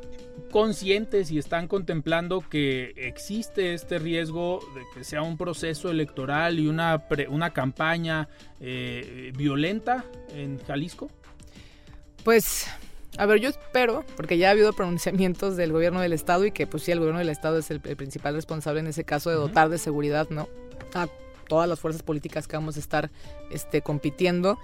conscientes 0.52 1.32
y 1.32 1.38
están 1.38 1.68
contemplando 1.68 2.44
que 2.48 2.94
existe 2.96 3.74
este 3.74 4.00
riesgo 4.00 4.60
de 4.76 4.82
que 4.94 5.04
sea 5.04 5.22
un 5.22 5.38
proceso 5.38 5.90
electoral 5.90 6.60
y 6.60 6.68
una, 6.68 7.06
una 7.30 7.52
campaña 7.52 8.30
eh, 8.60 9.32
violenta 9.36 10.06
en 10.30 10.60
Jalisco? 10.60 11.10
Pues, 12.24 12.68
a 13.18 13.26
ver, 13.26 13.40
yo 13.40 13.50
espero, 13.50 14.06
porque 14.16 14.38
ya 14.38 14.50
ha 14.50 14.52
habido 14.52 14.74
pronunciamientos 14.74 15.58
del 15.58 15.72
gobierno 15.72 16.02
del 16.02 16.14
estado 16.14 16.46
y 16.46 16.52
que 16.52 16.68
pues 16.68 16.84
sí, 16.84 16.92
el 16.92 17.00
gobierno 17.00 17.20
del 17.20 17.30
estado 17.30 17.58
es 17.58 17.70
el, 17.72 17.80
principal 17.80 18.36
responsable 18.36 18.80
en 18.80 18.88
ese 18.88 19.04
caso 19.04 19.30
de 19.30 19.36
dotar 19.36 19.70
de 19.70 19.78
seguridad, 19.78 20.30
¿no? 20.30 20.48
A 20.94 21.08
todas 21.48 21.68
las 21.68 21.80
fuerzas 21.80 22.04
políticas 22.04 22.48
que 22.48 22.56
vamos 22.56 22.78
a 22.78 22.80
estar 22.80 23.12
este, 23.52 23.82
compitiendo. 23.82 24.58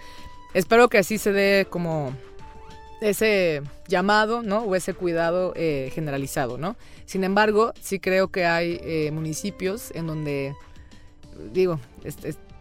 Espero 0.53 0.89
que 0.89 0.97
así 0.97 1.17
se 1.17 1.31
dé 1.31 1.67
como 1.69 2.13
ese 3.01 3.61
llamado, 3.87 4.41
¿no? 4.41 4.59
O 4.63 4.75
ese 4.75 4.93
cuidado 4.93 5.53
eh, 5.55 5.91
generalizado, 5.93 6.57
¿no? 6.57 6.75
Sin 7.05 7.23
embargo, 7.23 7.73
sí 7.81 7.99
creo 7.99 8.29
que 8.29 8.45
hay 8.45 8.79
eh, 8.83 9.11
municipios 9.11 9.91
en 9.95 10.07
donde, 10.07 10.53
digo, 11.53 11.79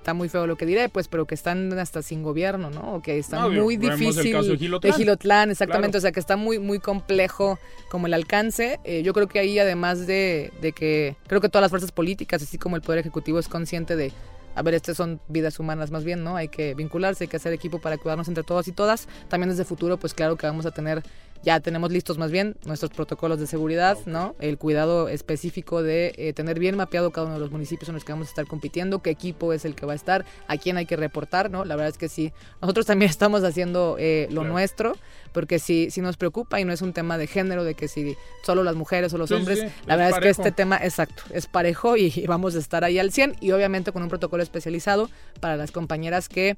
está 0.09 0.14
muy 0.14 0.28
feo 0.28 0.47
lo 0.47 0.57
que 0.57 0.64
diré, 0.64 0.89
pues, 0.89 1.09
pero 1.09 1.26
que 1.26 1.34
están 1.34 1.78
hasta 1.78 2.03
sin 2.03 2.22
gobierno, 2.22 2.70
¿no? 2.70 2.95
O 2.95 3.03
que 3.03 3.18
está 3.18 3.49
muy 3.49 3.76
difícil. 3.76 4.32
de 4.80 4.93
Gilotlán. 4.93 5.51
exactamente. 5.51 5.99
O 5.99 6.01
sea, 6.01 6.12
que 6.12 6.20
está 6.20 6.36
muy, 6.36 6.59
muy 6.59 6.78
complejo 6.78 7.59
como 7.91 8.07
el 8.07 8.14
alcance. 8.14 8.80
Eh, 8.84 9.03
yo 9.03 9.12
creo 9.12 9.28
que 9.28 9.39
ahí, 9.39 9.59
además 9.59 10.07
de, 10.07 10.53
de 10.61 10.72
que 10.72 11.16
creo 11.26 11.41
que 11.41 11.49
todas 11.49 11.62
las 11.62 11.70
fuerzas 11.70 11.93
políticas, 11.93 12.43
así 12.43 12.59
como 12.59 12.76
el 12.76 12.82
Poder 12.82 13.01
Ejecutivo, 13.01 13.39
es 13.39 13.49
consciente 13.49 13.97
de 13.97 14.12
a 14.59 14.63
ver, 14.63 14.75
estas 14.75 14.97
son 14.97 15.21
vidas 15.29 15.61
humanas 15.61 15.93
más 15.93 16.03
bien, 16.03 16.25
¿no? 16.25 16.35
Hay 16.35 16.49
que 16.49 16.75
vincularse, 16.75 17.25
hay 17.25 17.29
que 17.29 17.37
hacer 17.37 17.53
equipo 17.53 17.79
para 17.79 17.97
cuidarnos 17.97 18.27
entre 18.27 18.43
todos 18.43 18.67
y 18.67 18.73
todas. 18.73 19.07
También 19.29 19.51
desde 19.51 19.65
futuro, 19.65 19.99
pues 19.99 20.15
claro 20.15 20.35
que 20.37 20.49
vamos 20.49 20.67
a 20.67 20.73
tener 20.73 21.05
ya 21.43 21.61
tenemos 21.61 21.91
listos 21.93 22.18
más 22.18 22.30
bien 22.30 22.57
nuestros 22.64 22.91
protocolos 22.91 23.39
de 23.39 23.47
seguridad, 23.47 23.99
¿no? 24.07 24.34
El 24.41 24.59
cuidado 24.59 25.09
específico 25.09 25.82
de 25.82 26.12
eh, 26.16 26.32
tener 26.32 26.59
bien 26.59 26.76
mapeado 26.76 27.11
cada 27.11 27.26
uno 27.26 27.34
de 27.34 27.41
los 27.41 27.51
municipios 27.51 27.89
en 27.89 27.95
los 27.95 28.05
que 28.05 28.12
vamos 28.12 28.28
a 28.28 28.30
estar 28.30 28.47
compitiendo, 28.47 29.01
qué 29.01 29.11
equipo 29.11 29.53
es 29.53 29.64
el 29.64 29.74
que 29.74 29.86
va 29.86 29.93
a 29.93 29.97
estar, 29.97 30.24
a 30.47 30.57
quién 30.57 30.76
hay 30.76 30.86
que 30.86 30.97
reportar, 30.97 31.51
¿no? 31.51 31.64
La 31.64 31.76
verdad 31.76 31.91
es 31.91 31.99
que 31.99 32.09
sí, 32.09 32.32
nosotros 32.61 32.86
también 32.86 33.11
estamos 33.11 33.45
haciendo 33.45 33.97
eh, 33.99 34.28
lo 34.30 34.45
nuestro, 34.45 34.97
porque 35.32 35.59
si, 35.59 35.91
si 35.91 36.01
nos 36.01 36.16
preocupa 36.16 36.61
y 36.61 36.64
no 36.64 36.72
es 36.72 36.82
un 36.82 36.93
tema 36.93 37.18
de 37.18 37.26
género, 37.26 37.64
de 37.64 37.74
que 37.74 37.89
si 37.89 38.16
solo 38.45 38.64
las 38.64 38.74
mujeres 38.74 39.12
o 39.12 39.18
los 39.18 39.30
hombres, 39.30 39.64
la 39.86 39.97
verdad 39.97 40.18
es 40.18 40.22
que 40.22 40.30
este 40.30 40.53
tema, 40.53 40.78
exacto, 40.82 41.22
es 41.32 41.47
parejo 41.47 41.97
y, 41.97 42.12
y, 42.14 42.26
vamos 42.26 42.57
a 42.57 42.59
estar 42.59 42.84
ahí 42.84 42.99
al 42.99 43.12
100 43.12 43.36
y 43.41 43.53
obviamente 43.53 43.93
con 43.93 44.03
un 44.03 44.09
protocolo 44.09 44.43
especializado 44.43 45.11
para 45.41 45.57
las 45.57 45.70
compañeras 45.70 46.28
que... 46.28 46.57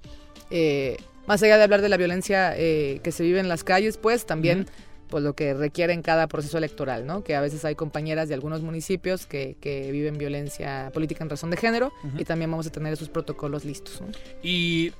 Eh, 0.50 0.96
más 1.30 1.44
allá 1.44 1.58
de 1.58 1.62
hablar 1.62 1.80
de 1.80 1.88
la 1.88 1.96
violencia 1.96 2.58
eh, 2.58 2.98
que 3.04 3.12
se 3.12 3.22
vive 3.22 3.38
en 3.38 3.48
las 3.48 3.62
calles, 3.62 3.98
pues 3.98 4.26
también 4.26 4.66
pues 5.08 5.22
lo 5.22 5.34
que 5.34 5.54
requiere 5.54 5.92
en 5.92 6.02
cada 6.02 6.26
proceso 6.26 6.58
electoral, 6.58 7.06
¿no? 7.06 7.22
Que 7.22 7.36
a 7.36 7.40
veces 7.40 7.64
hay 7.64 7.76
compañeras 7.76 8.28
de 8.28 8.34
algunos 8.34 8.62
municipios 8.62 9.26
que, 9.26 9.56
que 9.60 9.92
viven 9.92 10.18
violencia 10.18 10.90
política 10.92 11.22
en 11.22 11.30
razón 11.30 11.52
de 11.52 11.56
género 11.56 11.92
y 12.18 12.24
también 12.24 12.50
vamos 12.50 12.66
a 12.66 12.72
tener 12.72 12.92
esos 12.92 13.08
protocolos 13.08 13.64
listos. 13.64 14.02
Y 14.42 14.92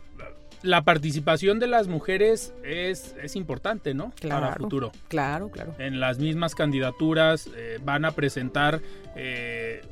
la 0.62 0.85
participación 0.85 1.59
de 1.59 1.66
las 1.66 1.89
mujeres 1.89 2.55
es, 2.62 3.16
es 3.20 3.35
importante, 3.35 3.93
¿no? 3.93 4.12
Claro, 4.20 4.47
Para 4.47 4.55
futuro. 4.55 4.93
Claro, 5.09 5.49
claro. 5.49 5.74
En 5.81 5.99
las 5.99 6.20
mismas 6.20 6.55
candidaturas 6.55 7.51
eh, 7.57 7.81
van 7.85 8.05
a 8.05 8.12
presentar, 8.12 8.81
eh, 9.16 9.83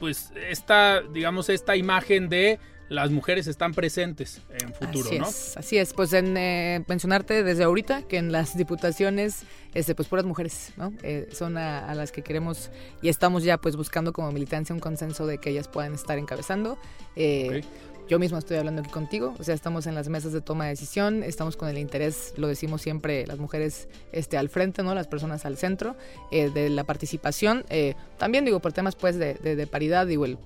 pues, 0.00 0.32
esta, 0.50 1.02
digamos, 1.02 1.48
esta 1.50 1.76
imagen 1.76 2.28
de 2.28 2.58
las 2.92 3.10
mujeres 3.10 3.46
están 3.46 3.72
presentes 3.72 4.42
en 4.60 4.72
futuro, 4.74 5.06
así 5.08 5.18
¿no? 5.18 5.28
Es, 5.28 5.56
así 5.56 5.78
es, 5.78 5.94
pues 5.94 6.12
en 6.12 6.36
eh, 6.36 6.84
mencionarte 6.86 7.42
desde 7.42 7.64
ahorita 7.64 8.02
que 8.02 8.18
en 8.18 8.30
las 8.30 8.56
diputaciones, 8.56 9.42
este, 9.74 9.94
pues 9.94 10.08
puras 10.08 10.24
mujeres, 10.24 10.72
¿no? 10.76 10.92
Eh, 11.02 11.28
son 11.32 11.56
a, 11.56 11.94
las 11.94 12.12
que 12.12 12.22
queremos 12.22 12.70
y 13.00 13.08
estamos 13.08 13.44
ya 13.44 13.58
pues 13.58 13.76
buscando 13.76 14.12
como 14.12 14.30
militancia 14.30 14.74
un 14.74 14.80
consenso 14.80 15.26
de 15.26 15.38
que 15.38 15.50
ellas 15.50 15.68
puedan 15.68 15.94
estar 15.94 16.18
encabezando. 16.18 16.78
Eh, 17.16 17.62
yo 18.08 18.18
mismo 18.18 18.38
estoy 18.38 18.56
hablando 18.56 18.82
aquí 18.82 18.90
contigo, 18.90 19.34
o 19.38 19.44
sea, 19.44 19.54
estamos 19.54 19.86
en 19.86 19.94
las 19.94 20.08
mesas 20.08 20.32
de 20.32 20.40
toma 20.40 20.64
de 20.64 20.70
decisión, 20.70 21.22
estamos 21.22 21.56
con 21.56 21.68
el 21.68 21.78
interés, 21.78 22.34
lo 22.36 22.48
decimos 22.48 22.82
siempre, 22.82 23.26
las 23.26 23.38
mujeres 23.38 23.88
este, 24.12 24.36
al 24.36 24.48
frente, 24.48 24.82
¿no? 24.82 24.94
Las 24.94 25.06
personas 25.06 25.46
al 25.46 25.56
centro 25.56 25.96
eh, 26.30 26.50
de 26.50 26.68
la 26.68 26.84
participación. 26.84 27.64
Eh, 27.70 27.94
también 28.18 28.44
digo, 28.44 28.60
por 28.60 28.72
temas 28.72 28.96
pues 28.96 29.16
de, 29.16 29.34
de, 29.34 29.66
paridad, 29.66 30.06
digo, 30.06 30.24
el, 30.24 30.38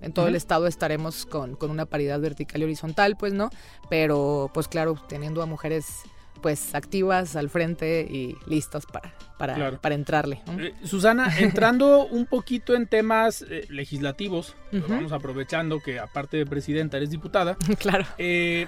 en 0.00 0.12
todo 0.12 0.28
el 0.28 0.36
estado 0.36 0.66
estaremos 0.66 1.26
con, 1.26 1.56
con 1.56 1.70
una 1.70 1.86
paridad 1.86 2.20
vertical 2.20 2.60
y 2.60 2.64
horizontal, 2.64 3.16
pues, 3.16 3.32
¿no? 3.32 3.50
Pero, 3.90 4.50
pues 4.54 4.68
claro, 4.68 4.96
teniendo 5.08 5.42
a 5.42 5.46
mujeres 5.46 6.02
pues 6.40 6.74
activas 6.74 7.34
al 7.36 7.50
frente 7.50 8.06
y 8.08 8.36
listas 8.46 8.86
para, 8.86 9.14
para, 9.36 9.78
para 9.78 9.94
entrarle. 9.94 10.42
Eh, 10.58 10.74
Susana, 10.84 11.32
entrando 11.38 12.06
un 12.06 12.26
poquito 12.26 12.74
en 12.74 12.86
temas 12.86 13.44
eh, 13.48 13.66
legislativos, 13.68 14.54
vamos 14.88 15.12
aprovechando 15.12 15.80
que 15.80 15.98
aparte 15.98 16.36
de 16.36 16.46
presidenta 16.46 16.96
eres 16.96 17.10
diputada. 17.10 17.56
claro. 17.78 18.04
Eh, 18.18 18.66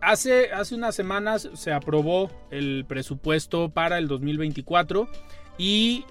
hace, 0.00 0.52
hace 0.52 0.74
unas 0.74 0.94
semanas 0.94 1.48
se 1.54 1.72
aprobó 1.72 2.30
el 2.50 2.84
presupuesto 2.86 3.70
para 3.70 3.98
el 3.98 4.08
2024 4.08 5.08
y 5.58 6.04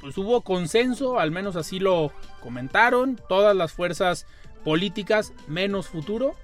pues 0.00 0.18
hubo 0.18 0.42
consenso, 0.42 1.18
al 1.18 1.30
menos 1.30 1.56
así 1.56 1.78
lo 1.78 2.12
comentaron, 2.42 3.18
todas 3.28 3.56
las 3.56 3.72
fuerzas 3.72 4.26
políticas 4.64 5.32
menos 5.48 5.88
futuro 5.88 6.34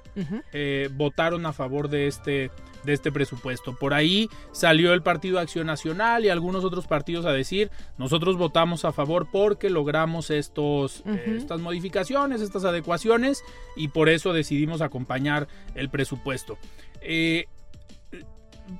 votaron 0.96 1.46
a 1.46 1.52
favor 1.52 1.88
de 1.88 2.06
este 2.06 2.50
de 2.84 2.92
este 2.92 3.12
presupuesto. 3.12 3.74
Por 3.76 3.94
ahí 3.94 4.28
salió 4.52 4.92
el 4.92 5.02
Partido 5.02 5.38
Acción 5.38 5.66
Nacional 5.66 6.24
y 6.24 6.28
algunos 6.28 6.64
otros 6.64 6.86
partidos 6.86 7.26
a 7.26 7.32
decir, 7.32 7.70
nosotros 7.98 8.36
votamos 8.36 8.84
a 8.84 8.92
favor 8.92 9.28
porque 9.30 9.70
logramos 9.70 10.30
estos, 10.30 11.02
eh, 11.06 11.36
estas 11.36 11.60
modificaciones, 11.60 12.40
estas 12.40 12.64
adecuaciones 12.64 13.42
y 13.76 13.88
por 13.88 14.08
eso 14.08 14.32
decidimos 14.32 14.80
acompañar 14.80 15.48
el 15.74 15.90
presupuesto. 15.90 16.58
Eh, 17.00 17.46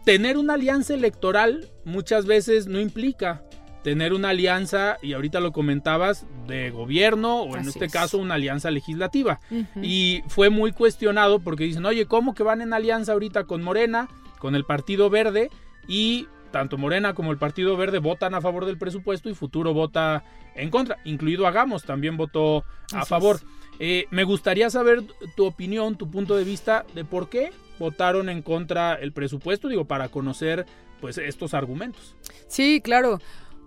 tener 0.05 0.37
una 0.37 0.55
alianza 0.55 0.95
electoral 0.95 1.69
muchas 1.85 2.27
veces 2.27 2.67
no 2.67 2.81
implica 2.81 3.43
tener 3.83 4.12
una 4.12 4.31
alianza, 4.31 4.99
y 5.03 5.12
ahorita 5.14 5.41
lo 5.41 5.53
comentabas, 5.53 6.26
de 6.47 6.70
gobierno 6.70 7.43
o 7.43 7.57
en 7.57 7.68
este 7.68 7.89
caso 7.89 8.18
una 8.18 8.35
alianza 8.35 8.70
legislativa. 8.70 9.41
Y 9.83 10.22
fue 10.28 10.51
muy 10.51 10.72
cuestionado 10.72 11.41
porque 11.41 11.64
dicen, 11.64 11.87
oye, 11.87 12.07
¿cómo 12.07 12.35
que 12.35 12.43
van 12.43 12.61
en 12.61 12.72
alianza 12.72 13.12
ahorita 13.12 13.45
con 13.45 13.62
Morena, 13.62 14.09
con 14.39 14.55
el 14.55 14.64
Partido 14.64 15.11
Verde? 15.11 15.51
Y 15.89 16.28
tanto 16.51 16.76
Morena 16.76 17.14
como 17.14 17.31
el 17.31 17.39
Partido 17.39 17.76
Verde 17.76 17.99
votan 17.99 18.35
a 18.35 18.41
favor 18.41 18.66
del 18.66 18.78
presupuesto 18.78 19.28
y 19.31 19.35
Futuro 19.35 19.72
vota 19.72 20.24
en 20.55 20.70
contra, 20.70 20.99
incluido 21.05 21.47
Hagamos 21.47 21.85
también 21.85 22.16
votó 22.16 22.64
a 22.93 23.05
favor. 23.07 23.41
Eh, 23.78 24.07
me 24.11 24.24
gustaría 24.24 24.68
saber 24.68 25.03
tu 25.37 25.47
opinión, 25.47 25.97
tu 25.97 26.11
punto 26.11 26.37
de 26.37 26.45
vista 26.45 26.85
de 26.95 27.05
por 27.05 27.31
qué 27.31 27.51
votaron 27.78 28.28
en 28.28 28.43
contra 28.43 28.95
el 28.95 29.12
presupuesto, 29.12 29.68
digo, 29.68 29.87
para 29.87 30.11
conocer 30.11 30.66
pues 31.01 31.16
estos 31.16 31.55
argumentos. 31.55 32.14
Sí, 32.47 32.83
claro. 32.83 33.20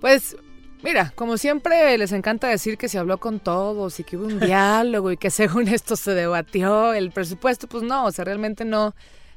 Pues 0.04 0.36
Mira, 0.84 1.14
como 1.16 1.38
siempre 1.38 1.98
les 1.98 2.12
encanta 2.12 2.50
decir 2.50 2.78
que 2.78 2.90
se 2.90 2.98
habló 2.98 3.18
con 3.18 3.40
todos 3.40 4.02
y 4.02 4.04
que 4.04 4.18
hubo 4.18 4.26
un 4.26 4.38
diálogo 4.42 5.14
y 5.14 5.16
que 5.16 5.30
según 5.30 5.70
esto 5.70 5.96
se 5.96 6.14
debatió 6.14 6.94
el 6.94 7.12
presupuesto, 7.12 7.70
pues 7.70 7.84
no, 7.84 8.04
o 8.04 8.12
sea, 8.12 8.26
realmente 8.26 8.66
no, 8.66 8.94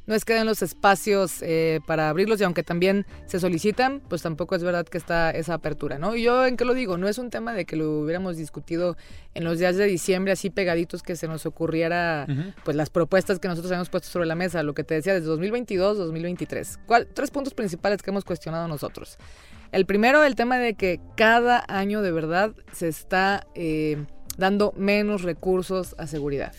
no 0.07 0.15
es 0.17 0.25
que 0.25 0.35
den 0.35 0.45
los 0.45 0.63
espacios 0.63 1.41
eh, 1.43 1.79
para 1.87 2.09
abrirlos 2.09 2.41
y 2.41 2.45
aunque 2.45 2.65
también 2.65 3.07
se 3.27 3.39
solicitan, 3.39 4.03
pues 4.09 4.23
tampoco 4.23 4.57
es 4.57 4.65
verdad 4.65 4.85
que 4.87 4.99
está 4.99 5.31
esa 5.31 5.55
apertura, 5.55 6.01
¿no? 6.01 6.17
Y 6.17 6.25
yo 6.25 6.45
en 6.45 6.57
qué 6.57 6.65
lo 6.65 6.75
digo, 6.75 6.99
no 6.99 7.07
es 7.07 7.19
un 7.19 7.31
tema 7.31 7.53
de 7.53 7.65
que 7.65 7.77
lo 7.77 8.01
hubiéramos 8.01 8.37
discutido 8.37 8.97
en 9.35 9.45
los 9.45 9.61
días 9.61 9.77
de 9.77 9.87
diciembre 9.87 10.33
así 10.33 10.51
pegaditos 10.51 11.05
que 11.05 11.15
se 11.15 11.29
nos 11.29 11.47
ocurriera 11.47 12.27
pues 12.65 12.77
las 12.77 12.91
propuestas 12.91 13.39
que 13.39 13.47
nosotros 13.47 13.71
habíamos 13.71 13.89
puesto 13.89 14.09
sobre 14.09 14.27
la 14.27 14.35
mesa, 14.35 14.65
lo 14.65 14.75
que 14.75 14.83
te 14.83 14.95
decía 14.95 15.15
desde 15.15 15.29
2022, 15.29 15.97
2023. 15.97 16.81
¿Cuál, 16.87 17.07
tres 17.07 17.31
puntos 17.31 17.55
principales 17.55 18.03
que 18.03 18.11
hemos 18.11 18.25
cuestionado 18.25 18.67
nosotros. 18.67 19.17
El 19.73 19.87
primero, 19.87 20.25
el 20.25 20.35
tema 20.35 20.59
de 20.59 20.75
que 20.75 21.01
cada 21.17 21.65
año 21.69 22.03
de 22.03 22.13
verdad 22.13 22.53
se 22.73 22.89
está 22.89 23.47
eh, 23.55 24.05
dando 24.37 24.73
menos 24.77 25.23
recursos 25.23 25.95
a 25.99 26.07
seguridad. 26.07 26.53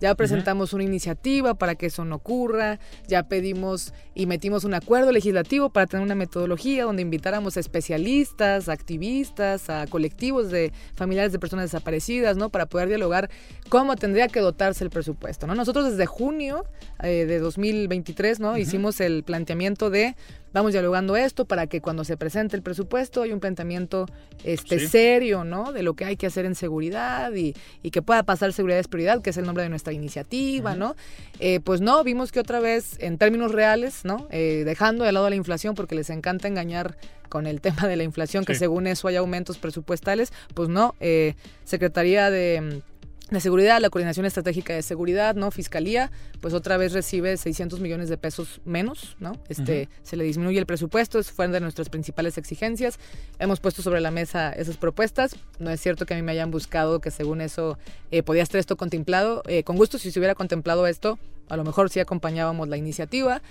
Ya 0.00 0.14
presentamos 0.14 0.72
una 0.72 0.84
iniciativa 0.84 1.54
para 1.54 1.76
que 1.76 1.86
eso 1.86 2.04
no 2.04 2.16
ocurra, 2.16 2.78
ya 3.06 3.22
pedimos 3.22 3.94
y 4.14 4.26
metimos 4.26 4.64
un 4.64 4.74
acuerdo 4.74 5.12
legislativo 5.12 5.70
para 5.70 5.86
tener 5.86 6.04
una 6.04 6.14
metodología 6.14 6.84
donde 6.84 7.00
invitáramos 7.00 7.56
a 7.56 7.60
especialistas, 7.60 8.68
a 8.68 8.72
activistas, 8.72 9.70
a 9.70 9.86
colectivos 9.86 10.50
de 10.50 10.72
familiares 10.94 11.32
de 11.32 11.38
personas 11.38 11.70
desaparecidas, 11.70 12.36
¿no? 12.36 12.50
Para 12.50 12.66
poder 12.66 12.88
dialogar 12.88 13.30
cómo 13.68 13.96
tendría 13.96 14.28
que 14.28 14.40
dotarse 14.40 14.84
el 14.84 14.90
presupuesto, 14.90 15.46
¿no? 15.46 15.54
Nosotros 15.54 15.90
desde 15.90 16.06
junio 16.06 16.66
eh, 17.02 17.24
de 17.24 17.38
2023, 17.38 18.40
¿no? 18.40 18.58
Hicimos 18.58 19.00
el 19.00 19.22
planteamiento 19.22 19.90
de 19.90 20.16
vamos 20.54 20.72
dialogando 20.72 21.16
esto 21.16 21.44
para 21.44 21.66
que 21.66 21.82
cuando 21.82 22.04
se 22.04 22.16
presente 22.16 22.56
el 22.56 22.62
presupuesto 22.62 23.22
haya 23.22 23.34
un 23.34 23.40
planteamiento 23.40 24.06
este, 24.44 24.88
serio, 24.88 25.44
¿no? 25.44 25.72
De 25.72 25.82
lo 25.82 25.94
que 25.94 26.04
hay 26.06 26.16
que 26.16 26.26
hacer 26.26 26.46
en 26.46 26.54
seguridad 26.54 27.32
y, 27.34 27.54
que 27.90 28.00
pueda 28.02 28.22
pasar 28.22 28.52
seguridad 28.52 28.80
es 28.80 28.88
prioridad, 28.88 29.20
que 29.20 29.30
es 29.30 29.36
el 29.36 29.44
nombre 29.44 29.64
de 29.64 29.68
nuestra 29.68 29.92
iniciativa, 29.92 30.74
¿no? 30.74 30.96
Eh, 31.40 31.60
pues 31.60 31.80
no, 31.80 32.02
vimos 32.02 32.32
que 32.32 32.40
otra 32.40 32.60
vez, 32.60 32.96
en 33.00 33.18
términos 33.18 33.52
reales, 33.52 34.04
¿no? 34.04 34.26
Eh, 34.30 34.62
dejando 34.64 35.04
de 35.04 35.12
lado 35.12 35.28
la 35.28 35.36
inflación, 35.36 35.74
porque 35.74 35.94
les 35.94 36.08
encanta 36.10 36.48
engañar 36.48 36.96
con 37.28 37.46
el 37.46 37.60
tema 37.60 37.88
de 37.88 37.96
la 37.96 38.04
inflación, 38.04 38.44
que 38.44 38.54
según 38.54 38.86
eso 38.86 39.08
hay 39.08 39.16
aumentos 39.16 39.58
presupuestales, 39.58 40.32
pues 40.54 40.68
no, 40.68 40.94
eh, 41.00 41.34
Secretaría 41.64 42.30
de 42.30 42.82
de 43.30 43.40
seguridad, 43.40 43.80
la 43.80 43.88
coordinación 43.88 44.26
estratégica 44.26 44.74
de 44.74 44.82
seguridad, 44.82 45.34
¿no? 45.34 45.50
Fiscalía, 45.50 46.10
pues 46.40 46.52
otra 46.52 46.76
vez 46.76 46.92
recibe 46.92 47.36
600 47.36 47.80
millones 47.80 48.08
de 48.10 48.18
pesos 48.18 48.60
menos, 48.64 49.16
¿no? 49.18 49.32
Este, 49.48 49.88
se 50.02 50.16
le 50.16 50.24
disminuye 50.24 50.58
el 50.58 50.66
presupuesto, 50.66 51.18
es 51.18 51.30
fueron 51.30 51.52
de 51.52 51.60
nuestras 51.60 51.88
principales 51.88 52.36
exigencias. 52.36 52.98
Hemos 53.38 53.60
puesto 53.60 53.82
sobre 53.82 54.00
la 54.00 54.10
mesa 54.10 54.52
esas 54.52 54.76
propuestas. 54.76 55.36
No 55.58 55.70
es 55.70 55.80
cierto 55.80 56.04
que 56.04 56.14
a 56.14 56.16
mí 56.16 56.22
me 56.22 56.32
hayan 56.32 56.50
buscado 56.50 57.00
que 57.00 57.10
según 57.10 57.40
eso 57.40 57.78
eh, 58.10 58.22
podía 58.22 58.42
estar 58.42 58.58
esto 58.58 58.76
contemplado. 58.76 59.42
Eh, 59.46 59.64
con 59.64 59.76
gusto, 59.76 59.98
si 59.98 60.10
se 60.10 60.18
hubiera 60.18 60.34
contemplado 60.34 60.86
esto, 60.86 61.18
a 61.48 61.56
lo 61.56 61.64
mejor 61.64 61.90
sí 61.90 62.00
acompañábamos 62.00 62.68
la 62.68 62.76
iniciativa. 62.76 63.42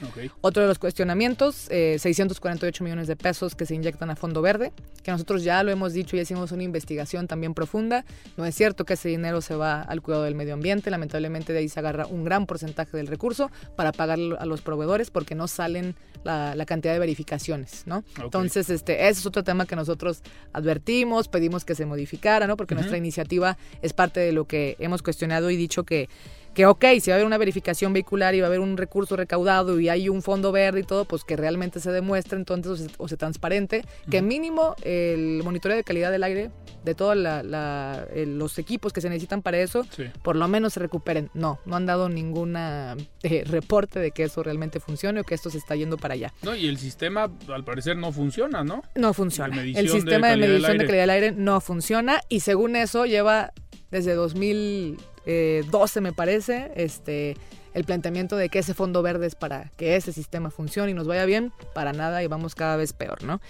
Otro 0.42 0.62
de 0.62 0.68
los 0.68 0.80
cuestionamientos, 0.80 1.56
648 1.56 2.84
eh, 2.84 2.84
millones 2.84 3.08
de 3.08 3.16
pesos 3.16 3.56
que 3.56 3.66
se 3.66 3.76
inyectan 3.76 4.10
a 4.10 4.16
Fondo 4.16 4.42
Verde, 4.42 4.72
que 5.04 5.12
nosotros 5.12 5.44
ya 5.44 5.62
lo 5.64 5.72
hemos 5.72 5.94
dicho 5.94 6.16
y 6.16 6.20
hicimos 6.20 6.52
una 6.52 6.64
investigación 6.64 7.28
también 7.28 7.54
profunda. 7.54 8.06
No 8.38 8.46
es 8.46 8.56
cierto 8.56 8.86
que 8.86 8.94
ese 8.94 9.10
dinero 9.10 9.42
se 9.42 9.56
va 9.56 9.82
al 9.82 10.02
cuidado 10.02 10.24
del 10.24 10.36
medio 10.36 10.54
ambiente, 10.54 10.90
lamentablemente 10.90 11.54
de 11.54 11.60
ahí 11.60 11.70
se 11.70 11.80
agarra 11.80 12.06
un 12.08 12.24
gran 12.24 12.46
porcentaje 12.46 12.98
del 12.98 13.08
recurso 13.08 13.52
para 13.76 13.92
pagar 13.92 14.20
a 14.40 14.46
los 14.46 14.62
proveedores 14.62 15.12
porque 15.12 15.36
no 15.36 15.48
salen 15.48 15.96
la, 16.24 16.66
cantidad 16.66 16.94
de 16.94 17.00
verificaciones, 17.00 17.84
¿no? 17.86 18.04
Entonces, 18.22 18.70
este, 18.70 19.08
ese 19.08 19.20
es 19.20 19.26
otro 19.26 19.44
tema 19.44 19.66
que 19.66 19.76
nosotros 19.76 20.22
advertimos, 20.54 21.28
pedimos 21.28 21.66
que 21.66 21.76
se 21.76 21.86
modificara, 21.86 22.48
¿no? 22.48 22.58
Porque 22.58 22.76
nuestra 22.76 22.98
iniciativa 22.98 23.58
es 23.82 23.94
parte 23.94 24.20
de 24.22 24.32
lo 24.32 24.46
que 24.46 24.76
hemos 24.80 25.04
cuestionado 25.04 25.50
y 25.50 25.58
dicho 25.58 25.84
que 25.84 26.10
que 26.54 26.66
ok, 26.66 26.86
si 27.02 27.10
va 27.10 27.16
a 27.16 27.18
haber 27.18 27.26
una 27.26 27.38
verificación 27.38 27.94
vehicular 27.94 28.36
y 28.36 28.42
va 28.42 28.48
a 28.48 28.50
haber 28.50 28.60
un 28.60 28.78
recurso 28.78 29.16
recaudado 29.16 29.80
y 29.80 29.90
hay 29.90 30.10
un 30.10 30.22
fondo 30.22 30.52
verde 30.52 30.82
y 30.82 30.84
todo, 30.84 31.06
pues 31.06 31.24
que 31.24 31.36
realmente 31.36 31.80
se 31.80 31.92
demuestre 31.92 32.38
entonces 32.38 32.90
o 32.98 33.08
se, 33.08 33.18
transparente, 33.18 33.84
que 34.10 34.22
mínimo 34.22 34.76
el 34.84 35.42
monitoreo 35.44 35.78
de 35.78 35.84
calidad 35.84 36.12
del 36.12 36.24
aire 36.24 36.52
de 36.84 36.96
todos 36.96 37.16
los 37.16 38.60
equipos 38.60 38.94
que 38.94 39.02
se 39.02 39.10
necesitan 39.10 39.42
para 39.42 39.60
eso, 39.60 39.86
por 40.22 40.36
lo 40.36 40.48
menos 40.48 40.74
se 40.74 40.80
recuperen. 40.80 41.30
No, 41.34 41.60
no 41.66 41.76
han 41.76 41.86
dado 41.86 42.10
ninguna 42.10 42.96
eh, 43.24 43.44
reporte 43.46 44.00
de 44.00 44.12
que 44.12 44.24
eso 44.24 44.44
realmente 44.44 44.80
funcione 44.80 45.22
o 45.22 45.24
que 45.24 45.36
esto 45.36 45.50
se 45.50 45.58
está 45.58 45.76
yendo 45.76 45.98
para 45.98 46.14
allá. 46.14 46.34
No, 46.42 46.56
y 46.56 46.68
el 46.68 46.78
sistema 46.78 47.32
al 47.48 47.64
parecer 47.64 47.98
no 47.98 48.12
funciona, 48.12 48.64
¿no? 48.64 48.84
No 48.96 49.14
funciona. 49.14 49.62
El 49.62 49.90
sistema 49.90 50.30
de, 50.30 50.38
medición 50.38 50.78
de 50.78 50.86
calidad 50.86 51.04
del 51.04 51.10
aire 51.10 51.32
no 51.32 51.62
funciona 51.62 52.22
y 52.30 52.42
según 52.42 52.76
eso 52.76 53.06
lleva 53.06 53.54
desde 53.92 54.14
2000 54.14 54.98
12 55.26 56.02
me 56.02 56.14
parece, 56.14 56.72
este, 56.76 57.36
el 57.74 57.84
planteamiento 57.84 58.38
de 58.38 58.50
que 58.50 58.60
ese 58.60 58.74
fondo 58.74 59.02
verde 59.02 59.28
es 59.28 59.36
para 59.36 59.72
que 59.78 59.96
ese 59.96 60.14
sistema 60.14 60.52
funcione 60.52 60.92
y 60.92 60.94
nos 60.94 61.08
vaya 61.08 61.26
bien, 61.26 61.52
para 61.74 61.94
nada 61.94 62.24
y 62.24 62.28
vamos 62.28 62.56
cada 62.56 62.76
vez 62.76 62.94
peor, 62.94 63.24
¿no? 63.24 63.42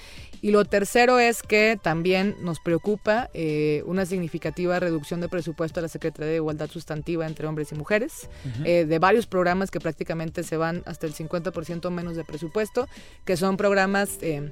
Y 0.41 0.51
lo 0.51 0.65
tercero 0.65 1.19
es 1.19 1.41
que 1.41 1.80
también 1.82 2.36
nos 2.41 2.59
preocupa 2.59 3.30
eh, 3.34 3.84
una 3.86 4.05
significativa 4.05 4.80
reducción 4.80 5.21
de 5.21 5.30
presupuesto 5.30 5.80
a 5.80 5.84
la 5.84 5.89
Secretaría 5.89 6.32
de 6.32 6.36
Igualdad 6.38 6.69
Sustantiva 6.69 7.26
entre 7.26 7.47
hombres 7.47 7.71
y 7.71 7.76
mujeres, 7.76 8.30
eh, 8.65 8.86
de 8.86 8.99
varios 8.99 9.26
programas 9.26 9.71
que 9.71 9.80
prácticamente 9.80 10.43
se 10.43 10.57
van 10.57 10.84
hasta 10.86 11.07
el 11.07 11.13
50% 11.13 11.89
menos 11.91 12.15
de 12.15 12.24
presupuesto, 12.24 12.88
que 13.26 13.38
son 13.38 13.57
programas... 13.57 14.17
Eh, 14.21 14.51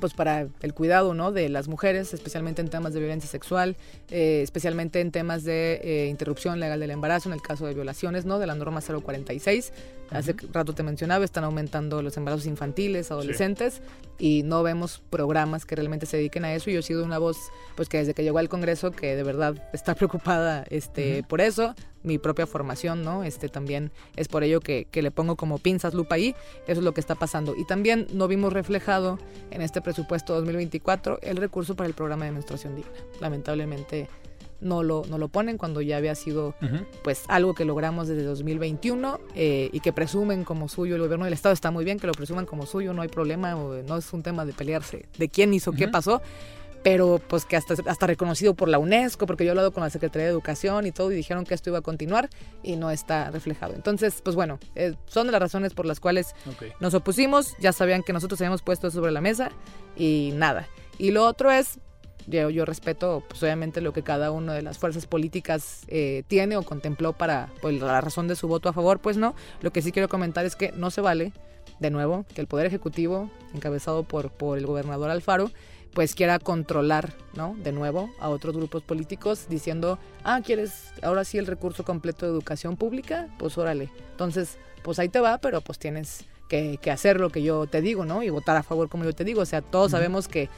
pues 0.00 0.14
para 0.14 0.46
el 0.60 0.74
cuidado 0.74 1.14
¿no? 1.14 1.32
de 1.32 1.48
las 1.48 1.68
mujeres, 1.68 2.14
especialmente 2.14 2.62
en 2.62 2.68
temas 2.68 2.94
de 2.94 3.00
violencia 3.00 3.28
sexual, 3.28 3.76
eh, 4.10 4.40
especialmente 4.42 5.00
en 5.00 5.10
temas 5.10 5.44
de 5.44 5.80
eh, 5.82 6.08
interrupción 6.08 6.60
legal 6.60 6.80
del 6.80 6.90
embarazo, 6.90 7.28
en 7.28 7.34
el 7.34 7.42
caso 7.42 7.66
de 7.66 7.74
violaciones, 7.74 8.24
¿no? 8.24 8.38
de 8.38 8.46
la 8.46 8.54
norma 8.54 8.80
046. 8.80 9.72
Hace 10.10 10.34
rato 10.52 10.74
te 10.74 10.82
mencionaba, 10.82 11.24
están 11.24 11.44
aumentando 11.44 12.02
los 12.02 12.16
embarazos 12.16 12.46
infantiles, 12.46 13.10
adolescentes, 13.10 13.80
y 14.18 14.42
no 14.44 14.62
vemos 14.62 15.02
programas 15.10 15.64
que 15.64 15.74
realmente 15.74 16.06
se 16.06 16.18
dediquen 16.18 16.44
a 16.44 16.54
eso. 16.54 16.70
Y 16.70 16.74
yo 16.74 16.80
he 16.80 16.82
sido 16.82 17.04
una 17.04 17.18
voz, 17.18 17.36
pues 17.74 17.88
que 17.88 17.98
desde 17.98 18.14
que 18.14 18.22
llegó 18.22 18.38
al 18.38 18.48
Congreso, 18.48 18.90
que 18.90 19.16
de 19.16 19.22
verdad 19.22 19.68
está 19.72 19.94
preocupada 19.96 20.64
este, 20.70 21.24
por 21.24 21.40
eso 21.40 21.74
mi 22.04 22.18
propia 22.18 22.46
formación, 22.46 23.02
¿no? 23.02 23.24
Este 23.24 23.48
también 23.48 23.90
es 24.14 24.28
por 24.28 24.44
ello 24.44 24.60
que, 24.60 24.86
le 24.92 25.10
pongo 25.10 25.36
como 25.36 25.58
pinzas 25.58 25.94
lupa 25.94 26.14
ahí, 26.14 26.36
eso 26.66 26.80
es 26.80 26.84
lo 26.84 26.94
que 26.94 27.00
está 27.00 27.16
pasando. 27.16 27.54
Y 27.56 27.64
también 27.64 28.06
no 28.12 28.28
vimos 28.28 28.52
reflejado 28.52 29.18
en 29.50 29.62
este 29.62 29.80
presupuesto 29.80 30.34
2024 30.34 31.18
el 31.22 31.36
recurso 31.38 31.74
para 31.74 31.88
el 31.88 31.94
programa 31.94 32.26
de 32.26 32.32
menstruación 32.32 32.76
digna. 32.76 32.92
Lamentablemente 33.20 34.08
no 34.60 34.82
lo, 34.82 35.04
no 35.08 35.18
lo 35.18 35.28
ponen 35.28 35.58
cuando 35.58 35.80
ya 35.80 35.96
había 35.96 36.14
sido 36.14 36.54
pues 37.02 37.24
algo 37.28 37.54
que 37.54 37.64
logramos 37.64 38.08
desde 38.08 38.22
2021 38.22 39.20
eh, 39.34 39.68
y 39.72 39.80
que 39.80 39.92
presumen 39.92 40.44
como 40.44 40.68
suyo 40.68 40.94
el 40.94 41.02
gobierno 41.02 41.24
del 41.26 41.34
estado 41.34 41.52
está 41.52 41.70
muy 41.70 41.84
bien 41.84 41.98
que 41.98 42.06
lo 42.06 42.12
presuman 42.12 42.46
como 42.46 42.64
suyo 42.64 42.94
no 42.94 43.02
hay 43.02 43.08
problema 43.08 43.52
no 43.52 43.96
es 43.96 44.12
un 44.12 44.22
tema 44.22 44.46
de 44.46 44.52
pelearse 44.52 45.06
de 45.18 45.28
quién 45.28 45.52
hizo 45.52 45.72
qué 45.72 45.88
pasó 45.88 46.22
pero 46.84 47.18
pues 47.28 47.46
que 47.46 47.56
hasta, 47.56 47.74
hasta 47.86 48.06
reconocido 48.06 48.52
por 48.54 48.68
la 48.68 48.78
UNESCO, 48.78 49.24
porque 49.26 49.44
yo 49.44 49.48
he 49.48 49.52
hablado 49.52 49.72
con 49.72 49.82
la 49.82 49.88
Secretaría 49.88 50.26
de 50.26 50.30
Educación 50.30 50.86
y 50.86 50.92
todo, 50.92 51.10
y 51.10 51.16
dijeron 51.16 51.44
que 51.44 51.54
esto 51.54 51.70
iba 51.70 51.78
a 51.78 51.82
continuar 51.82 52.28
y 52.62 52.76
no 52.76 52.90
está 52.90 53.30
reflejado. 53.30 53.74
Entonces, 53.74 54.20
pues 54.22 54.36
bueno, 54.36 54.60
eh, 54.74 54.94
son 55.06 55.26
de 55.26 55.32
las 55.32 55.40
razones 55.40 55.72
por 55.72 55.86
las 55.86 55.98
cuales 55.98 56.34
nos 56.80 56.92
opusimos, 56.92 57.56
ya 57.58 57.72
sabían 57.72 58.02
que 58.02 58.12
nosotros 58.12 58.38
habíamos 58.42 58.60
puesto 58.60 58.86
eso 58.86 58.98
sobre 58.98 59.12
la 59.12 59.22
mesa 59.22 59.50
y 59.96 60.32
nada. 60.34 60.68
Y 60.98 61.10
lo 61.10 61.24
otro 61.24 61.50
es, 61.50 61.78
yo, 62.26 62.50
yo 62.50 62.66
respeto 62.66 63.22
pues 63.30 63.42
obviamente 63.42 63.80
lo 63.80 63.94
que 63.94 64.02
cada 64.02 64.30
una 64.30 64.52
de 64.52 64.60
las 64.60 64.76
fuerzas 64.76 65.06
políticas 65.06 65.84
eh, 65.88 66.22
tiene 66.28 66.58
o 66.58 66.64
contempló 66.64 67.14
para 67.14 67.48
pues, 67.62 67.80
la 67.80 68.02
razón 68.02 68.28
de 68.28 68.36
su 68.36 68.46
voto 68.46 68.68
a 68.68 68.74
favor, 68.74 68.98
pues 68.98 69.16
no. 69.16 69.34
Lo 69.62 69.72
que 69.72 69.80
sí 69.80 69.90
quiero 69.90 70.10
comentar 70.10 70.44
es 70.44 70.54
que 70.54 70.70
no 70.72 70.90
se 70.90 71.00
vale, 71.00 71.32
de 71.78 71.90
nuevo, 71.90 72.26
que 72.34 72.42
el 72.42 72.46
Poder 72.46 72.66
Ejecutivo, 72.66 73.30
encabezado 73.54 74.02
por, 74.04 74.30
por 74.30 74.58
el 74.58 74.66
gobernador 74.66 75.08
Alfaro, 75.08 75.50
pues 75.94 76.14
quiera 76.14 76.38
controlar, 76.38 77.14
¿no? 77.34 77.56
De 77.62 77.72
nuevo 77.72 78.10
a 78.18 78.28
otros 78.28 78.56
grupos 78.56 78.82
políticos 78.82 79.46
diciendo, 79.48 79.98
ah, 80.24 80.40
¿quieres 80.44 80.92
ahora 81.02 81.24
sí 81.24 81.38
el 81.38 81.46
recurso 81.46 81.84
completo 81.84 82.26
de 82.26 82.32
educación 82.32 82.76
pública? 82.76 83.28
Pues 83.38 83.56
órale. 83.56 83.90
Entonces, 84.10 84.58
pues 84.82 84.98
ahí 84.98 85.08
te 85.08 85.20
va, 85.20 85.38
pero 85.38 85.60
pues 85.60 85.78
tienes 85.78 86.24
que, 86.48 86.78
hacer 86.90 87.20
lo 87.20 87.30
que 87.30 87.42
yo 87.42 87.66
te 87.66 87.80
digo, 87.80 88.04
¿no? 88.04 88.22
Y 88.22 88.30
votar 88.30 88.56
a 88.56 88.62
favor 88.62 88.88
como 88.88 89.04
yo 89.04 89.12
te 89.12 89.24
digo. 89.24 89.40
O 89.40 89.46
sea, 89.46 89.62
todos 89.62 89.92
sabemos 89.92 90.28
que 90.28 90.48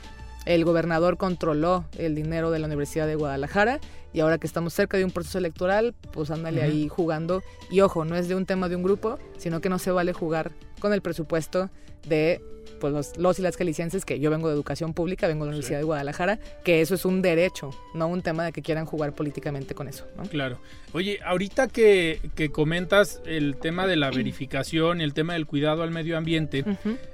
el 0.46 0.64
gobernador 0.64 1.16
controló 1.16 1.84
el 1.98 2.14
dinero 2.14 2.50
de 2.50 2.58
la 2.58 2.66
Universidad 2.66 3.06
de 3.06 3.16
Guadalajara 3.16 3.80
y 4.12 4.20
ahora 4.20 4.38
que 4.38 4.46
estamos 4.46 4.72
cerca 4.72 4.96
de 4.96 5.04
un 5.04 5.10
proceso 5.10 5.38
electoral, 5.38 5.94
pues 6.12 6.30
ándale 6.30 6.62
ahí 6.62 6.88
jugando. 6.88 7.42
Y 7.70 7.80
ojo, 7.80 8.04
no 8.04 8.16
es 8.16 8.28
de 8.28 8.34
un 8.34 8.46
tema 8.46 8.68
de 8.68 8.76
un 8.76 8.82
grupo, 8.82 9.18
sino 9.36 9.60
que 9.60 9.68
no 9.68 9.78
se 9.78 9.90
vale 9.90 10.12
jugar 10.12 10.52
con 10.86 10.94
el 10.94 11.02
presupuesto 11.02 11.70
de 12.08 12.40
pues 12.80 12.92
los, 12.92 13.16
los 13.16 13.38
y 13.38 13.42
las 13.42 13.56
calicienses, 13.56 14.04
que 14.04 14.20
yo 14.20 14.30
vengo 14.30 14.48
de 14.48 14.54
educación 14.54 14.92
pública, 14.92 15.26
vengo 15.26 15.44
de 15.44 15.50
la 15.50 15.54
Universidad 15.56 15.78
de 15.78 15.84
Guadalajara, 15.84 16.38
que 16.62 16.80
eso 16.80 16.94
es 16.94 17.04
un 17.04 17.22
derecho, 17.22 17.70
no 17.94 18.06
un 18.06 18.22
tema 18.22 18.44
de 18.44 18.52
que 18.52 18.62
quieran 18.62 18.84
jugar 18.84 19.14
políticamente 19.14 19.74
con 19.74 19.88
eso. 19.88 20.06
¿no? 20.16 20.24
Claro. 20.24 20.60
Oye, 20.92 21.18
ahorita 21.24 21.68
que, 21.68 22.20
que 22.34 22.50
comentas 22.50 23.20
el 23.26 23.56
tema 23.56 23.86
de 23.86 23.96
la 23.96 24.10
verificación 24.12 25.00
y 25.00 25.04
el 25.04 25.14
tema 25.14 25.32
del 25.32 25.46
cuidado 25.46 25.82
al 25.82 25.90
medio 25.90 26.16
ambiente, 26.16 26.64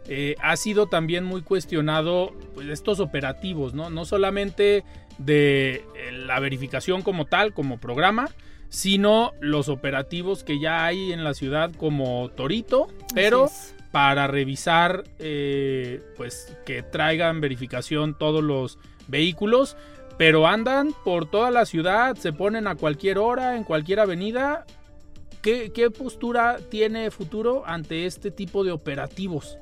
eh, 0.09 0.35
ha 0.43 0.57
sido 0.57 0.89
también 0.89 1.25
muy 1.25 1.43
cuestionado 1.43 2.33
pues, 2.55 2.68
estos 2.68 3.01
operativos, 3.01 3.73
¿no? 3.73 3.89
No 3.89 4.05
solamente 4.05 4.85
de 5.18 5.85
eh, 5.97 6.12
la 6.12 6.41
verificación 6.41 7.03
como 7.03 7.27
tal, 7.27 7.55
como 7.55 7.79
programa, 7.79 8.29
sino 8.73 9.35
los 9.39 9.68
operativos 9.68 10.45
que 10.45 10.59
ya 10.59 10.87
hay 10.87 11.12
en 11.12 11.25
la 11.25 11.35
ciudad 11.35 11.70
como 11.77 12.31
Torito, 12.31 12.89
pero 13.14 13.51
para 13.91 14.27
revisar, 14.29 15.05
eh, 15.18 16.03
pues 16.16 16.57
que 16.64 16.83
traigan 16.83 17.43
verificación 17.43 18.16
todos 18.16 18.43
los 18.43 18.79
vehículos, 19.09 19.77
pero 20.16 20.47
andan 20.47 20.95
por 21.05 21.31
toda 21.31 21.51
la 21.51 21.66
ciudad, 21.66 22.16
se 22.16 22.33
ponen 22.33 22.66
a 22.66 22.75
cualquier 22.75 23.18
hora, 23.18 23.57
en 23.57 23.64
cualquier 23.64 24.01
avenida. 24.01 24.64
¿Qué, 25.43 25.70
qué 25.75 25.91
postura 25.91 26.57
tiene 26.70 27.11
futuro 27.11 27.64
ante 27.66 28.07
este 28.07 28.31
tipo 28.31 28.64
de 28.64 28.73
operativos? 28.73 29.59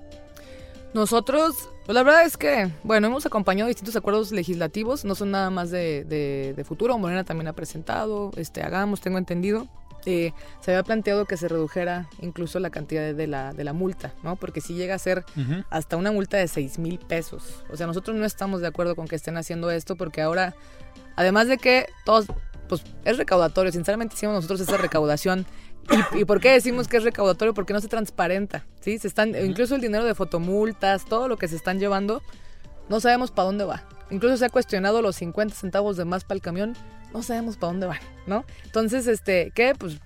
Nosotros, 0.94 1.68
pues 1.90 1.94
la 1.96 2.04
verdad 2.04 2.24
es 2.24 2.36
que, 2.36 2.70
bueno, 2.84 3.08
hemos 3.08 3.26
acompañado 3.26 3.66
distintos 3.66 3.96
acuerdos 3.96 4.30
legislativos, 4.30 5.04
no 5.04 5.16
son 5.16 5.32
nada 5.32 5.50
más 5.50 5.72
de, 5.72 6.04
de- 6.04 6.54
de 6.56 6.64
futuro, 6.64 6.96
Morena 6.98 7.24
también 7.24 7.48
ha 7.48 7.52
presentado, 7.52 8.30
este, 8.36 8.62
hagamos, 8.62 9.00
tengo 9.00 9.18
entendido. 9.18 9.66
Eh, 10.06 10.30
se 10.60 10.70
había 10.70 10.84
planteado 10.84 11.24
que 11.24 11.36
se 11.36 11.48
redujera 11.48 12.08
incluso 12.22 12.60
la 12.60 12.70
cantidad 12.70 13.12
de 13.12 13.26
la, 13.26 13.52
de 13.54 13.64
la 13.64 13.72
multa, 13.72 14.14
¿no? 14.22 14.36
Porque 14.36 14.60
si 14.60 14.74
llega 14.74 14.94
a 14.94 14.98
ser 15.00 15.24
hasta 15.68 15.96
una 15.96 16.12
multa 16.12 16.36
de 16.36 16.46
6 16.46 16.78
mil 16.78 17.00
pesos. 17.00 17.64
O 17.72 17.76
sea, 17.76 17.88
nosotros 17.88 18.16
no 18.16 18.24
estamos 18.24 18.60
de 18.60 18.68
acuerdo 18.68 18.94
con 18.94 19.08
que 19.08 19.16
estén 19.16 19.36
haciendo 19.36 19.68
esto 19.72 19.96
porque 19.96 20.22
ahora, 20.22 20.54
además 21.16 21.48
de 21.48 21.58
que 21.58 21.86
todos, 22.04 22.26
pues 22.68 22.84
es 23.04 23.18
recaudatorio, 23.18 23.72
sinceramente 23.72 24.14
hicimos 24.14 24.36
nosotros 24.36 24.60
esa 24.60 24.76
recaudación. 24.76 25.44
¿Y, 25.90 26.20
y 26.20 26.24
por 26.24 26.40
qué 26.40 26.52
decimos 26.52 26.88
que 26.88 26.98
es 26.98 27.04
recaudatorio? 27.04 27.54
Porque 27.54 27.72
no 27.72 27.80
se 27.80 27.88
transparenta, 27.88 28.64
¿sí? 28.80 28.98
Se 28.98 29.08
están, 29.08 29.34
incluso 29.44 29.74
el 29.74 29.80
dinero 29.80 30.04
de 30.04 30.14
fotomultas, 30.14 31.04
todo 31.04 31.28
lo 31.28 31.36
que 31.36 31.48
se 31.48 31.56
están 31.56 31.78
llevando, 31.78 32.22
no 32.88 33.00
sabemos 33.00 33.30
para 33.30 33.46
dónde 33.46 33.64
va. 33.64 33.84
Incluso 34.10 34.36
se 34.36 34.44
ha 34.44 34.50
cuestionado 34.50 35.02
los 35.02 35.16
50 35.16 35.54
centavos 35.54 35.96
de 35.96 36.04
más 36.04 36.24
para 36.24 36.36
el 36.36 36.42
camión, 36.42 36.76
no 37.12 37.22
sabemos 37.22 37.56
para 37.56 37.72
dónde 37.72 37.86
van, 37.86 38.00
¿no? 38.26 38.44
Entonces, 38.64 39.06
este, 39.06 39.52
¿qué? 39.54 39.74
Pues 39.78 40.00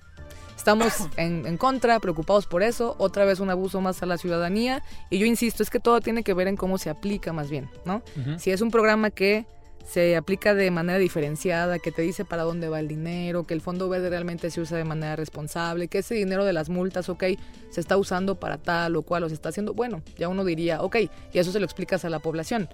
Estamos 0.65 0.93
en, 1.17 1.45
en 1.45 1.57
contra, 1.57 1.99
preocupados 1.99 2.47
por 2.47 2.63
eso, 2.63 2.95
otra 2.97 3.23
vez 3.23 3.39
un 3.39 3.51
abuso 3.51 3.81
más 3.81 4.01
a 4.01 4.07
la 4.07 4.17
ciudadanía 4.17 4.81
y 5.11 5.19
yo 5.19 5.27
insisto, 5.27 5.61
es 5.61 5.69
que 5.69 5.79
todo 5.79 6.01
tiene 6.01 6.23
que 6.23 6.33
ver 6.33 6.47
en 6.47 6.55
cómo 6.55 6.79
se 6.79 6.89
aplica 6.89 7.33
más 7.33 7.51
bien, 7.51 7.69
¿no? 7.85 8.01
Si 8.39 8.49
es 8.49 8.61
un 8.61 8.71
programa 8.71 9.11
que 9.11 9.45
se 9.85 10.15
aplica 10.15 10.53
de 10.55 10.71
manera 10.71 10.97
diferenciada, 10.99 11.77
que 11.79 11.91
te 11.91 12.01
dice 12.01 12.25
para 12.25 12.43
dónde 12.43 12.67
va 12.69 12.79
el 12.79 12.87
dinero, 12.87 13.45
que 13.45 13.53
el 13.53 13.61
fondo 13.61 13.87
verde 13.87 14.09
realmente 14.09 14.49
se 14.49 14.59
usa 14.59 14.77
de 14.77 14.83
manera 14.83 15.15
responsable, 15.15 15.87
que 15.87 15.99
ese 15.99 16.15
dinero 16.15 16.43
de 16.43 16.53
las 16.53 16.69
multas, 16.69 17.07
ok, 17.07 17.23
se 17.69 17.79
está 17.81 17.95
usando 17.95 18.35
para 18.39 18.57
tal 18.57 18.95
o 18.95 19.03
cual 19.03 19.23
o 19.23 19.29
se 19.29 19.35
está 19.35 19.49
haciendo, 19.49 19.73
bueno, 19.73 20.01
ya 20.17 20.27
uno 20.27 20.43
diría, 20.43 20.81
ok, 20.81 20.95
y 21.33 21.37
eso 21.39 21.51
se 21.51 21.59
lo 21.59 21.65
explicas 21.65 22.03
a 22.03 22.09
la 22.09 22.19
población. 22.19 22.67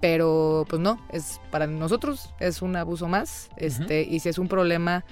Pero 0.00 0.66
pues 0.68 0.80
no, 0.82 1.00
es 1.12 1.40
para 1.50 1.66
nosotros 1.66 2.28
es 2.38 2.60
un 2.60 2.76
abuso 2.76 3.08
más, 3.08 3.48
este, 3.56 4.02
y 4.02 4.20
si 4.20 4.28
es 4.28 4.36
un 4.38 4.48
problema, 4.48 5.04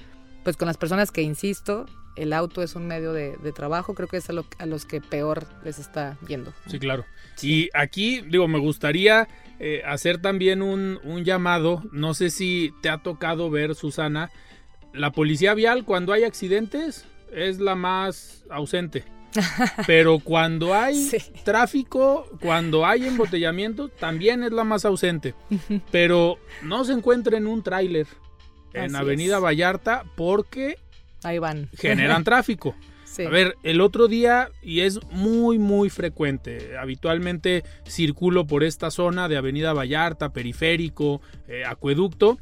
pues 0.43 0.57
con 0.57 0.67
las 0.67 0.77
personas 0.77 1.09
que 1.11 1.23
insisto, 1.23 1.87
el 2.15 2.33
auto 2.33 2.61
es 2.61 2.75
un 2.75 2.85
medio 2.85 3.11
de, 3.11 3.35
de 3.37 3.51
trabajo, 3.51 3.95
creo 3.95 4.07
que 4.07 4.17
es 4.17 4.29
a, 4.29 4.33
lo- 4.33 4.45
a 4.59 4.65
los 4.67 4.85
que 4.85 5.01
peor 5.01 5.47
les 5.63 5.79
está 5.79 6.17
yendo. 6.27 6.53
Sí, 6.67 6.77
claro. 6.79 7.03
Y 7.41 7.69
aquí, 7.73 8.21
digo, 8.21 8.47
me 8.47 8.59
gustaría 8.59 9.27
eh, 9.59 9.81
hacer 9.85 10.19
también 10.21 10.61
un, 10.61 10.99
un 11.03 11.23
llamado. 11.23 11.83
No 11.91 12.13
sé 12.13 12.29
si 12.29 12.73
te 12.81 12.89
ha 12.89 12.97
tocado 12.99 13.49
ver, 13.49 13.75
Susana, 13.75 14.29
la 14.93 15.11
policía 15.11 15.53
vial 15.53 15.83
cuando 15.85 16.13
hay 16.13 16.23
accidentes 16.23 17.05
es 17.33 17.59
la 17.59 17.75
más 17.75 18.43
ausente. 18.49 19.03
Pero 19.87 20.19
cuando 20.19 20.73
hay 20.73 20.95
Sí. 20.95 21.17
tráfico, 21.43 22.25
cuando 22.39 22.85
hay 22.85 23.05
embotellamiento, 23.07 23.89
también 23.89 24.43
es 24.43 24.51
la 24.53 24.63
más 24.63 24.85
ausente. 24.85 25.33
Pero 25.91 26.37
no 26.61 26.85
se 26.85 26.93
encuentra 26.93 27.37
en 27.37 27.47
un 27.47 27.61
tráiler 27.61 28.07
en 28.73 28.95
Así 28.95 29.03
Avenida 29.03 29.37
es. 29.37 29.43
Vallarta 29.43 30.05
porque 30.15 30.77
Ahí 31.23 31.39
van. 31.39 31.69
generan 31.77 32.23
tráfico. 32.25 32.75
Sí. 33.15 33.23
A 33.23 33.29
ver, 33.29 33.55
el 33.63 33.79
otro 33.79 34.09
día, 34.09 34.49
y 34.61 34.81
es 34.81 34.99
muy, 35.09 35.57
muy 35.57 35.89
frecuente, 35.89 36.77
habitualmente 36.77 37.63
circulo 37.85 38.45
por 38.45 38.63
esta 38.65 38.91
zona 38.91 39.29
de 39.29 39.37
Avenida 39.37 39.71
Vallarta, 39.71 40.33
Periférico, 40.33 41.21
eh, 41.47 41.63
Acueducto, 41.65 42.37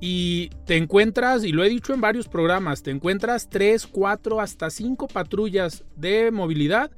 y 0.00 0.50
te 0.66 0.76
encuentras, 0.76 1.44
y 1.44 1.52
lo 1.52 1.64
he 1.64 1.70
dicho 1.70 1.94
en 1.94 2.02
varios 2.02 2.28
programas, 2.28 2.82
te 2.82 2.90
encuentras 2.90 3.48
tres, 3.48 3.86
cuatro, 3.86 4.42
hasta 4.42 4.68
cinco 4.68 5.08
patrullas 5.08 5.84
de 5.96 6.30
movilidad 6.30 6.90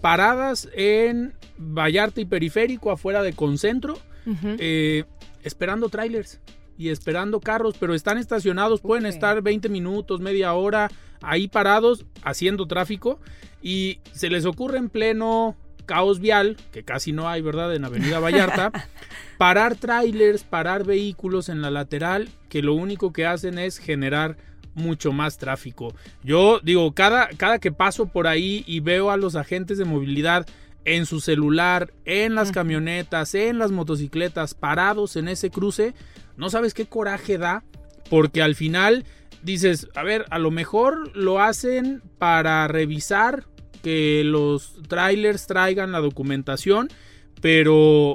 paradas 0.00 0.68
en 0.74 1.34
Vallarta 1.56 2.20
y 2.20 2.24
Periférico, 2.24 2.90
afuera 2.90 3.22
de 3.22 3.32
Concentro, 3.32 3.96
eh, 4.58 5.04
esperando 5.44 5.88
trailers 5.88 6.40
y 6.76 6.88
esperando 6.88 7.40
carros, 7.40 7.76
pero 7.78 7.94
están 7.94 8.18
estacionados, 8.18 8.80
pueden 8.80 9.06
estar 9.06 9.42
20 9.42 9.68
minutos, 9.68 10.20
media 10.20 10.52
hora 10.54 10.90
ahí 11.20 11.48
parados 11.48 12.04
haciendo 12.22 12.66
tráfico 12.66 13.20
y 13.62 14.00
se 14.12 14.28
les 14.28 14.44
ocurre 14.44 14.78
en 14.78 14.88
pleno 14.88 15.56
caos 15.86 16.20
vial, 16.20 16.56
que 16.72 16.84
casi 16.84 17.12
no 17.12 17.28
hay, 17.28 17.42
¿verdad? 17.42 17.74
En 17.74 17.84
Avenida 17.84 18.20
Vallarta, 18.20 18.72
parar 19.38 19.76
trailers, 19.76 20.44
parar 20.44 20.84
vehículos 20.84 21.48
en 21.48 21.60
la 21.60 21.70
lateral, 21.70 22.28
que 22.48 22.62
lo 22.62 22.74
único 22.74 23.12
que 23.12 23.26
hacen 23.26 23.58
es 23.58 23.78
generar 23.78 24.36
mucho 24.74 25.12
más 25.12 25.38
tráfico. 25.38 25.94
Yo 26.22 26.60
digo, 26.62 26.92
cada, 26.92 27.28
cada 27.28 27.58
que 27.58 27.72
paso 27.72 28.06
por 28.06 28.26
ahí 28.26 28.64
y 28.66 28.80
veo 28.80 29.10
a 29.10 29.16
los 29.16 29.36
agentes 29.36 29.78
de 29.78 29.84
movilidad 29.84 30.46
en 30.84 31.06
su 31.06 31.20
celular, 31.20 31.92
en 32.04 32.34
las 32.34 32.50
camionetas, 32.50 33.34
en 33.34 33.58
las 33.58 33.70
motocicletas, 33.70 34.54
parados 34.54 35.16
en 35.16 35.28
ese 35.28 35.50
cruce, 35.50 35.94
no 36.36 36.50
sabes 36.50 36.74
qué 36.74 36.86
coraje 36.86 37.38
da, 37.38 37.64
porque 38.10 38.42
al 38.42 38.54
final 38.54 39.04
dices, 39.42 39.88
a 39.94 40.02
ver, 40.02 40.24
a 40.30 40.38
lo 40.38 40.50
mejor 40.50 41.16
lo 41.16 41.40
hacen 41.40 42.02
para 42.18 42.68
revisar 42.68 43.44
que 43.82 44.22
los 44.24 44.74
trailers 44.88 45.46
traigan 45.46 45.92
la 45.92 46.00
documentación, 46.00 46.88
pero 47.40 48.14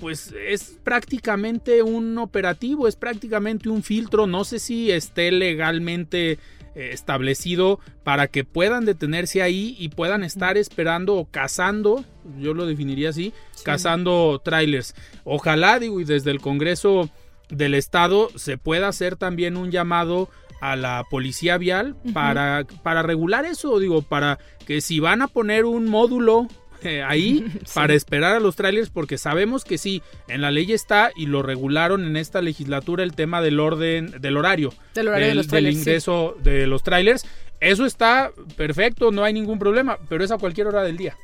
pues 0.00 0.34
es 0.46 0.78
prácticamente 0.82 1.82
un 1.82 2.16
operativo, 2.18 2.88
es 2.88 2.96
prácticamente 2.96 3.68
un 3.68 3.82
filtro, 3.82 4.26
no 4.26 4.44
sé 4.44 4.58
si 4.58 4.90
esté 4.90 5.30
legalmente 5.30 6.38
eh, 6.74 6.90
establecido 6.92 7.80
para 8.02 8.26
que 8.28 8.44
puedan 8.44 8.86
detenerse 8.86 9.42
ahí 9.42 9.76
y 9.78 9.90
puedan 9.90 10.24
estar 10.24 10.56
esperando 10.56 11.16
o 11.16 11.26
cazando, 11.26 12.04
yo 12.38 12.54
lo 12.54 12.64
definiría 12.64 13.10
así, 13.10 13.34
cazando 13.62 14.40
trailers. 14.42 14.94
Ojalá, 15.24 15.78
digo, 15.78 16.00
y 16.00 16.04
desde 16.04 16.30
el 16.30 16.40
Congreso 16.40 17.10
del 17.50 17.74
Estado 17.74 18.30
se 18.36 18.58
pueda 18.58 18.88
hacer 18.88 19.16
también 19.16 19.56
un 19.56 19.70
llamado 19.70 20.28
a 20.60 20.76
la 20.76 21.04
policía 21.10 21.56
vial 21.58 21.96
para, 22.12 22.66
para 22.82 23.02
regular 23.02 23.44
eso, 23.44 23.78
digo, 23.78 24.02
para 24.02 24.38
que 24.66 24.80
si 24.80 25.00
van 25.00 25.22
a 25.22 25.28
poner 25.28 25.64
un 25.64 25.88
módulo 25.88 26.48
eh, 26.82 27.02
ahí 27.02 27.44
para 27.74 27.94
esperar 27.94 28.36
a 28.36 28.40
los 28.40 28.56
trailers, 28.56 28.90
porque 28.90 29.18
sabemos 29.18 29.64
que 29.64 29.78
sí, 29.78 30.02
en 30.28 30.40
la 30.40 30.50
ley 30.50 30.72
está 30.72 31.10
y 31.16 31.26
lo 31.26 31.42
regularon 31.42 32.04
en 32.04 32.16
esta 32.16 32.40
legislatura 32.40 33.02
el 33.02 33.14
tema 33.14 33.40
del 33.42 33.60
orden, 33.60 34.14
del 34.20 34.36
horario, 34.36 34.72
Del 34.94 35.08
horario 35.08 35.28
de 35.28 35.34
del, 35.34 35.72
sí. 35.72 35.78
ingreso 35.78 36.36
de 36.42 36.66
los 36.66 36.82
trailers. 36.82 37.26
Eso 37.60 37.84
está 37.84 38.32
perfecto, 38.56 39.10
no 39.10 39.24
hay 39.24 39.34
ningún 39.34 39.58
problema, 39.58 39.98
pero 40.08 40.24
es 40.24 40.30
a 40.30 40.38
cualquier 40.38 40.66
hora 40.68 40.82
del 40.82 40.96
día. 40.96 41.16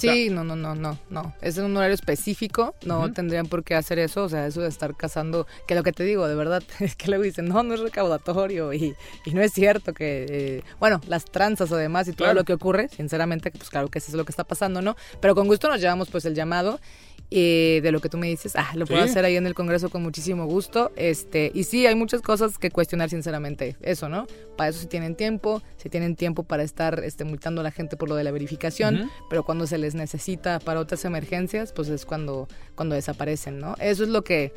Sí, 0.00 0.30
no, 0.30 0.44
no, 0.44 0.56
no, 0.56 0.74
no, 0.74 0.98
no. 1.10 1.34
Es 1.40 1.58
en 1.58 1.64
un 1.64 1.76
horario 1.76 1.94
específico, 1.94 2.74
no 2.84 3.12
tendrían 3.12 3.46
por 3.46 3.64
qué 3.64 3.74
hacer 3.74 3.98
eso, 3.98 4.24
o 4.24 4.28
sea, 4.28 4.46
eso 4.46 4.60
de 4.60 4.68
estar 4.68 4.96
cazando, 4.96 5.46
que 5.66 5.74
lo 5.74 5.82
que 5.82 5.92
te 5.92 6.04
digo, 6.04 6.26
de 6.28 6.34
verdad, 6.34 6.62
es 6.80 6.96
que 6.96 7.08
luego 7.08 7.24
dicen, 7.24 7.46
no, 7.48 7.62
no 7.62 7.74
es 7.74 7.80
recaudatorio 7.80 8.72
y, 8.72 8.94
y 9.24 9.30
no 9.34 9.42
es 9.42 9.52
cierto 9.52 9.92
que, 9.94 10.26
eh, 10.28 10.62
bueno, 10.78 11.00
las 11.08 11.24
tranzas 11.24 11.70
además 11.72 12.08
y 12.08 12.12
todo 12.12 12.26
Claro. 12.26 12.40
lo 12.40 12.44
que 12.44 12.52
ocurre, 12.54 12.88
sinceramente, 12.88 13.50
pues 13.50 13.70
claro 13.70 13.88
que 13.88 13.98
eso 13.98 14.08
es 14.08 14.14
lo 14.14 14.24
que 14.24 14.32
está 14.32 14.44
pasando, 14.44 14.82
¿no? 14.82 14.96
Pero 15.20 15.34
con 15.34 15.46
gusto 15.46 15.68
nos 15.68 15.80
llevamos 15.80 16.08
pues 16.10 16.24
el 16.24 16.34
llamado 16.34 16.80
eh, 17.32 17.80
de 17.82 17.92
lo 17.92 18.00
que 18.00 18.08
tú 18.08 18.18
me 18.18 18.26
dices, 18.28 18.54
ah, 18.56 18.70
lo 18.74 18.86
puedo 18.86 19.02
Sí. 19.04 19.10
hacer 19.10 19.24
ahí 19.24 19.36
en 19.36 19.46
el 19.46 19.54
Congreso 19.54 19.88
con 19.88 20.02
muchísimo 20.02 20.46
gusto, 20.46 20.90
este, 20.96 21.52
y 21.54 21.64
sí, 21.64 21.86
hay 21.86 21.94
muchas 21.94 22.22
cosas 22.22 22.58
que 22.58 22.70
cuestionar 22.70 23.08
sinceramente, 23.10 23.76
eso, 23.82 24.08
¿no? 24.08 24.26
Para 24.56 24.70
eso 24.70 24.80
si 24.80 24.86
tienen 24.86 25.14
tiempo, 25.14 25.62
si 25.76 25.88
tienen 25.88 26.16
tiempo 26.16 26.42
para 26.42 26.62
estar 26.64 27.02
este, 27.04 27.24
multando 27.24 27.60
a 27.60 27.64
la 27.64 27.70
gente 27.70 27.96
por 27.96 28.08
lo 28.08 28.16
de 28.16 28.24
la 28.24 28.32
verificación, 28.32 29.08
pero 29.28 29.44
cuando 29.44 29.66
se 29.68 29.78
les 29.78 29.94
necesita 29.94 30.58
para 30.58 30.80
otras 30.80 31.04
emergencias, 31.04 31.72
pues 31.72 31.88
es 31.88 32.04
cuando, 32.04 32.48
cuando 32.74 32.94
desaparecen, 32.96 33.58
¿no? 33.58 33.74
Eso 33.80 34.02
es 34.02 34.08
lo 34.08 34.22
que... 34.24 34.52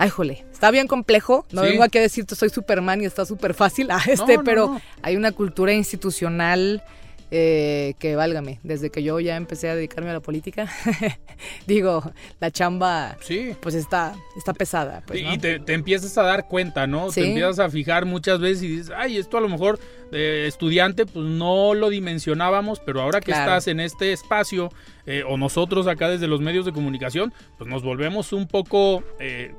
Ay, 0.00 0.10
jole, 0.10 0.44
está 0.52 0.70
bien 0.70 0.86
complejo. 0.86 1.44
No 1.50 1.62
Sí. 1.64 1.70
vengo 1.70 1.82
aquí 1.82 1.98
a 1.98 2.02
decirte 2.02 2.36
soy 2.36 2.50
Superman 2.50 3.02
y 3.02 3.06
está 3.06 3.24
súper 3.26 3.52
fácil, 3.54 3.88
ah, 3.90 4.00
este, 4.06 4.36
no, 4.36 4.44
pero 4.44 4.66
no. 4.66 4.80
hay 5.02 5.16
una 5.16 5.32
cultura 5.32 5.72
institucional 5.72 6.84
eh, 7.30 7.94
que 7.98 8.16
válgame, 8.16 8.58
desde 8.62 8.90
que 8.90 9.02
yo 9.02 9.20
ya 9.20 9.36
empecé 9.36 9.68
a 9.68 9.74
dedicarme 9.74 10.10
a 10.10 10.14
la 10.14 10.20
política, 10.20 10.68
digo, 11.66 12.02
la 12.40 12.50
chamba 12.50 13.16
Sí. 13.20 13.54
pues 13.60 13.74
está, 13.74 14.14
está 14.36 14.52
pesada. 14.54 15.02
Pues, 15.06 15.20
Y- 15.20 15.22
¿no? 15.24 15.34
Y 15.34 15.38
te, 15.38 15.58
te 15.60 15.72
empiezas 15.74 16.16
a 16.18 16.22
dar 16.22 16.46
cuenta, 16.48 16.86
¿no? 16.86 17.10
Sí. 17.10 17.20
Te 17.20 17.28
empiezas 17.28 17.58
a 17.58 17.70
fijar 17.70 18.04
muchas 18.06 18.40
veces 18.40 18.62
y 18.62 18.68
dices, 18.68 18.92
ay, 18.96 19.16
esto 19.18 19.36
a 19.38 19.40
lo 19.40 19.48
mejor 19.48 19.78
de 20.10 20.46
estudiante, 20.46 21.04
pues 21.06 21.26
no 21.26 21.74
lo 21.74 21.90
dimensionábamos, 21.90 22.80
pero 22.80 23.00
ahora 23.02 23.20
que 23.20 23.26
Claro. 23.32 23.42
estás 23.52 23.68
en 23.68 23.80
este 23.80 24.12
espacio, 24.12 24.70
eh, 25.06 25.22
o 25.26 25.36
nosotros 25.36 25.86
acá 25.86 26.08
desde 26.08 26.26
los 26.28 26.40
medios 26.40 26.64
de 26.64 26.72
comunicación, 26.72 27.32
pues 27.58 27.68
nos 27.68 27.82
volvemos 27.82 28.32
un 28.32 28.46
poco, 28.46 29.02
eh, 29.20 29.52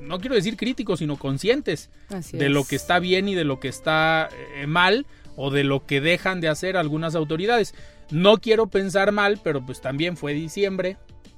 no 0.00 0.18
quiero 0.20 0.34
decir 0.34 0.56
críticos, 0.58 0.98
sino 0.98 1.16
conscientes 1.16 1.88
Así 2.10 2.36
de 2.36 2.46
es. 2.46 2.50
lo 2.52 2.64
que 2.64 2.76
está 2.76 2.98
bien 2.98 3.28
y 3.28 3.34
de 3.34 3.44
lo 3.44 3.60
que 3.60 3.68
está 3.68 4.28
eh, 4.56 4.66
mal 4.66 5.06
o 5.36 5.50
de 5.50 5.64
lo 5.64 5.84
que 5.86 6.00
dejan 6.00 6.40
de 6.40 6.48
hacer 6.48 6.76
algunas 6.76 7.14
autoridades. 7.14 7.74
No 8.10 8.38
quiero 8.38 8.66
pensar 8.68 9.12
mal, 9.12 9.40
pero 9.42 9.64
pues 9.64 9.80
también 9.80 10.16
fue 10.16 10.34
diciembre 10.34 10.96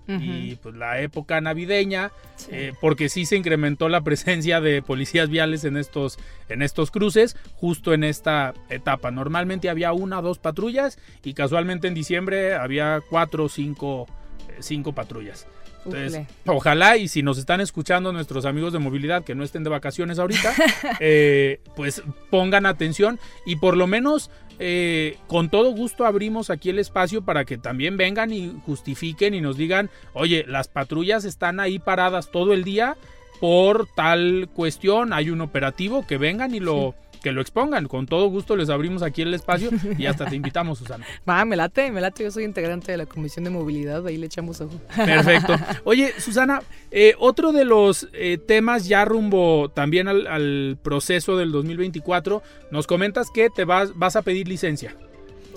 y 0.09 0.55
pues 0.62 0.76
la 0.76 1.01
época 1.01 1.40
navideña, 1.40 2.12
Sí. 2.36 2.47
eh, 2.53 2.72
porque 2.80 3.09
sí 3.09 3.26
se 3.26 3.34
incrementó 3.36 3.88
la 3.88 4.01
presencia 4.05 4.61
de 4.61 4.80
policías 4.80 5.28
viales 5.28 5.64
en 5.64 5.76
estos, 5.76 6.16
en 6.49 6.62
estos 6.62 6.92
cruces, 6.92 7.36
justo 7.57 7.92
en 7.92 8.05
esta 8.05 8.55
etapa. 8.68 9.11
Normalmente 9.11 9.68
había 9.68 9.92
una 9.92 10.20
o 10.20 10.22
dos 10.22 10.38
patrullas 10.38 10.99
y 11.24 11.34
casualmente 11.34 11.88
en 11.88 11.94
diciembre 11.94 12.55
había 12.55 13.03
cuatro 13.11 13.44
o 13.44 13.49
cinco, 13.49 14.07
eh, 14.49 14.59
cinco 14.61 14.92
patrullas. 14.92 15.49
Entonces, 15.87 16.26
ojalá 16.47 16.97
y 16.97 17.09
si 17.09 17.22
nos 17.22 17.39
están 17.39 17.61
escuchando 17.61 18.12
nuestros 18.12 18.45
amigos 18.45 18.72
de 18.72 18.78
movilidad 18.78 19.24
que 19.24 19.34
no 19.34 19.45
estén 19.45 19.64
de 19.64 19.70
vacaciones 19.70 20.18
ahorita, 20.18 20.55
eh, 21.01 21.61
pues 21.74 22.03
pongan 22.30 22.66
atención 22.66 23.18
y 23.45 23.57
por 23.57 23.76
lo 23.76 23.87
menos 23.87 24.30
eh, 24.59 25.18
con 25.26 25.51
todo 25.51 25.70
gusto 25.72 26.07
abrimos 26.07 26.51
aquí 26.51 26.70
el 26.70 26.78
espacio 26.78 27.22
para 27.22 27.45
que 27.45 27.59
también 27.59 27.97
vengan 27.97 28.32
y 28.32 28.55
justifiquen 28.64 29.34
y 29.34 29.41
nos 29.41 29.57
digan, 29.57 29.91
oye, 30.12 30.45
las 30.49 30.68
patrullas 30.68 31.24
están 31.24 31.61
ahí 31.61 31.78
paradas 31.78 32.30
todo 32.30 32.53
el 32.53 32.64
día 32.64 32.97
por 33.41 33.87
tal 33.95 34.49
cuestión, 34.55 35.12
hay 35.12 35.30
un 35.30 35.41
operativo, 35.41 36.07
que 36.07 36.18
vengan 36.18 36.55
y 36.55 36.61
lo... 36.61 36.95
Que 37.27 37.33
lo 37.33 37.41
expongan, 37.41 37.89
con 37.89 38.07
todo 38.07 38.29
gusto 38.29 38.55
les 38.55 38.70
abrimos 38.70 39.03
aquí 39.03 39.22
el 39.22 39.35
espacio 39.35 39.70
y 39.99 40.07
hasta 40.07 40.27
te 40.27 40.37
invitamos, 40.41 40.79
Susana. 40.79 41.05
Ah, 41.27 41.45
me 41.45 41.57
late, 41.57 41.91
me 41.91 42.01
late. 42.01 42.22
Yo 42.22 42.31
soy 42.31 42.45
integrante 42.45 42.93
de 42.93 42.99
la 42.99 43.07
Comisión 43.07 43.43
de 43.43 43.51
Movilidad, 43.51 44.07
ahí 44.07 44.16
le 44.16 44.27
echamos 44.27 44.61
ojo. 44.61 44.81
Perfecto. 44.95 45.57
Oye, 45.83 46.12
Susana, 46.20 46.62
eh, 46.93 47.16
otro 47.18 47.51
de 47.51 47.64
los 47.64 48.07
eh, 48.12 48.39
temas 48.39 48.87
ya 48.87 49.05
rumbo 49.05 49.72
también 49.74 50.07
al, 50.07 50.29
al 50.29 50.79
proceso 50.81 51.37
del 51.37 51.51
2024, 51.51 52.45
nos 52.70 52.87
comentas 52.87 53.33
que 53.35 53.51
te 53.51 53.64
vas, 53.64 53.91
vas 53.99 54.14
a 54.14 54.22
pedir 54.22 54.47
licencia. 54.47 54.95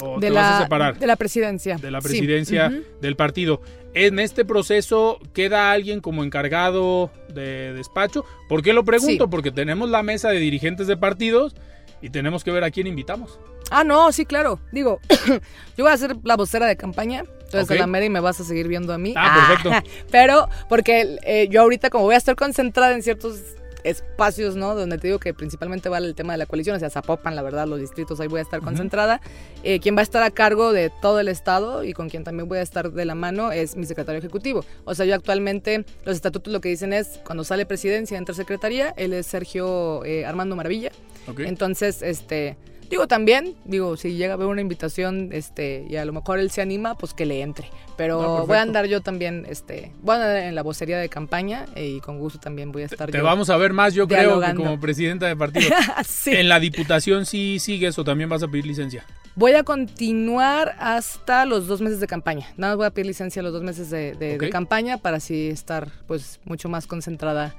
O 0.02 0.20
de, 0.20 0.28
te 0.28 0.34
la, 0.34 0.42
vas 0.42 0.52
a 0.60 0.64
separar 0.64 0.98
de 1.00 1.08
la 1.08 1.16
presidencia. 1.16 1.78
de 1.78 1.92
la 1.92 2.02
Sí. 2.02 2.08
presidencia 2.08 2.72
del 3.02 3.16
partido. 3.16 3.62
En 3.94 4.20
este 4.20 4.46
proceso 4.46 5.20
queda 5.34 5.72
alguien 5.72 6.00
como 6.00 6.24
encargado 6.24 7.12
de 7.34 7.74
despacho. 7.74 8.24
¿Por 8.48 8.62
qué 8.62 8.74
lo 8.74 8.84
pregunto? 8.86 9.26
Sí. 9.26 9.30
Porque 9.30 9.52
tenemos 9.52 9.90
la 9.90 10.04
mesa 10.04 10.30
de 10.30 10.40
dirigentes 10.40 10.88
de 10.88 10.96
partidos 10.98 11.56
y 12.02 12.10
tenemos 12.12 12.44
que 12.44 12.52
ver 12.52 12.64
a 12.64 12.72
quién 12.72 12.88
invitamos. 12.88 13.40
Ah, 13.72 13.84
no, 13.84 14.12
sí, 14.12 14.26
claro. 14.26 14.60
Digo, 14.72 15.00
yo 15.78 15.84
voy 15.84 15.92
a 15.92 15.98
ser 15.98 16.16
la 16.24 16.36
vocera 16.38 16.66
de 16.68 16.78
campaña. 16.78 17.24
Entonces, 17.46 17.64
Ok. 17.64 17.72
a 17.72 17.80
la 17.80 17.88
mera 17.88 18.06
y 18.06 18.10
me 18.10 18.20
vas 18.20 18.40
a 18.40 18.44
seguir 18.44 18.68
viendo 18.68 18.94
a 18.94 19.00
mí. 19.00 19.14
Ah, 19.18 19.58
perfecto. 19.58 19.90
Pero, 20.12 20.48
porque 20.70 21.18
eh, 21.24 21.48
yo 21.50 21.62
ahorita, 21.62 21.90
como 21.90 22.04
voy 22.06 22.14
a 22.14 22.18
estar 22.20 22.36
concentrada 22.36 22.94
en 22.94 23.02
ciertos 23.02 23.42
espacios, 23.84 24.56
¿no? 24.56 24.76
Donde 24.76 24.98
te 24.98 25.08
digo 25.08 25.20
que 25.20 25.34
principalmente 25.34 25.90
vale 25.90 26.08
el 26.08 26.16
tema 26.16 26.34
de 26.34 26.38
la 26.38 26.46
coalición, 26.46 26.76
o 26.76 26.80
sea, 26.80 26.90
Zapopan, 26.90 27.36
la 27.36 27.42
verdad, 27.42 27.68
los 27.68 27.80
distritos, 27.80 28.20
ahí 28.20 28.28
voy 28.28 28.40
a 28.40 28.44
estar 28.44 28.62
concentrada. 28.62 29.22
Eh, 29.64 29.80
quien 29.80 29.96
va 29.96 30.00
a 30.00 30.04
estar 30.04 30.24
a 30.24 30.32
cargo 30.32 30.72
de 30.74 30.92
todo 31.02 31.20
el 31.20 31.28
estado 31.28 31.84
y 31.84 31.94
con 31.94 32.10
quien 32.10 32.24
también 32.24 32.48
voy 32.48 32.60
a 32.60 32.62
estar 32.62 32.92
de 32.92 33.06
la 33.06 33.16
mano 33.16 33.52
es 33.52 33.76
mi 33.76 33.86
secretario 33.86 34.20
ejecutivo. 34.20 34.64
O 34.86 34.96
sea, 34.96 35.06
yo 35.06 35.16
actualmente, 35.16 35.86
los 36.06 36.16
estatutos 36.16 36.52
lo 36.52 36.62
que 36.62 36.70
dicen 36.70 36.94
es, 36.94 37.20
cuando 37.26 37.44
sale 37.44 37.66
presidencia, 37.66 38.18
entra 38.18 38.36
secretaría, 38.36 38.94
él 38.98 39.14
es 39.14 39.28
Sergio 39.28 40.04
eh, 40.06 40.26
Armando 40.26 40.56
Maravilla. 40.56 40.92
¿ok? 41.28 41.42
Entonces, 41.42 42.02
este, 42.02 42.58
digo 42.90 43.08
también, 43.08 43.56
digo, 43.66 43.96
si 43.98 44.16
llega 44.16 44.34
a 44.34 44.38
ver 44.38 44.48
una 44.48 44.62
invitación, 44.62 45.30
este, 45.32 45.86
y 45.90 45.96
a 45.98 46.06
lo 46.06 46.14
mejor 46.14 46.40
él 46.40 46.50
se 46.52 46.62
anima, 46.62 46.96
pues 46.96 47.14
que 47.14 47.26
le 47.26 47.42
entre. 47.42 47.70
Pero 47.98 48.40
Ah, 48.40 48.44
voy 48.48 48.58
a 48.58 48.62
andar 48.62 48.86
yo 48.88 49.02
también, 49.02 49.46
este, 49.50 49.92
voy 50.02 50.14
a 50.16 50.20
andar 50.20 50.38
en 50.38 50.56
la 50.56 50.64
vocería 50.64 50.98
de 50.98 51.10
campaña 51.10 51.66
eh, 51.76 51.86
y 51.98 52.00
con 52.00 52.18
gusto 52.18 52.40
también 52.40 52.72
voy 52.72 52.84
a 52.84 52.86
estar 52.86 53.12
Te 53.12 53.18
yo. 53.18 53.24
vamos 53.24 53.50
a 53.50 53.58
ver 53.58 53.74
más, 53.74 53.94
yo 53.94 54.08
creo, 54.08 54.40
que 54.42 54.56
como 54.56 54.80
presidenta 54.80 55.26
de 55.28 55.36
partido. 55.36 55.70
Sí. 56.06 56.32
En 56.36 56.50
la 56.50 56.60
diputación 56.60 57.26
sí 57.26 57.60
sigues 57.60 57.98
o 58.00 58.04
también 58.04 58.30
vas 58.30 58.42
a 58.44 58.48
pedir 58.48 58.66
licencia. 58.66 59.06
Voy 59.36 59.54
a 59.54 59.64
continuar 59.64 60.76
hasta 60.80 61.46
los 61.46 61.68
dos 61.68 61.82
meses 61.82 62.00
de 62.00 62.08
campaña. 62.08 62.48
Nada 62.58 62.72
más 62.74 62.78
voy 62.78 62.86
a 62.88 62.92
pedir 62.92 63.06
licencia 63.08 63.42
los 63.42 63.54
dos 63.54 63.64
meses 63.64 63.90
de, 63.90 64.14
de- 64.14 64.50
campaña 64.50 64.98
para 64.98 65.18
así 65.18 65.48
estar, 65.50 65.90
pues, 66.08 66.40
mucho 66.46 66.68
más 66.70 66.88
concentrada 66.88 67.54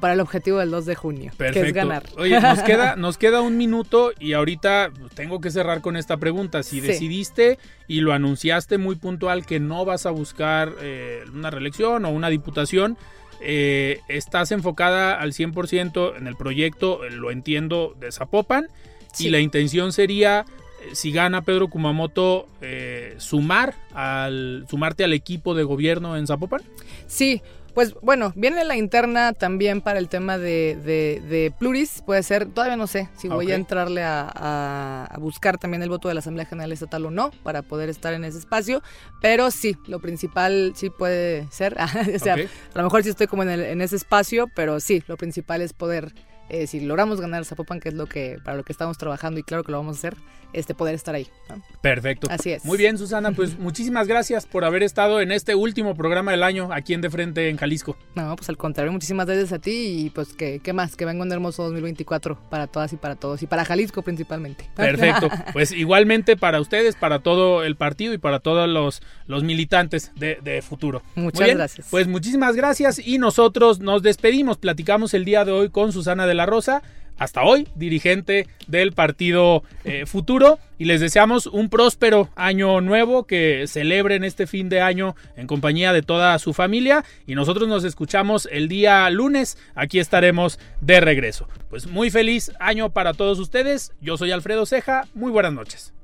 para 0.00 0.14
el 0.14 0.20
objetivo 0.20 0.58
del 0.58 0.70
2 0.70 0.84
de 0.86 0.94
junio, 0.96 1.32
Perfecto. 1.36 1.62
que 1.62 1.68
es 1.68 1.74
ganar. 1.74 2.02
Oye, 2.18 2.40
nos 2.40 2.62
queda, 2.62 2.96
nos 2.96 3.18
queda 3.18 3.40
un 3.40 3.56
minuto 3.56 4.12
y 4.18 4.32
ahorita 4.32 4.90
tengo 5.14 5.40
que 5.40 5.50
cerrar 5.50 5.80
con 5.80 5.96
esta 5.96 6.16
pregunta. 6.16 6.62
Si 6.62 6.80
Sí. 6.80 6.86
decidiste 6.86 7.58
y 7.86 8.00
lo 8.00 8.12
anunciaste 8.12 8.78
muy 8.78 8.96
puntual 8.96 9.46
que 9.46 9.60
no 9.60 9.84
vas 9.84 10.04
a 10.06 10.10
buscar 10.10 10.72
eh, 10.80 11.22
una 11.32 11.50
reelección 11.50 12.04
o 12.04 12.10
una 12.10 12.28
diputación, 12.30 12.96
eh, 13.40 14.00
estás 14.08 14.50
enfocada 14.50 15.20
al 15.20 15.32
100% 15.32 16.14
en 16.16 16.26
el 16.26 16.36
proyecto, 16.36 17.04
eh, 17.04 17.10
lo 17.10 17.30
entiendo, 17.30 17.94
de 18.00 18.10
Zapopan. 18.10 18.66
Sí. 19.12 19.28
Y 19.28 19.30
la 19.30 19.40
intención 19.40 19.92
sería, 19.92 20.44
eh, 20.82 20.90
si 20.94 21.12
gana 21.12 21.42
Pedro 21.42 21.68
Kumamoto, 21.68 22.48
eh, 22.60 23.14
sumar 23.18 23.74
al, 23.94 24.66
sumarte 24.68 25.04
al 25.04 25.12
equipo 25.12 25.54
de 25.54 25.64
gobierno 25.64 26.16
en 26.16 26.26
Zapopan. 26.26 26.62
Sí, 27.06 27.40
pues 27.76 27.94
bueno, 28.00 28.32
viene 28.34 28.64
la 28.64 28.74
interna 28.74 29.34
también 29.34 29.82
para 29.82 29.98
el 29.98 30.08
tema 30.08 30.38
de, 30.38 30.76
de- 30.82 31.22
de 31.28 31.52
pluris, 31.56 32.02
puede 32.06 32.22
ser, 32.22 32.46
todavía 32.46 32.76
no 32.76 32.86
sé 32.86 33.10
si 33.18 33.28
voy 33.28 33.44
a 33.52 33.54
entrarle 33.56 34.02
a, 34.02 34.22
a- 34.34 35.04
a 35.10 35.18
buscar 35.18 35.58
también 35.58 35.82
el 35.82 35.90
voto 35.90 36.08
de 36.08 36.14
la 36.14 36.20
Asamblea 36.20 36.46
General 36.46 36.72
Estatal 36.72 37.04
o 37.04 37.10
no, 37.10 37.30
para 37.42 37.60
poder 37.60 37.90
estar 37.90 38.14
en 38.14 38.24
ese 38.24 38.38
espacio, 38.38 38.82
pero 39.20 39.50
sí, 39.50 39.76
lo 39.88 40.00
principal 40.00 40.72
sí 40.74 40.88
puede 40.88 41.46
ser, 41.52 41.76
o 42.16 42.18
sea, 42.18 42.34
a 42.34 42.78
lo 42.78 42.82
mejor 42.84 43.02
sí 43.02 43.10
estoy 43.10 43.26
como 43.26 43.42
en, 43.42 43.50
el- 43.50 43.64
en 43.64 43.82
ese 43.82 43.96
espacio, 43.96 44.48
pero 44.56 44.80
sí, 44.80 45.02
lo 45.06 45.18
principal 45.18 45.60
es 45.60 45.74
poder, 45.74 46.14
eh, 46.48 46.66
si 46.66 46.80
logramos 46.80 47.20
ganar 47.20 47.44
Zapopan, 47.44 47.80
que 47.80 47.88
es 47.88 47.94
lo 47.94 48.06
que, 48.06 48.38
para 48.44 48.56
lo 48.56 48.64
que 48.64 48.72
estamos 48.72 48.98
trabajando 48.98 49.40
y 49.40 49.42
claro 49.42 49.64
que 49.64 49.72
lo 49.72 49.78
vamos 49.78 49.96
a 49.96 49.98
hacer, 49.98 50.16
este 50.52 50.74
poder 50.74 50.94
estar 50.94 51.14
ahí. 51.14 51.26
¿no? 51.48 51.62
Perfecto. 51.80 52.28
Así 52.30 52.52
es. 52.52 52.64
Muy 52.64 52.78
bien, 52.78 52.98
Susana, 52.98 53.32
pues 53.32 53.58
muchísimas 53.58 54.06
gracias 54.06 54.46
por 54.46 54.64
haber 54.64 54.82
estado 54.82 55.20
en 55.20 55.32
este 55.32 55.54
último 55.54 55.94
programa 55.94 56.30
del 56.30 56.42
año 56.42 56.70
aquí 56.72 56.94
en 56.94 57.00
De 57.00 57.10
Frente 57.10 57.48
en 57.48 57.56
Jalisco. 57.56 57.96
No, 58.14 58.34
pues 58.36 58.48
al 58.48 58.56
contrario, 58.56 58.92
muchísimas 58.92 59.26
gracias 59.26 59.52
a 59.52 59.58
ti 59.58 60.06
y 60.06 60.10
pues 60.10 60.32
que 60.32 60.60
qué 60.60 60.72
más, 60.72 60.96
que 60.96 61.04
venga 61.04 61.22
un 61.22 61.32
hermoso 61.32 61.64
2024 61.64 62.38
para 62.48 62.66
todas 62.66 62.92
y 62.92 62.96
para 62.96 63.16
todos 63.16 63.42
y 63.42 63.46
para 63.46 63.64
Jalisco 63.64 64.02
principalmente. 64.02 64.68
Perfecto. 64.76 65.28
Pues 65.52 65.72
igualmente 65.72 66.36
para 66.36 66.60
ustedes, 66.60 66.96
para 66.96 67.20
todo 67.20 67.64
el 67.64 67.76
partido 67.76 68.14
y 68.14 68.18
para 68.18 68.40
todos 68.40 68.68
los, 68.68 69.02
los 69.26 69.42
militantes 69.44 70.12
de, 70.16 70.38
de 70.42 70.62
futuro. 70.62 71.02
Muchas 71.14 71.44
bien, 71.44 71.58
gracias. 71.58 71.88
Pues 71.90 72.06
muchísimas 72.06 72.56
gracias 72.56 72.98
y 72.98 73.18
nosotros 73.18 73.80
nos 73.80 74.02
despedimos. 74.02 74.58
Platicamos 74.58 75.14
el 75.14 75.24
día 75.24 75.44
de 75.44 75.52
hoy 75.52 75.70
con 75.70 75.92
Susana 75.92 76.26
de 76.26 76.34
la 76.36 76.46
Rosa. 76.46 76.82
Hasta 77.18 77.44
hoy, 77.44 77.66
dirigente 77.74 78.46
del 78.66 78.92
partido 78.92 79.62
eh, 79.84 80.04
Futuro, 80.04 80.58
y 80.78 80.84
les 80.84 81.00
deseamos 81.00 81.46
un 81.46 81.70
próspero 81.70 82.28
año 82.36 82.82
nuevo 82.82 83.24
que 83.26 83.64
celebren 83.66 84.22
este 84.22 84.46
fin 84.46 84.68
de 84.68 84.82
año 84.82 85.16
en 85.34 85.46
compañía 85.46 85.94
de 85.94 86.02
toda 86.02 86.38
su 86.38 86.52
familia. 86.52 87.04
Y 87.26 87.34
nosotros 87.34 87.68
nos 87.68 87.84
escuchamos 87.84 88.46
el 88.52 88.68
día 88.68 89.08
lunes. 89.08 89.56
Aquí 89.74 89.98
estaremos 89.98 90.58
de 90.82 91.00
regreso. 91.00 91.48
Pues 91.70 91.86
muy 91.86 92.10
feliz 92.10 92.52
año 92.60 92.90
para 92.90 93.14
todos 93.14 93.38
ustedes. 93.38 93.92
Yo 94.02 94.18
soy 94.18 94.32
Alfredo 94.32 94.66
Ceja. 94.66 95.06
Muy 95.14 95.32
buenas 95.32 95.54
noches. 95.54 95.94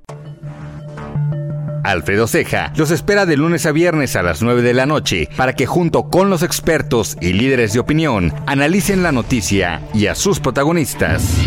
Alfredo 1.83 2.27
Ceja 2.27 2.73
los 2.77 2.91
espera 2.91 3.27
de 3.27 3.37
lunes 3.37 3.67
a 3.67 3.73
viernes 3.73 4.17
a 4.17 4.23
las 4.23 4.43
9 4.43 4.63
de 4.63 4.75
la 4.75 4.87
noche 4.87 5.29
para 5.37 5.55
que 5.55 5.67
junto 5.67 6.09
con 6.09 6.31
los 6.31 6.43
expertos 6.43 7.17
y 7.21 7.33
líderes 7.33 7.73
de 7.73 7.81
opinión 7.81 8.33
analicen 8.47 9.03
la 9.03 9.13
noticia 9.13 9.83
y 9.95 10.07
a 10.07 10.15
sus 10.15 10.41
protagonistas. 10.41 11.39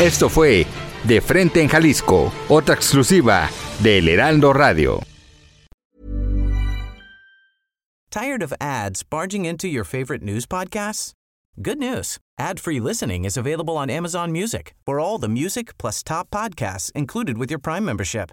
Esto 0.00 0.28
fue 0.28 0.66
De 1.04 1.20
Frente 1.20 1.62
en 1.62 1.68
Jalisco, 1.68 2.32
otra 2.48 2.74
exclusiva 2.74 3.48
de 3.80 3.98
El 3.98 4.08
Heraldo 4.08 4.52
Radio. 4.52 5.00
Tired 8.10 8.42
of 8.42 8.52
ads 8.60 9.04
barging 9.04 9.44
into 9.44 9.68
your 9.68 9.84
favorite 9.84 10.20
news 10.20 10.44
podcasts? 10.44 11.12
Good 11.62 11.78
news. 11.78 12.18
Ad-free 12.38 12.80
listening 12.80 13.24
is 13.24 13.36
available 13.36 13.76
on 13.76 13.88
Amazon 13.88 14.32
Music 14.32 14.74
for 14.84 14.98
all 14.98 15.18
the 15.18 15.28
music 15.28 15.78
plus 15.78 16.02
top 16.02 16.28
podcasts 16.30 16.90
included 16.92 17.38
with 17.38 17.50
your 17.50 17.60
Prime 17.60 17.84
membership. 17.84 18.32